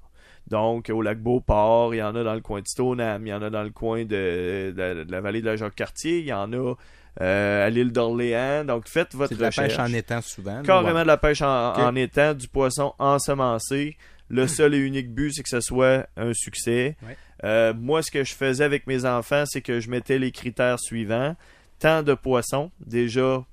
Donc, 0.48 0.90
au 0.90 1.00
lac 1.02 1.18
Beauport, 1.18 1.94
il 1.94 1.98
y 1.98 2.02
en 2.02 2.14
a 2.14 2.22
dans 2.24 2.34
le 2.34 2.40
coin 2.40 2.60
de 2.60 2.66
Stoneham, 2.66 3.26
il 3.26 3.30
y 3.30 3.32
en 3.34 3.42
a 3.42 3.48
dans 3.50 3.62
le 3.62 3.70
coin 3.70 4.04
de, 4.04 4.72
de- 4.76 5.04
de 5.04 5.10
la 5.10 5.20
vallée 5.20 5.40
de 5.40 5.46
la 5.46 5.56
Jacques-Cartier, 5.56 6.18
il 6.18 6.26
y 6.26 6.32
en 6.32 6.52
a 6.52 6.74
euh, 7.20 7.66
à 7.66 7.70
l'île 7.70 7.92
d'Orléans. 7.92 8.64
Donc, 8.64 8.88
faites 8.88 9.14
votre 9.14 9.34
la 9.40 9.50
pêche 9.50 9.78
en 9.78 9.92
étang 9.92 10.20
souvent. 10.22 10.62
Carrément 10.62 10.96
ouais. 10.96 11.02
de 11.02 11.06
la 11.06 11.16
pêche 11.16 11.42
en, 11.42 11.94
étang, 11.96 12.34
du 12.34 12.48
poisson 12.48 12.94
ensemencé. 12.98 13.96
Le 14.28 14.46
seul 14.46 14.74
et 14.74 14.78
unique 14.78 15.12
but, 15.14 15.32
c'est 15.34 15.42
que 15.42 15.48
ce 15.50 15.60
soit 15.60 16.06
un 16.16 16.32
succès. 16.32 16.96
Ouais. 17.06 17.16
Euh, 17.44 17.74
moi, 17.74 18.02
ce 18.02 18.10
que 18.10 18.24
je 18.24 18.34
faisais 18.34 18.64
avec 18.64 18.86
mes 18.86 19.04
enfants, 19.04 19.44
c'est 19.46 19.60
que 19.60 19.78
je 19.80 19.90
mettais 19.90 20.18
les 20.18 20.32
critères 20.32 20.78
suivants. 20.80 21.36
Tant 21.78 22.02
de 22.02 22.14
poissons, 22.14 22.70
déjà 22.86 23.44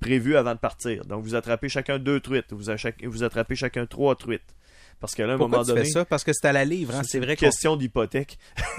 prévus 0.00 0.36
avant 0.36 0.54
de 0.54 0.58
partir. 0.58 1.04
Donc, 1.04 1.24
vous 1.24 1.34
attrapez 1.34 1.68
chacun 1.68 1.98
deux 1.98 2.20
truites. 2.20 2.52
Vous 2.52 2.70
attrapez 2.70 3.54
chacun 3.54 3.84
trois 3.86 4.14
truites. 4.16 4.54
Parce 5.00 5.14
que 5.14 5.22
là, 5.22 5.32
à 5.32 5.34
un 5.34 5.38
Pourquoi 5.38 5.58
moment 5.58 5.64
tu 5.64 5.74
donné, 5.74 5.84
fais 5.84 5.90
ça? 5.90 6.04
Parce 6.04 6.24
que 6.24 6.32
c'est 6.32 6.46
à 6.46 6.52
la 6.52 6.64
livre. 6.64 6.94
Hein? 6.94 7.02
C'est 7.04 7.20
vrai 7.20 7.36
question 7.36 7.76
d'hypothèque. 7.76 8.38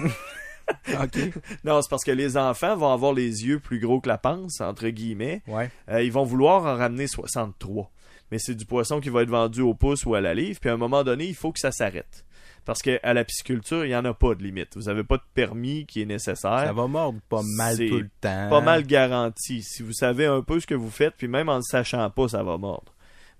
OK. 0.88 1.18
Non, 1.64 1.80
c'est 1.82 1.90
parce 1.90 2.04
que 2.04 2.10
les 2.10 2.36
enfants 2.36 2.76
vont 2.76 2.92
avoir 2.92 3.12
les 3.12 3.46
yeux 3.46 3.60
plus 3.60 3.78
gros 3.78 4.00
que 4.00 4.08
la 4.08 4.18
panse, 4.18 4.60
entre 4.60 4.88
guillemets. 4.88 5.42
Ouais. 5.46 5.70
Euh, 5.90 6.02
ils 6.02 6.12
vont 6.12 6.24
vouloir 6.24 6.64
en 6.64 6.76
ramener 6.76 7.06
63. 7.06 7.90
Mais 8.32 8.38
c'est 8.38 8.54
du 8.54 8.64
poisson 8.64 9.00
qui 9.00 9.08
va 9.08 9.22
être 9.22 9.30
vendu 9.30 9.60
au 9.60 9.74
pouce 9.74 10.04
ou 10.04 10.14
à 10.14 10.20
la 10.20 10.34
livre. 10.34 10.58
Puis 10.60 10.68
à 10.70 10.72
un 10.72 10.76
moment 10.76 11.04
donné, 11.04 11.26
il 11.26 11.34
faut 11.34 11.52
que 11.52 11.60
ça 11.60 11.70
s'arrête. 11.70 12.24
Parce 12.64 12.82
qu'à 12.82 13.14
la 13.14 13.24
pisciculture, 13.24 13.84
il 13.84 13.88
n'y 13.88 13.96
en 13.96 14.04
a 14.04 14.12
pas 14.12 14.34
de 14.34 14.42
limite. 14.42 14.76
Vous 14.76 14.84
n'avez 14.84 15.04
pas 15.04 15.18
de 15.18 15.22
permis 15.34 15.86
qui 15.86 16.02
est 16.02 16.06
nécessaire. 16.06 16.64
Ça 16.64 16.72
va 16.72 16.88
mordre 16.88 17.20
pas 17.28 17.42
mal 17.56 17.76
tout 17.76 17.98
le 17.98 18.10
temps. 18.20 18.48
Pas 18.50 18.60
mal 18.60 18.84
garanti. 18.84 19.62
Si 19.62 19.84
vous 19.84 19.92
savez 19.92 20.26
un 20.26 20.42
peu 20.42 20.58
ce 20.58 20.66
que 20.66 20.74
vous 20.74 20.90
faites, 20.90 21.14
puis 21.16 21.28
même 21.28 21.48
en 21.48 21.58
ne 21.58 21.62
sachant 21.62 22.10
pas, 22.10 22.26
ça 22.26 22.42
va 22.42 22.58
mordre. 22.58 22.92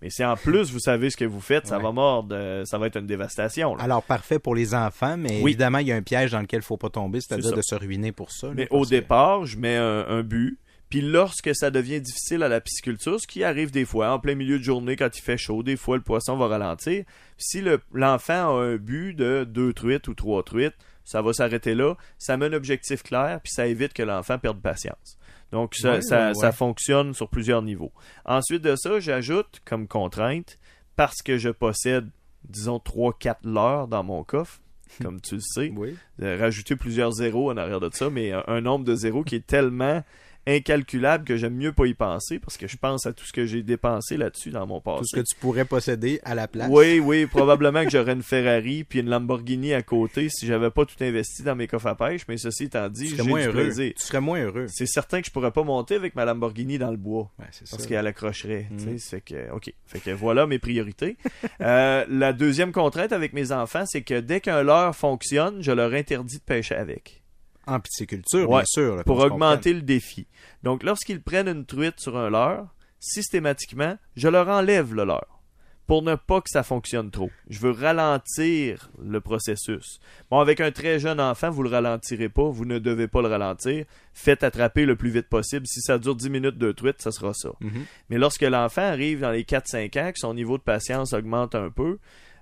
Mais 0.02 0.10
si 0.10 0.24
en 0.24 0.36
plus 0.36 0.70
vous 0.70 0.78
savez 0.80 1.08
ce 1.10 1.16
que 1.16 1.24
vous 1.24 1.40
faites, 1.40 1.66
ça 1.66 1.78
Ouais. 1.78 1.82
va 1.82 1.92
mordre. 1.92 2.34
euh, 2.36 2.64
ça 2.66 2.76
va 2.78 2.86
être 2.86 2.96
une 2.98 3.06
dévastation. 3.06 3.74
là. 3.76 3.82
Alors, 3.84 4.02
parfait 4.02 4.38
pour 4.38 4.54
les 4.54 4.74
enfants, 4.74 5.16
mais 5.16 5.40
Oui. 5.42 5.50
évidemment, 5.52 5.78
il 5.78 5.86
y 5.88 5.92
a 5.92 5.96
un 5.96 6.02
piège 6.02 6.32
dans 6.32 6.40
lequel 6.40 6.60
il 6.60 6.64
faut 6.66 6.76
pas 6.76 6.90
tomber, 6.90 7.20
c'est-à-dire 7.20 7.52
de 7.54 7.62
se 7.62 7.74
ruiner 7.74 8.12
pour 8.12 8.30
ça. 8.30 8.48
là, 8.48 8.52
Mais 8.56 8.68
au 8.70 8.82
que- 8.82 8.88
départ, 8.90 9.46
je 9.46 9.56
mets 9.56 9.76
un, 9.76 10.06
un 10.08 10.22
but. 10.22 10.58
Puis 10.88 11.00
lorsque 11.00 11.50
ça 11.54 11.70
devient 11.72 12.00
difficile 12.00 12.42
à 12.44 12.48
la 12.48 12.60
pisciculture, 12.60 13.20
ce 13.20 13.26
qui 13.26 13.42
arrive 13.42 13.72
des 13.72 13.84
fois, 13.84 14.12
en 14.12 14.20
plein 14.20 14.34
milieu 14.36 14.58
de 14.58 14.62
journée 14.62 14.94
quand 14.94 15.08
il 15.16 15.20
fait 15.20 15.36
chaud, 15.36 15.62
des 15.64 15.76
fois 15.76 15.96
le 15.96 16.02
poisson 16.02 16.36
va 16.36 16.46
ralentir. 16.46 17.04
Si 17.38 17.60
le- 17.60 17.80
l'enfant 17.92 18.56
a 18.58 18.62
un 18.62 18.76
but 18.76 19.12
de 19.14 19.44
deux 19.48 19.72
truites 19.72 20.06
ou 20.06 20.14
trois 20.14 20.44
truites, 20.44 20.76
ça 21.06 21.22
va 21.22 21.32
s'arrêter 21.32 21.74
là. 21.74 21.94
Ça 22.18 22.36
met 22.36 22.44
un 22.46 22.52
objectif 22.52 23.02
clair, 23.02 23.40
puis 23.42 23.50
ça 23.54 23.66
évite 23.66 23.94
que 23.94 24.02
l'enfant 24.02 24.38
perde 24.38 24.60
patience. 24.60 25.16
Donc 25.52 25.74
ça, 25.74 25.92
Ouais, 25.94 26.02
ça, 26.02 26.28
ouais, 26.28 26.34
ça 26.34 26.46
ouais. 26.48 26.52
fonctionne 26.52 27.14
sur 27.14 27.30
plusieurs 27.30 27.62
niveaux. 27.62 27.92
Ensuite 28.26 28.60
de 28.62 28.76
ça, 28.76 29.00
j'ajoute 29.00 29.60
comme 29.64 29.88
contrainte, 29.88 30.58
parce 30.96 31.22
que 31.22 31.38
je 31.38 31.48
possède, 31.48 32.08
disons, 32.48 32.78
3-4 32.78 33.36
leurres 33.44 33.88
dans 33.88 34.02
mon 34.02 34.22
coffre, 34.24 34.60
comme 35.02 35.20
tu 35.20 35.36
le 35.36 35.40
sais, 35.40 35.72
Oui. 35.74 35.96
rajouter 36.20 36.76
plusieurs 36.76 37.12
zéros 37.12 37.50
en 37.50 37.56
arrière 37.56 37.80
de 37.80 37.90
ça, 37.92 38.10
mais 38.10 38.32
un, 38.32 38.44
un 38.48 38.60
nombre 38.60 38.84
de 38.84 38.94
zéros 38.94 39.24
qui 39.24 39.36
est 39.36 39.46
tellement 39.46 40.02
incalculable 40.46 41.24
que 41.24 41.36
j'aime 41.36 41.54
mieux 41.54 41.72
pas 41.72 41.86
y 41.86 41.94
penser 41.94 42.38
parce 42.38 42.56
que 42.56 42.66
je 42.66 42.76
pense 42.76 43.06
à 43.06 43.12
tout 43.12 43.24
ce 43.24 43.32
que 43.32 43.46
j'ai 43.46 43.62
dépensé 43.62 44.16
là-dessus 44.16 44.50
dans 44.50 44.66
mon 44.66 44.80
passé. 44.80 44.98
Tout 45.00 45.06
ce 45.06 45.16
que 45.16 45.26
tu 45.26 45.36
pourrais 45.40 45.64
posséder 45.64 46.20
à 46.24 46.34
la 46.34 46.48
place. 46.48 46.68
Oui, 46.70 47.00
oui, 47.00 47.26
probablement 47.26 47.84
que 47.84 47.90
j'aurais 47.90 48.12
une 48.12 48.22
Ferrari 48.22 48.84
puis 48.84 49.00
une 49.00 49.08
Lamborghini 49.08 49.74
à 49.74 49.82
côté 49.82 50.28
si 50.28 50.46
j'avais 50.46 50.70
pas 50.70 50.84
tout 50.84 50.96
investi 51.00 51.42
dans 51.42 51.56
mes 51.56 51.66
coffres 51.66 51.88
à 51.88 51.94
pêche, 51.96 52.22
mais 52.28 52.36
ceci 52.36 52.64
étant 52.64 52.88
dit, 52.88 53.08
j'ai 53.08 53.16
serais 53.16 53.28
moins 53.28 53.40
du 53.40 53.46
heureux. 53.46 53.62
plaisir. 53.64 53.92
Tu 53.98 54.06
serais 54.06 54.20
moins 54.20 54.40
heureux. 54.40 54.66
C'est 54.68 54.86
certain 54.86 55.20
que 55.20 55.26
je 55.26 55.32
pourrais 55.32 55.50
pas 55.52 55.62
monter 55.64 55.94
avec 55.96 56.14
ma 56.14 56.24
Lamborghini 56.24 56.78
dans 56.78 56.90
le 56.90 56.96
bois 56.96 57.30
Ouais, 57.38 57.46
parce 57.70 57.86
qu'elle 57.86 58.06
accrocherait. 58.06 58.68
Mm. 58.70 58.76
tu 58.76 58.84
sais, 58.84 58.98
C'est 58.98 59.20
que, 59.20 59.50
ok. 59.52 59.72
Fait 59.86 60.00
que 60.00 60.10
voilà 60.10 60.46
mes 60.46 60.58
priorités. 60.58 61.16
Euh, 61.60 62.04
la 62.08 62.32
deuxième 62.32 62.72
contrainte 62.72 63.12
avec 63.12 63.32
mes 63.32 63.52
enfants, 63.52 63.84
c'est 63.86 64.02
que 64.02 64.20
dès 64.20 64.40
qu'un 64.40 64.62
leurre 64.62 64.94
fonctionne, 64.94 65.62
je 65.62 65.72
leur 65.72 65.92
interdis 65.92 66.38
de 66.38 66.42
pêcher 66.42 66.74
avec. 66.74 67.22
En 67.66 67.80
pisciculture, 67.80 68.48
Ouais, 68.48 68.58
bien 68.58 68.64
sûr. 68.66 68.96
là, 68.96 69.04
pour 69.04 69.18
augmenter 69.18 69.72
le 69.74 69.82
défi. 69.82 70.26
Donc, 70.62 70.82
lorsqu'ils 70.82 71.20
prennent 71.20 71.48
une 71.48 71.66
truite 71.66 71.98
sur 71.98 72.16
un 72.16 72.30
leurre, 72.30 72.68
systématiquement, 73.00 73.96
je 74.16 74.28
leur 74.28 74.48
enlève 74.48 74.94
le 74.94 75.04
leurre 75.04 75.40
pour 75.86 76.02
ne 76.02 76.16
pas 76.16 76.40
que 76.40 76.50
ça 76.50 76.64
fonctionne 76.64 77.12
trop. 77.12 77.30
Je 77.48 77.60
veux 77.60 77.70
ralentir 77.70 78.90
le 79.00 79.20
processus. 79.20 80.00
Bon, 80.30 80.40
avec 80.40 80.60
un 80.60 80.72
très 80.72 80.98
jeune 80.98 81.20
enfant, 81.20 81.48
vous 81.50 81.62
le 81.62 81.68
ralentirez 81.68 82.28
pas, 82.28 82.48
vous 82.48 82.64
ne 82.64 82.78
devez 82.80 83.06
pas 83.06 83.22
le 83.22 83.28
ralentir. 83.28 83.84
Faites 84.12 84.42
attraper 84.42 84.84
le 84.84 84.96
plus 84.96 85.10
vite 85.10 85.28
possible. 85.28 85.64
Si 85.66 85.80
ça 85.80 85.98
dure 85.98 86.16
10 86.16 86.28
minutes 86.30 86.58
de 86.58 86.72
tweet, 86.72 87.00
ça 87.00 87.12
sera 87.12 87.32
ça. 87.34 87.50
Mhm. 87.60 87.84
Mais 88.10 88.18
lorsque 88.18 88.42
l'enfant 88.42 88.82
arrive 88.82 89.20
dans 89.20 89.30
les 89.30 89.44
4-5 89.44 89.96
ans, 89.96 90.10
que 90.12 90.18
son 90.18 90.34
niveau 90.34 90.58
de 90.58 90.62
patience 90.64 91.12
augmente 91.12 91.54
un 91.54 91.70
peu, 91.70 91.98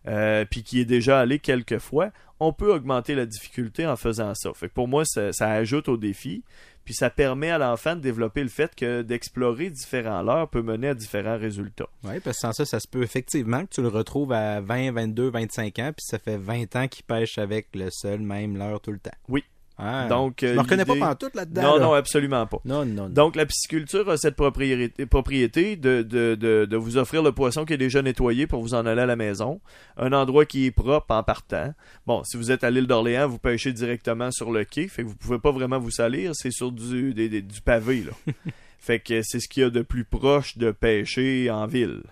euh, 0.07 0.45
puis 0.49 0.63
qui 0.63 0.81
est 0.81 0.85
déjà 0.85 1.21
allé 1.21 1.39
quelques 1.39 1.79
fois, 1.79 2.11
on 2.41 2.53
peut 2.53 2.73
augmenter 2.73 3.15
la 3.15 3.27
difficulté 3.27 3.87
en 3.87 3.97
faisant 3.97 4.35
ça. 4.35 4.53
Fait 4.55 4.69
que 4.69 4.75
pour 4.75 4.89
moi, 4.89 5.05
ça, 5.05 5.33
ça 5.33 5.51
ajoute 5.51 5.89
au 5.89 5.97
défi. 5.97 6.43
Puis 6.85 6.93
ça 6.93 7.09
permet 7.09 7.51
à 7.51 7.57
l'enfant 7.57 7.97
de 7.97 8.01
développer 8.01 8.43
le 8.43 8.51
fait 8.51 8.75
que 8.75 9.01
d'explorer 9.03 9.71
différents 9.71 10.23
leurres 10.23 10.49
peut 10.49 10.63
mener 10.63 10.89
à 10.89 10.95
différents 10.95 11.39
résultats. 11.39 11.89
Oui, 12.03 12.21
parce 12.21 12.37
que 12.37 12.41
sans 12.41 12.53
ça, 12.53 12.67
ça 12.67 12.79
se 12.79 12.87
peut 12.87 13.03
effectivement 13.03 13.65
que 13.65 13.75
tu 13.75 13.81
le 13.81 13.89
retrouves 13.89 14.33
à 14.33 14.61
20, 14.61 14.93
22, 14.93 15.31
25 15.31 15.79
ans, 15.79 15.93
puis 15.97 16.05
ça 16.05 16.19
fait 16.19 16.37
20 16.37 16.77
ans 16.77 16.89
qu'il 16.89 17.05
pêche 17.05 17.39
avec 17.39 17.69
le 17.75 17.89
seul 17.91 18.21
même 18.21 18.59
leurre 18.59 18.81
tout 18.81 18.93
le 18.93 18.99
temps. 18.99 19.17
Oui. 19.29 19.45
Ah, 19.77 20.07
Donc, 20.09 20.37
je 20.41 20.47
euh, 20.47 20.55
me 20.55 20.61
reconnais 20.61 20.85
pas 20.85 20.95
l'idée- 20.95 21.05
pantoute 21.07 21.35
là-dedans. 21.35 21.63
Non, 21.63 21.75
là. 21.79 21.81
non, 21.85 21.93
absolument 21.95 22.47
pas. 22.47 22.59
non, 22.65 22.85
non, 22.85 23.05
non. 23.05 23.09
Donc, 23.09 23.35
la 23.35 23.45
pisciculture 23.45 24.09
a 24.09 24.17
cette 24.17 24.37
propriété, 24.37 25.05
propriété 25.07 25.75
de, 25.77 26.03
de, 26.03 26.37
de, 26.37 26.65
de 26.65 26.77
vous 26.77 26.97
offrir 26.97 27.23
le 27.25 27.33
poisson 27.33 27.65
qui 27.65 27.73
est 27.73 27.79
déjà 27.79 28.01
nettoyé 28.01 28.47
pour 28.47 28.63
vous 28.63 28.75
en 28.75 28.87
aller 28.87 29.03
à 29.03 29.07
la 29.07 29.17
maison. 29.17 29.61
Un 29.97 30.13
endroit 30.13 30.45
qui 30.47 30.67
est 30.67 30.71
propre 30.71 31.13
en 31.15 31.23
partant. 31.25 31.75
Bon, 32.07 32.23
si 32.25 32.37
vous 32.37 32.53
êtes 32.53 32.63
à 32.63 32.71
l'île 32.71 32.87
d'Orléans, 32.87 33.27
vous 33.29 33.39
pêchez 33.39 33.73
directement 33.73 34.31
sur 34.31 34.53
le 34.53 34.65
quai. 34.65 34.87
Fait 34.87 35.03
que 35.03 35.09
vous 35.09 35.17
pouvez 35.17 35.39
pas 35.41 35.51
vraiment 35.51 35.79
vous 35.81 35.91
salir. 35.91 36.31
C'est 36.35 36.53
sur 36.53 36.71
du, 36.71 37.13
des- 37.13 37.29
des- 37.29 37.43
du 37.43 37.61
pavé, 37.61 38.05
là. 38.05 38.13
fait 38.79 39.01
que 39.01 39.23
c'est 39.23 39.41
ce 39.41 39.49
qu'il 39.49 39.63
y 39.63 39.67
a 39.67 39.71
de 39.71 39.83
plus 39.83 40.05
proche 40.05 40.57
de 40.59 40.71
pêcher 40.71 41.51
en 41.51 41.67
ville. 41.67 42.03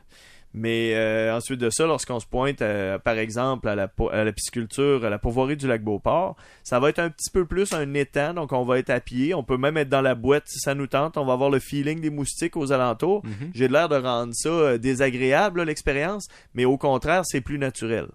Mais 0.54 0.92
euh, 0.94 1.34
ensuite 1.34 1.60
de 1.60 1.70
ça, 1.70 1.86
lorsqu'on 1.86 2.20
se 2.20 2.26
pointe, 2.26 2.60
euh, 2.60 2.98
par 2.98 3.16
exemple, 3.16 3.68
à 3.68 3.74
la, 3.74 3.90
à 4.12 4.24
la 4.24 4.32
pisciculture, 4.32 5.04
à 5.04 5.10
la 5.10 5.18
pourvoirie 5.18 5.56
du 5.56 5.66
lac 5.66 5.82
Beauport, 5.82 6.36
ça 6.62 6.78
va 6.78 6.90
être 6.90 6.98
un 6.98 7.08
petit 7.08 7.30
peu 7.30 7.46
plus 7.46 7.72
un 7.72 7.94
étang, 7.94 8.34
donc 8.34 8.52
on 8.52 8.62
va 8.62 8.78
être 8.78 8.90
à 8.90 9.00
pied. 9.00 9.34
On 9.34 9.44
peut 9.44 9.56
même 9.56 9.78
être 9.78 9.88
dans 9.88 10.02
la 10.02 10.14
boîte 10.14 10.44
si 10.46 10.58
ça 10.58 10.74
nous 10.74 10.86
tente. 10.86 11.16
On 11.16 11.24
va 11.24 11.32
avoir 11.32 11.48
le 11.48 11.58
feeling 11.58 12.00
des 12.00 12.10
moustiques 12.10 12.56
aux 12.56 12.70
alentours. 12.70 13.24
Mhm. 13.24 13.50
J'ai 13.54 13.68
l'air 13.68 13.88
de 13.88 13.96
rendre 13.96 14.34
ça 14.34 14.50
euh, 14.50 14.78
désagréable, 14.78 15.62
l'expérience, 15.62 16.28
mais 16.54 16.66
au 16.66 16.76
contraire, 16.76 17.22
c'est 17.24 17.40
plus 17.40 17.58
naturel. 17.58 18.06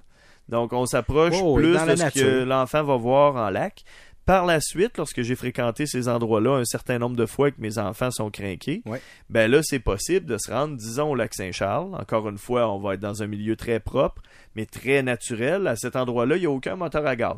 Donc, 0.50 0.71
on 0.71 0.86
s'approche 0.86 1.36
Oh, 1.41 1.56
plus 1.56 1.73
de 1.73 1.95
ce 1.95 2.13
que 2.13 2.43
l'enfant 2.43 2.84
va 2.84 2.95
voir 2.95 3.36
en 3.36 3.50
lac. 3.50 3.84
Par 4.28 4.46
la 4.46 4.60
suite, 4.60 4.98
lorsque 4.98 5.22
j'ai 5.22 5.36
fréquenté 5.36 5.86
ces 5.86 6.10
endroits-là 6.10 6.58
un 6.58 6.66
certain 6.66 7.00
nombre 7.00 7.16
de 7.16 7.26
fois 7.26 7.48
et 7.48 7.52
que 7.54 7.62
mes 7.62 7.78
enfants 7.78 8.12
sont 8.12 8.30
craqués, 8.30 8.84
Ouais. 8.86 9.02
ben 9.30 9.50
là, 9.50 9.62
c'est 9.63 9.80
possible 9.80 10.26
de 10.26 10.38
se 10.38 10.52
rendre, 10.52 10.76
disons, 10.76 11.12
au 11.12 11.16
lac 11.16 11.34
Saint-Charles. 11.34 11.96
Encore 11.96 12.28
une 12.28 12.38
fois, 12.38 12.70
on 12.70 12.78
va 12.78 12.96
être 12.96 13.00
dans 13.00 13.24
un 13.24 13.28
milieu 13.28 13.56
très 13.56 13.80
propre, 13.80 14.22
mais 14.56 14.66
très 14.66 15.02
naturel. 15.02 15.66
À 15.66 15.78
cet 15.78 15.96
endroit-là, 15.96 16.36
il 16.36 16.42
n'y 16.42 16.46
a 16.46 16.52
aucun 16.52 16.76
moteur 16.76 17.08
à 17.08 17.16
gaz. 17.16 17.38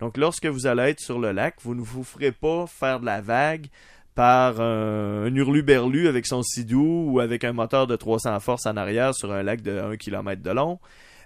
Donc, 0.00 0.16
lorsque 0.16 0.46
vous 0.46 0.66
allez 0.66 0.84
être 0.90 1.00
sur 1.00 1.18
le 1.18 1.30
lac, 1.32 1.56
vous 1.60 1.74
ne 1.74 1.82
vous 1.82 2.02
ferez 2.04 2.32
pas 2.32 2.66
faire 2.66 3.00
de 3.00 3.04
la 3.06 3.20
vague 3.20 3.66
par 4.14 4.60
un, 4.62 5.24
un 5.26 5.34
hurluberlu 5.34 6.08
avec 6.08 6.26
son 6.26 6.42
sidou 6.42 7.04
ou 7.10 7.20
avec 7.20 7.44
un 7.44 7.52
moteur 7.52 7.86
de 7.86 7.96
300 7.96 8.40
forces 8.40 8.64
en 8.64 8.76
arrière 8.78 9.14
sur 9.14 9.30
un 9.30 9.42
lac 9.42 9.60
de 9.60 9.78
1 9.78 9.96
km 9.98 10.42
de 10.42 10.50
long. 10.50 10.78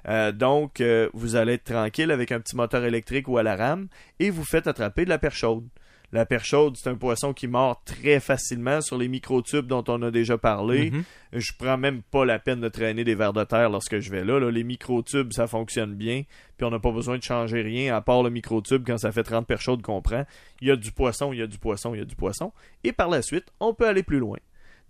Euh, 0.09 0.33
donc, 0.33 0.81
euh, 0.81 1.09
vous 1.15 1.37
allez 1.37 1.55
être 1.55 1.65
tranquille 1.65 2.11
avec 2.11 2.33
un 2.33 2.41
petit 2.41 2.57
moteur 2.57 2.85
électrique 2.85 3.29
ou 3.29 3.39
à 3.39 3.43
la 3.43 3.57
rame 3.57 3.89
et 4.19 4.31
vous 4.31 4.45
faites 4.45 4.67
attraper 4.67 5.05
de 5.05 5.11
la 5.11 5.19
perche 5.19 5.39
chaude. 5.39 5.67
La 6.13 6.27
perche 6.27 6.51
chaude, 6.51 6.77
c'est 6.77 6.89
un 6.89 6.95
poisson 6.95 7.33
qui 7.33 7.49
mord 7.49 7.83
très 7.85 8.21
facilement 8.21 8.81
sur 8.81 8.97
les 8.97 9.09
microtubes 9.09 9.67
dont 9.67 9.83
on 9.89 10.01
a 10.03 10.13
déjà 10.13 10.39
parlé. 10.39 10.93
Mhm. 10.93 11.05
Je 11.33 11.53
prends 11.59 11.77
même 11.77 12.03
pas 12.03 12.25
la 12.25 12.39
peine 12.39 12.61
de 12.61 12.69
traîner 12.69 13.03
des 13.03 13.17
vers 13.17 13.33
de 13.33 13.43
terre 13.43 13.69
lorsque 13.69 13.99
je 13.99 14.11
vais 14.13 14.23
là. 14.23 14.39
là. 14.39 14.49
Les 14.49 14.63
microtubes, 14.63 15.33
ça 15.33 15.49
fonctionne 15.49 15.95
bien. 15.95 16.23
Puis 16.57 16.65
on 16.65 16.71
n'a 16.71 16.79
pas 16.79 16.93
besoin 16.93 17.19
de 17.19 17.23
changer 17.25 17.63
rien 17.63 17.97
à 17.97 18.01
part 18.01 18.23
le 18.23 18.31
microtube 18.31 18.85
quand 18.87 18.99
ça 18.99 19.11
fait 19.11 19.25
30 19.25 19.45
perches 19.45 19.65
chaudes 19.65 19.83
qu'on 19.83 20.03
prend. 20.03 20.25
Il 20.61 20.69
y 20.69 20.71
a 20.71 20.77
du 20.77 20.93
poisson, 20.93 21.33
il 21.33 21.41
y 21.41 21.43
a 21.43 21.49
du 21.49 21.59
poisson, 21.59 21.95
il 21.95 21.99
y 21.99 22.03
a 22.03 22.07
du 22.07 22.15
poisson. 22.15 22.53
Et 22.85 22.93
par 22.93 23.09
la 23.09 23.21
suite, 23.21 23.47
on 23.59 23.75
peut 23.75 23.89
aller 23.89 24.05
plus 24.05 24.21
loin. 24.21 24.39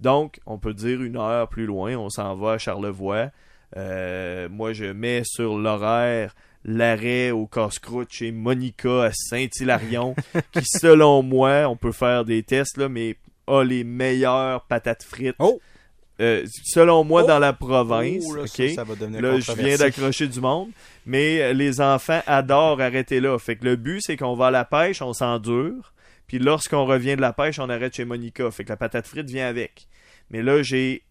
Donc, 0.01 0.41
on 0.45 0.59
peut 0.59 0.75
dire 0.75 1.03
une 1.03 1.17
heure 1.17 1.49
plus 1.49 1.65
loin, 1.65 1.97
on 1.97 2.11
s'en 2.11 2.35
va 2.35 2.53
à 2.53 2.59
Charlevoix. 2.59 3.31
Euh, 3.77 4.49
moi, 4.49 4.73
je 4.73 4.85
mets 4.85 5.23
sur 5.25 5.59
l'horaire 5.59 6.35
l'arrêt 6.65 7.31
au 7.31 7.47
casse-croûte 7.47 8.09
chez 8.11 8.33
Monica 8.33 9.05
à 9.05 9.13
Saint-Hilarion, 9.13 10.15
qui, 10.53 10.65
selon 10.65 11.23
moi, 11.23 11.69
on 11.69 11.77
peut 11.77 11.93
faire 11.93 12.25
des 12.25 12.43
tests, 12.43 12.79
là, 12.79 12.89
mais 12.89 13.17
a 13.47 13.63
les 13.63 13.85
meilleures 13.85 14.63
patates 14.63 15.05
frites. 15.05 15.37
Oh! 15.39 15.61
Euh, 16.21 16.45
selon 16.65 17.05
moi, 17.05 17.25
Oh! 17.25 17.27
dans 17.27 17.39
la 17.39 17.53
province. 17.53 18.25
Oh, 18.27 18.37
là, 18.37 18.43
ok? 18.43 18.49
ça, 18.49 18.69
ça 18.69 18.85
va 18.85 18.95
devenir 18.95 19.21
Là, 19.21 19.41
je 19.41 19.53
viens 19.53 19.77
d'accrocher 19.77 20.29
du 20.29 20.41
monde, 20.41 20.71
mais 21.05 21.43
euh, 21.43 21.53
les 21.53 21.81
enfants 21.81 22.23
adorent 22.27 22.81
arrêter 22.81 23.21
là. 23.21 23.39
Fait 23.39 23.57
que 23.57 23.65
le 23.65 23.77
but, 23.77 24.01
c'est 24.01 24.17
qu'on 24.17 24.35
va 24.35 24.47
à 24.47 24.51
la 24.51 24.65
pêche, 24.65 25.03
on 25.03 25.13
s'endure, 25.13 25.93
puis 26.27 26.39
lorsqu'on 26.39 26.87
revient 26.87 27.17
de 27.17 27.21
la 27.21 27.33
pêche, 27.33 27.59
on 27.59 27.69
arrête 27.69 27.95
chez 27.95 28.05
Monica. 28.05 28.51
Fait 28.51 28.65
que 28.65 28.71
la 28.71 28.77
patate 28.77 29.07
frite 29.07 29.29
vient 29.29 29.49
avec. 29.49 29.89
Mais 30.31 30.43
là, 30.43 30.63
j'ai 30.63 31.03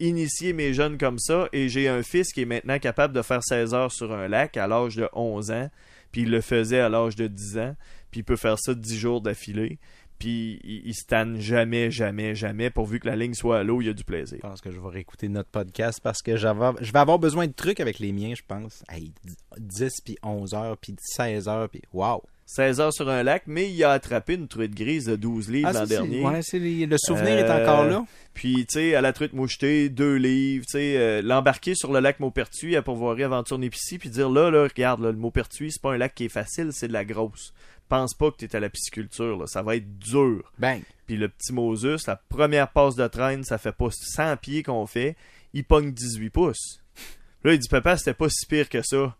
initié 0.00 0.52
mes 0.52 0.74
jeunes 0.74 0.98
comme 0.98 1.18
ça, 1.18 1.48
et 1.52 1.68
j'ai 1.68 1.88
un 1.88 2.02
fils 2.02 2.32
qui 2.32 2.42
est 2.42 2.46
maintenant 2.46 2.78
capable 2.78 3.14
de 3.14 3.22
faire 3.22 3.42
16 3.42 3.74
heures 3.74 3.92
sur 3.92 4.12
un 4.12 4.28
lac 4.28 4.56
à 4.56 4.66
l'âge 4.66 4.96
de 4.96 5.08
11 5.12 5.50
ans, 5.50 5.70
puis 6.12 6.22
il 6.22 6.30
le 6.30 6.40
faisait 6.40 6.80
à 6.80 6.88
l'âge 6.88 7.16
de 7.16 7.26
10 7.26 7.58
ans, 7.58 7.76
puis 8.10 8.20
il 8.20 8.24
peut 8.24 8.36
faire 8.36 8.58
ça 8.58 8.74
10 8.74 8.98
jours 8.98 9.20
d'affilée. 9.20 9.78
Puis 10.18 10.58
il, 10.64 10.94
se 10.94 11.04
tanne 11.04 11.38
jamais, 11.38 11.92
jamais, 11.92 12.34
jamais, 12.34 12.70
pourvu 12.70 12.98
que 12.98 13.06
la 13.06 13.14
ligne 13.14 13.34
soit 13.34 13.60
à 13.60 13.62
l'eau, 13.62 13.80
il 13.80 13.86
y 13.86 13.88
a 13.88 13.92
du 13.92 14.02
plaisir. 14.02 14.38
Je 14.42 14.48
pense 14.48 14.60
que 14.60 14.72
je 14.72 14.80
vais 14.80 14.88
réécouter 14.88 15.28
notre 15.28 15.48
podcast 15.48 16.00
parce 16.02 16.22
que 16.22 16.36
je 16.36 16.48
vais 16.48 16.98
avoir 16.98 17.20
besoin 17.20 17.46
de 17.46 17.52
trucs 17.52 17.78
avec 17.78 18.00
les 18.00 18.10
miens, 18.10 18.34
je 18.34 18.42
pense. 18.46 18.82
Hey, 18.88 19.12
10 19.58 20.00
puis 20.04 20.18
11 20.24 20.54
heures 20.54 20.76
puis 20.76 20.96
16 20.98 21.46
heures 21.46 21.68
puis 21.68 21.82
wow. 21.92 22.20
16 22.50 22.80
heures 22.80 22.92
sur 22.94 23.10
un 23.10 23.22
lac, 23.22 23.42
mais 23.46 23.70
il 23.70 23.84
a 23.84 23.92
attrapé 23.92 24.32
une 24.34 24.48
truite 24.48 24.74
grise 24.74 25.04
de 25.04 25.16
12 25.16 25.50
livres 25.50 25.68
Ah, 25.70 25.74
l'an 25.80 25.84
dernier. 25.86 26.22
ouais, 26.24 26.40
c'est 26.42 26.58
les- 26.58 26.86
le 26.86 26.96
souvenir 26.98 27.36
est 27.36 27.44
Euh, 27.50 27.62
encore 27.62 27.84
là. 27.84 28.06
Puis, 28.32 28.64
tu 28.66 28.78
sais, 28.80 28.94
à 28.94 29.02
la 29.02 29.12
truite 29.12 29.34
mouchetée, 29.34 29.90
deux 29.90 30.14
livres, 30.16 30.64
tu 30.66 30.78
sais, 30.78 30.96
euh, 30.96 31.20
l'embarquer 31.20 31.74
sur 31.74 31.92
le 31.92 32.00
lac 32.00 32.20
Maupertuis 32.20 32.74
à 32.74 32.80
pourvoirie 32.80 33.24
Aventure 33.24 33.58
Népicie, 33.58 33.98
puis 33.98 34.08
dire 34.08 34.30
là, 34.30 34.50
là, 34.50 34.62
regarde, 34.62 35.02
là, 35.02 35.10
le 35.12 35.18
Maupertuis, 35.18 35.72
c'est 35.72 35.82
pas 35.82 35.92
un 35.92 35.98
lac 35.98 36.14
qui 36.14 36.24
est 36.24 36.28
facile, 36.30 36.70
c'est 36.72 36.88
de 36.88 36.92
la 36.94 37.04
grosse. 37.04 37.52
Pense 37.90 38.14
pas 38.14 38.30
que 38.30 38.36
t'es 38.36 38.56
à 38.56 38.60
la 38.60 38.70
pisciculture, 38.70 39.36
là, 39.38 39.46
ça 39.46 39.62
va 39.62 39.76
être 39.76 39.98
dur. 39.98 40.50
Bang. 40.58 40.80
Puis 41.06 41.16
le 41.18 41.28
petit 41.28 41.52
Moses, 41.52 42.06
la 42.06 42.16
première 42.16 42.68
passe 42.70 42.96
de 42.96 43.06
traîne, 43.08 43.44
ça 43.44 43.58
fait 43.58 43.72
pas 43.72 43.88
100 43.90 44.36
pieds 44.38 44.62
qu'on 44.62 44.86
fait, 44.86 45.16
il 45.52 45.64
pogne 45.64 45.92
18 45.92 46.30
pouces. 46.30 46.80
Là, 47.44 47.52
il 47.52 47.58
dit, 47.58 47.68
papa, 47.68 47.96
c'était 47.98 48.14
pas 48.14 48.28
si 48.30 48.46
pire 48.46 48.68
que 48.70 48.80
ça. 48.82 49.14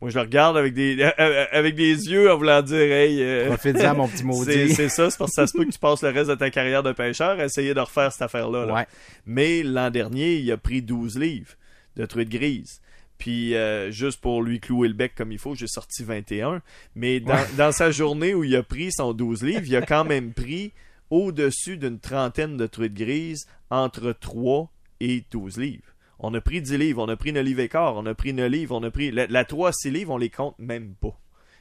Moi, 0.00 0.10
je 0.10 0.14
le 0.14 0.22
regarde 0.22 0.56
avec 0.56 0.72
des, 0.72 1.02
avec 1.02 1.74
des 1.74 2.10
yeux 2.10 2.32
en 2.32 2.38
voulant 2.38 2.62
dire, 2.62 2.80
hey, 2.80 3.22
euh, 3.22 3.48
Profite-en, 3.48 3.94
mon 3.96 4.08
petit 4.08 4.24
maudit. 4.24 4.72
c'est 4.72 4.88
ça, 4.88 5.10
c'est 5.10 5.18
parce 5.18 5.30
que 5.30 5.34
ça 5.34 5.46
se 5.46 5.52
peut 5.52 5.64
que 5.64 5.70
tu 5.70 5.78
passes 5.78 6.02
le 6.02 6.08
reste 6.08 6.30
de 6.30 6.34
ta 6.36 6.50
carrière 6.50 6.82
de 6.82 6.92
pêcheur 6.92 7.38
à 7.38 7.44
essayer 7.44 7.74
de 7.74 7.80
refaire 7.80 8.10
cette 8.10 8.22
affaire-là. 8.22 8.64
là. 8.64 8.74
Ouais. 8.74 8.86
Mais 9.26 9.62
l'an 9.62 9.90
dernier, 9.90 10.36
il 10.36 10.50
a 10.52 10.56
pris 10.56 10.80
12 10.80 11.18
livres 11.18 11.52
de 11.96 12.06
truite 12.06 12.30
grise. 12.30 12.80
Puis, 13.18 13.54
euh, 13.54 13.90
juste 13.90 14.22
pour 14.22 14.42
lui 14.42 14.58
clouer 14.60 14.88
le 14.88 14.94
bec 14.94 15.12
comme 15.14 15.32
il 15.32 15.38
faut, 15.38 15.54
j'ai 15.54 15.66
sorti 15.66 16.02
21. 16.02 16.62
Mais 16.94 17.20
dans, 17.20 17.44
dans 17.58 17.70
sa 17.70 17.90
journée 17.90 18.32
où 18.32 18.42
il 18.42 18.56
a 18.56 18.62
pris 18.62 18.92
son 18.92 19.12
12 19.12 19.42
livres, 19.42 19.64
il 19.66 19.76
a 19.76 19.82
quand 19.82 20.04
même 20.04 20.32
pris 20.32 20.72
au-dessus 21.10 21.76
d'une 21.76 21.98
trentaine 21.98 22.56
de 22.56 22.66
truites 22.66 22.94
grises 22.94 23.46
entre 23.68 24.12
3 24.18 24.70
et 25.00 25.24
12 25.30 25.58
livres. 25.58 25.94
On 26.20 26.32
a 26.34 26.40
pris 26.40 26.60
10 26.62 26.76
livres, 26.78 27.02
on 27.02 27.08
a 27.08 27.16
pris 27.16 27.32
9 27.32 27.44
livres 27.44 27.60
et 27.60 27.68
quart, 27.68 27.96
on 27.96 28.04
a 28.06 28.14
pris 28.14 28.32
9 28.32 28.50
livres, 28.50 28.76
on 28.76 28.82
a 28.82 28.90
pris... 28.90 29.10
La, 29.10 29.26
la 29.26 29.44
3 29.44 29.70
à 29.70 29.72
6 29.72 29.90
livres, 29.90 30.12
on 30.12 30.18
les 30.18 30.28
compte 30.30 30.54
même 30.58 30.94
pas. 31.00 31.18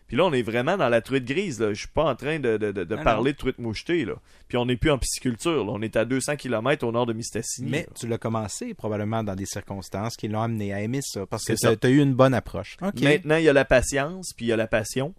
Puis 0.08 0.18
là, 0.18 0.26
on 0.26 0.34
est 0.34 0.42
vraiment 0.42 0.76
dans 0.76 0.90
la 0.90 1.02
truite 1.02 1.24
grise. 1.26 1.60
Là. 1.60 1.70
Je 1.72 1.80
suis 1.82 1.88
pas 1.88 2.04
en 2.06 2.16
train 2.16 2.40
de, 2.40 2.58
de- 2.58 2.72
de- 2.72 2.84
de 2.84 2.96
Ah, 3.00 3.04
parler 3.04 3.32
de 3.34 3.38
truite 3.38 3.60
mouchetée. 3.60 4.06
Là. 4.06 4.16
Puis 4.48 4.58
on 4.58 4.66
n'est 4.66 4.76
plus 4.76 4.90
en 4.90 4.98
pisciculture. 4.98 5.64
Là. 5.64 5.72
On 5.72 5.82
est 5.84 5.96
à 5.96 6.04
200 6.04 6.36
km 6.36 6.84
au 6.88 6.92
nord 6.92 7.06
de 7.06 7.14
Mistassini. 7.14 7.70
Mais 7.70 7.82
là. 7.82 7.94
tu 7.96 8.08
l'as 8.08 8.18
commencé 8.18 8.74
probablement 8.74 9.24
dans 9.24 9.36
des 9.36 9.46
circonstances 9.46 10.16
qui 10.18 10.28
l'ont 10.28 10.42
amené 10.42 10.74
à 10.74 10.82
aimer 10.82 11.02
ça 11.04 11.28
parce 11.28 11.44
que 11.46 11.54
tu 11.76 11.86
as 11.88 11.90
eu 11.92 12.00
une 12.02 12.16
bonne 12.16 12.34
approche. 12.34 12.76
Maintenant, 13.04 13.36
il 13.36 13.44
y 13.44 13.50
a 13.50 13.54
la 13.54 13.66
patience, 13.66 14.34
puis 14.36 14.48
il 14.48 14.50
y 14.50 14.52
a 14.52 14.58
la 14.58 14.66
passion. 14.68 15.14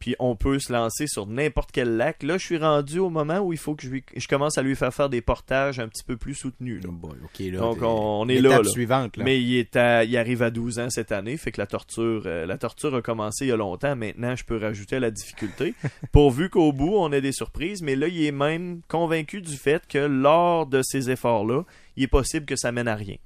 Puis 0.00 0.16
on 0.18 0.34
peut 0.34 0.58
se 0.58 0.72
lancer 0.72 1.06
sur 1.06 1.26
n'importe 1.26 1.70
quel 1.72 1.96
lac. 1.98 2.22
Là, 2.22 2.38
je 2.38 2.44
suis 2.46 2.56
rendu 2.56 2.98
au 2.98 3.10
moment 3.10 3.38
où 3.40 3.52
il 3.52 3.58
faut 3.58 3.74
que 3.74 3.82
je, 3.82 3.90
lui- 3.90 4.02
je 4.16 4.26
commence 4.26 4.56
à 4.56 4.62
lui 4.62 4.74
faire 4.74 4.92
faire 4.94 5.10
des 5.10 5.20
portages 5.20 5.78
un 5.78 5.86
petit 5.88 6.02
peu 6.02 6.16
plus 6.16 6.34
soutenus. 6.34 6.82
là. 6.82 6.88
Oh 7.02 7.08
là, 7.38 7.58
Donc, 7.58 7.82
on- 7.82 8.22
on 8.22 8.28
est 8.28 8.40
là, 8.40 8.62
là. 8.62 8.64
suivante. 8.64 9.18
Là. 9.18 9.24
Mais 9.24 9.40
il, 9.40 9.56
est 9.58 9.76
à- 9.76 10.02
il 10.04 10.16
arrive 10.16 10.42
à 10.42 10.50
12 10.50 10.78
ans 10.78 10.88
cette 10.90 11.12
année, 11.12 11.36
fait 11.36 11.52
que 11.52 11.60
la 11.60 11.66
torture, 11.66 12.22
euh, 12.24 12.46
la 12.46 12.56
torture 12.56 12.94
a 12.94 13.02
commencé 13.02 13.44
il 13.44 13.48
y 13.48 13.52
a 13.52 13.56
longtemps. 13.56 13.94
Maintenant, 13.94 14.34
je 14.34 14.44
peux 14.44 14.56
rajouter 14.56 14.96
à 14.96 15.00
la 15.00 15.10
difficulté, 15.10 15.74
pourvu 16.12 16.48
qu'au 16.48 16.72
bout, 16.72 16.94
on 16.96 17.12
ait 17.12 17.20
des 17.20 17.32
surprises. 17.32 17.82
Mais 17.82 17.94
là, 17.94 18.08
il 18.08 18.24
est 18.24 18.32
même 18.32 18.80
convaincu 18.88 19.42
du 19.42 19.56
fait 19.56 19.86
que 19.86 19.98
lors 19.98 20.66
de 20.66 20.80
ces 20.82 21.10
efforts-là, 21.10 21.64
il 21.96 22.04
est 22.04 22.08
possible 22.08 22.46
que 22.46 22.56
ça 22.56 22.72
mène 22.72 22.88
à 22.88 22.94
rien. 22.96 23.16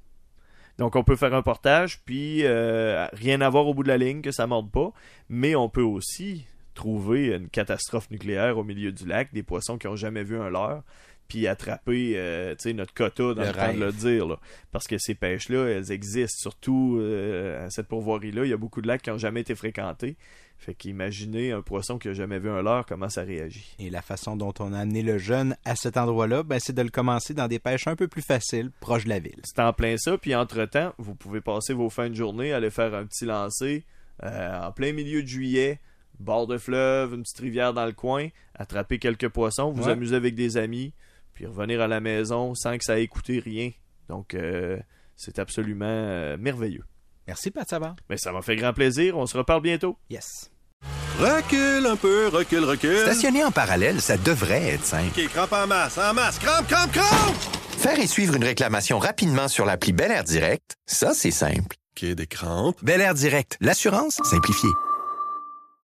Donc, 0.77 0.97
on 0.97 1.05
peut 1.05 1.15
faire 1.15 1.33
un 1.33 1.41
portage, 1.41 2.01
puis 2.03 2.41
euh, 2.43 3.07
rien 3.13 3.39
à 3.39 3.49
voir 3.49 3.65
au 3.65 3.73
bout 3.73 3.83
de 3.83 3.87
la 3.87 3.95
ligne, 3.97 4.21
que 4.21 4.31
ça 4.31 4.45
morde 4.45 4.69
pas. 4.71 4.91
Mais 5.29 5.55
on 5.55 5.69
peut 5.69 5.81
aussi 5.81 6.45
trouver 6.75 7.27
une 7.35 7.49
catastrophe 7.49 8.11
nucléaire 8.11 8.57
au 8.57 8.63
milieu 8.63 8.91
du 8.91 9.07
lac, 9.07 9.33
des 9.33 9.43
poissons 9.43 9.77
qui 9.77 9.87
ont 9.87 9.95
jamais 9.95 10.23
vu 10.23 10.37
un 10.37 10.49
leurre. 10.49 10.83
puis 11.27 11.47
attraper 11.47 12.13
euh, 12.17 12.53
notre 12.75 12.93
quota 12.93 13.33
dans 13.33 13.41
Le 13.41 13.47
le, 13.47 13.53
temps 13.53 13.73
de 13.73 13.79
le 13.79 13.91
dire. 13.91 14.27
Là. 14.27 14.39
Parce 14.71 14.85
que 14.85 14.99
ces 14.99 15.15
pêches-là, 15.15 15.65
elles 15.69 15.91
existent. 15.91 16.37
Surtout 16.39 16.99
euh, 16.99 17.65
à 17.65 17.69
cette 17.71 17.87
pourvoirie-là, 17.87 18.45
il 18.45 18.49
y 18.51 18.53
a 18.53 18.57
beaucoup 18.57 18.81
de 18.81 18.87
lacs 18.87 19.01
qui 19.01 19.09
n'ont 19.09 19.17
jamais 19.17 19.41
été 19.41 19.55
fréquentés. 19.55 20.17
Fait 20.57 20.73
qu'imaginez 20.73 21.51
un 21.51 21.61
poisson 21.61 21.97
qui 21.97 22.07
a 22.07 22.13
jamais 22.13 22.39
vu 22.39 22.49
un 22.49 22.61
leurre, 22.61 22.85
comment 22.87 23.09
ça 23.09 23.23
réagit? 23.23 23.75
Et 23.79 23.89
la 23.89 24.01
façon 24.01 24.35
dont 24.35 24.53
on 24.59 24.73
a 24.73 24.79
amené 24.79 25.01
le 25.01 25.17
jeune 25.17 25.57
à 25.65 25.75
cet 25.75 25.97
endroit-là, 25.97 26.43
ben, 26.43 26.59
c'est 26.59 26.73
de 26.73 26.81
le 26.81 26.89
commencer 26.89 27.33
dans 27.33 27.47
des 27.47 27.59
pêches 27.59 27.87
un 27.87 27.95
peu 27.95 28.07
plus 28.07 28.21
faciles, 28.21 28.71
proches 28.79 29.03
de 29.03 29.09
la 29.09 29.19
ville. 29.19 29.41
C'est 29.43 29.59
en 29.59 29.73
plein 29.73 29.97
ça, 29.97 30.17
puis 30.17 30.33
entre-temps, 30.33 30.93
vous 30.97 31.15
pouvez 31.15 31.41
passer 31.41 31.73
vos 31.73 31.89
fins 31.89 32.09
de 32.09 32.15
journée, 32.15 32.53
aller 32.53 32.69
faire 32.69 32.95
un 32.95 33.05
petit 33.05 33.25
lancer 33.25 33.83
euh, 34.23 34.67
en 34.67 34.71
plein 34.71 34.93
milieu 34.93 35.21
de 35.21 35.27
juillet, 35.27 35.79
bord 36.19 36.47
de 36.47 36.57
fleuve, 36.57 37.13
une 37.13 37.23
petite 37.23 37.39
rivière 37.39 37.73
dans 37.73 37.85
le 37.85 37.91
coin, 37.93 38.27
attraper 38.57 38.99
quelques 38.99 39.29
poissons, 39.29 39.71
vous 39.71 39.85
Ouais. 39.85 39.91
amuser 39.91 40.15
avec 40.15 40.35
des 40.35 40.57
amis, 40.57 40.93
puis 41.33 41.45
revenir 41.45 41.81
à 41.81 41.87
la 41.87 41.99
maison 41.99 42.53
sans 42.55 42.77
que 42.77 42.83
ça 42.83 42.99
ait 42.99 43.07
coûté 43.07 43.39
rien. 43.39 43.71
Donc, 44.09 44.33
euh, 44.33 44.77
c'est 45.15 45.39
absolument 45.39 45.85
euh, 45.87 46.37
merveilleux. 46.37 46.83
Merci, 47.27 47.49
Pat 47.51 47.67
Savard. 47.67 47.95
Mais 48.09 48.17
ça 48.17 48.31
m'a 48.31 48.41
fait 48.41 48.55
grand 48.55 48.73
plaisir, 48.73 49.17
on 49.17 49.25
se 49.25 49.37
reparle 49.37 49.61
bientôt. 49.61 49.97
Yes. 50.09 50.51
Recule 51.19 51.85
un 51.87 51.95
peu, 51.95 52.27
recule, 52.27 52.63
recule. 52.65 52.97
Stationner 52.99 53.43
en 53.43 53.51
parallèle, 53.51 54.01
ça 54.01 54.17
devrait 54.17 54.73
être 54.73 54.85
simple. 54.85 55.19
OK, 55.19 55.27
crampe 55.29 55.53
en 55.53 55.65
masse, 55.67 55.97
en 55.97 56.13
masse. 56.13 56.37
Crampe, 56.39 56.67
crampe, 56.67 56.91
crampe! 56.91 57.35
Faire 57.77 57.99
et 57.99 58.07
suivre 58.07 58.35
une 58.35 58.43
réclamation 58.43 58.99
rapidement 58.99 59.47
sur 59.47 59.65
l'appli 59.65 59.93
Bel 59.93 60.11
Air 60.11 60.23
Direct, 60.23 60.75
ça, 60.85 61.13
c'est 61.13 61.31
simple. 61.31 61.75
OK, 61.97 62.05
des 62.13 62.27
crampes. 62.27 62.77
Bel 62.83 62.99
Air 63.01 63.13
Direct, 63.13 63.57
l'assurance 63.61 64.19
simplifiée. 64.23 64.69